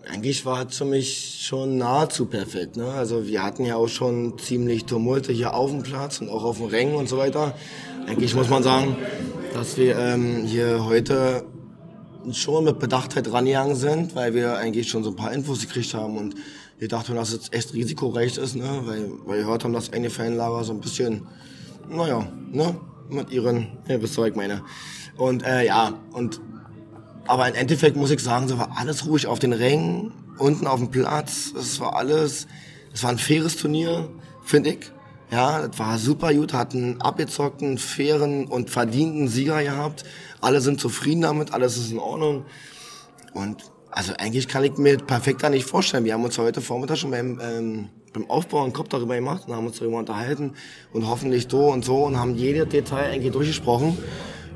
eigentlich 0.07 0.45
war 0.45 0.67
es 0.67 0.77
für 0.77 0.85
mich 0.85 1.39
schon 1.41 1.77
nahezu 1.77 2.25
perfekt. 2.25 2.77
Ne? 2.77 2.85
Also 2.85 3.27
wir 3.27 3.43
hatten 3.43 3.65
ja 3.65 3.75
auch 3.75 3.87
schon 3.87 4.37
ziemlich 4.39 4.85
Tumulte 4.85 5.31
hier 5.31 5.53
auf 5.53 5.71
dem 5.71 5.83
Platz 5.83 6.21
und 6.21 6.29
auch 6.29 6.43
auf 6.43 6.57
dem 6.57 6.67
Rängen 6.67 6.95
und 6.95 7.09
so 7.09 7.17
weiter. 7.17 7.53
Eigentlich 8.07 8.33
muss 8.35 8.49
man 8.49 8.63
sagen, 8.63 8.95
dass 9.53 9.77
wir 9.77 9.97
ähm, 9.97 10.45
hier 10.45 10.85
heute 10.85 11.45
schon 12.31 12.63
mit 12.65 12.79
Bedachtheit 12.79 13.31
rangegangen 13.31 13.75
sind, 13.75 14.15
weil 14.15 14.33
wir 14.33 14.57
eigentlich 14.57 14.89
schon 14.89 15.03
so 15.03 15.11
ein 15.11 15.15
paar 15.15 15.31
Infos 15.31 15.61
gekriegt 15.61 15.93
haben 15.93 16.17
und 16.17 16.35
wir 16.77 16.87
dachten, 16.87 17.15
dass 17.15 17.33
es 17.33 17.51
echt 17.51 17.73
risikoreich 17.73 18.37
ist, 18.37 18.55
ne? 18.55 18.81
weil, 18.85 19.11
weil 19.25 19.37
wir 19.37 19.43
gehört 19.43 19.63
haben, 19.63 19.73
dass 19.73 19.91
einige 19.91 20.09
Fanlager 20.09 20.63
so 20.63 20.73
ein 20.73 20.79
bisschen, 20.79 21.27
naja, 21.89 22.25
ne? 22.51 22.75
mit 23.09 23.31
ihren, 23.31 23.67
ja, 23.87 24.01
wisst 24.01 24.17
was 24.17 24.29
ich 24.29 24.35
meine. 24.35 24.63
Und 25.17 25.43
äh, 25.43 25.65
ja, 25.65 25.93
und 26.13 26.39
aber 27.29 27.47
im 27.47 27.53
Endeffekt 27.53 27.95
muss 27.95 28.09
ich 28.09 28.21
sagen, 28.21 28.47
so 28.47 28.57
war 28.57 28.75
alles 28.75 29.05
ruhig 29.05 29.27
auf 29.27 29.37
den 29.37 29.53
Rängen, 29.53 30.11
unten 30.39 30.65
auf 30.65 30.79
dem 30.79 30.89
Platz. 30.89 31.53
Es 31.55 31.79
war 31.79 31.95
alles, 31.95 32.47
es 32.91 33.03
war 33.03 33.11
ein 33.11 33.19
faires 33.19 33.55
Turnier, 33.55 34.09
finde 34.43 34.71
ich. 34.71 34.91
Ja, 35.29 35.67
das 35.67 35.77
war 35.77 35.99
super 35.99 36.33
gut, 36.33 36.53
hatten 36.53 36.99
abgezockten, 36.99 37.77
fairen 37.77 38.47
und 38.47 38.71
verdienten 38.71 39.27
Sieger 39.27 39.61
gehabt. 39.61 40.05
Alle 40.41 40.59
sind 40.59 40.81
zufrieden 40.81 41.21
damit, 41.21 41.53
alles 41.53 41.77
ist 41.77 41.91
in 41.91 41.99
Ordnung. 41.99 42.45
Und 43.35 43.57
also 43.91 44.13
eigentlich 44.17 44.47
kann 44.47 44.63
ich 44.63 44.77
mir 44.77 44.97
perfekter 44.97 45.51
nicht 45.51 45.67
vorstellen. 45.67 46.05
Wir 46.05 46.15
haben 46.15 46.23
uns 46.23 46.35
heute 46.39 46.61
Vormittag 46.61 46.97
schon 46.97 47.11
beim, 47.11 47.39
ähm, 47.43 47.89
beim 48.11 48.27
Aufbau 48.27 48.63
einen 48.63 48.73
Kopf 48.73 48.87
darüber 48.89 49.13
gemacht 49.13 49.43
und 49.45 49.55
haben 49.55 49.67
uns 49.67 49.77
darüber 49.77 49.99
unterhalten 49.99 50.53
und 50.93 51.07
hoffentlich 51.07 51.45
so 51.47 51.71
und 51.71 51.85
so 51.85 52.05
und 52.05 52.17
haben 52.17 52.33
jede 52.35 52.65
Detail 52.65 53.11
eigentlich 53.11 53.33
durchgesprochen. 53.33 53.99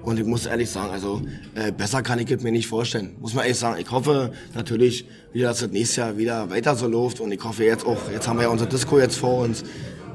Und 0.04 0.20
ich 0.20 0.26
muss 0.26 0.46
ehrlich 0.46 0.70
sagen, 0.70 0.92
also 0.92 1.22
äh, 1.56 1.72
besser 1.72 2.02
kann 2.02 2.20
ich 2.20 2.30
es 2.30 2.44
mir 2.44 2.52
nicht 2.52 2.68
vorstellen. 2.68 3.16
Muss 3.20 3.34
man 3.34 3.46
ehrlich 3.46 3.60
sagen. 3.60 3.80
Ich 3.80 3.90
hoffe 3.90 4.34
natürlich 4.54 5.06
wieder, 5.32 5.50
dass 5.50 5.60
das 5.60 5.72
nächstes 5.72 5.96
Jahr 5.96 6.18
wieder 6.18 6.50
weiter 6.50 6.76
so 6.76 6.88
läuft. 6.88 7.20
Und 7.20 7.32
ich 7.32 7.44
hoffe 7.44 7.64
jetzt 7.64 7.86
auch, 7.86 8.12
jetzt 8.12 8.28
haben 8.28 8.38
wir 8.38 8.44
ja 8.44 8.50
unser 8.50 8.66
Disco 8.66 9.00
jetzt 9.00 9.16
vor 9.16 9.44
uns. 9.44 9.64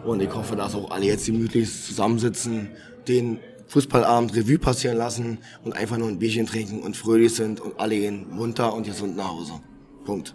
Und 0.05 0.22
ich 0.22 0.32
hoffe, 0.32 0.57
dass 0.57 0.74
auch 0.74 0.91
alle 0.91 1.07
jetzt 1.07 1.26
gemütlich 1.26 1.70
zusammensitzen, 1.84 2.68
den 3.09 3.39
Fußballabend 3.68 4.34
Revue 4.34 4.59
passieren 4.59 4.97
lassen 4.97 5.39
und 5.64 5.74
einfach 5.74 5.99
nur 5.99 6.09
ein 6.09 6.18
Bierchen 6.18 6.47
trinken 6.47 6.80
und 6.80 6.97
fröhlich 6.97 7.34
sind 7.34 7.61
und 7.61 7.78
alle 7.78 7.97
gehen 7.97 8.26
munter 8.30 8.72
und 8.74 8.86
gesund 8.86 9.16
nach 9.16 9.28
Hause. 9.28 9.53
Punkt. 10.05 10.34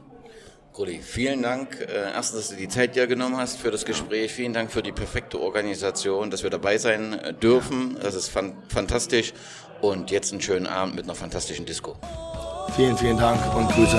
Rudi, 0.78 1.00
vielen 1.04 1.44
Dank. 1.44 1.80
Äh, 1.82 2.14
erstens, 2.16 2.40
dass 2.40 2.50
du 2.50 2.56
die 2.56 2.68
Zeit 2.68 2.96
dir 2.96 3.06
genommen 3.06 3.38
hast 3.38 3.60
für 3.60 3.70
das 3.70 3.86
Gespräch. 3.86 4.34
Vielen 4.34 4.54
Dank 4.54 4.72
für 4.72 4.82
die 4.82 4.92
perfekte 4.92 5.40
Organisation, 5.40 6.32
dass 6.32 6.42
wir 6.42 6.50
dabei 6.50 6.80
sein 6.80 7.14
äh, 7.14 7.32
dürfen. 7.32 7.96
Das 8.02 8.16
ist 8.16 8.30
fan 8.30 8.54
fantastisch. 8.70 9.34
Und 9.82 10.10
jetzt 10.10 10.32
einen 10.32 10.42
schönen 10.42 10.66
Abend 10.66 10.96
mit 10.96 11.04
einer 11.04 11.14
fantastischen 11.14 11.66
Disco. 11.66 11.96
Vielen, 12.76 12.98
vielen 12.98 13.18
Dank 13.18 13.40
und 13.56 13.70
Grüße. 13.70 13.98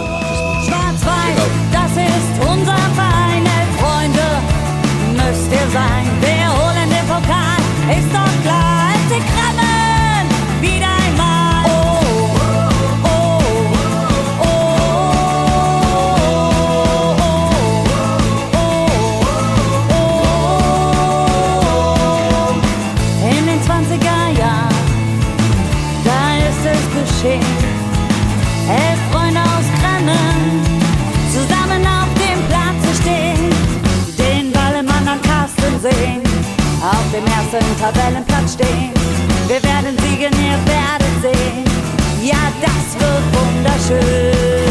Schwarz-Weiß, 0.67 1.37
das 1.71 1.93
ist 1.93 2.51
unser 2.51 2.77
Verein, 2.97 3.47
Freunde 3.79 4.65
müsst 5.13 5.53
ihr 5.53 5.71
sein. 5.71 6.05
Wir 6.23 6.49
holen 6.59 6.91
den 6.91 7.07
Pokal, 7.07 7.61
ist 7.99 8.11
doch 8.13 8.43
klar, 8.43 8.74
ersten 37.55 37.81
Tabellenplatz 37.81 38.55
stehen. 38.55 38.93
Wir 39.47 39.63
werden 39.63 39.97
siegen, 39.99 40.33
ihr 40.33 40.59
werdet 40.67 41.23
sehen. 41.23 41.65
Ja, 42.23 42.53
das 42.61 42.99
wird 42.99 43.25
wunderschön. 43.33 44.64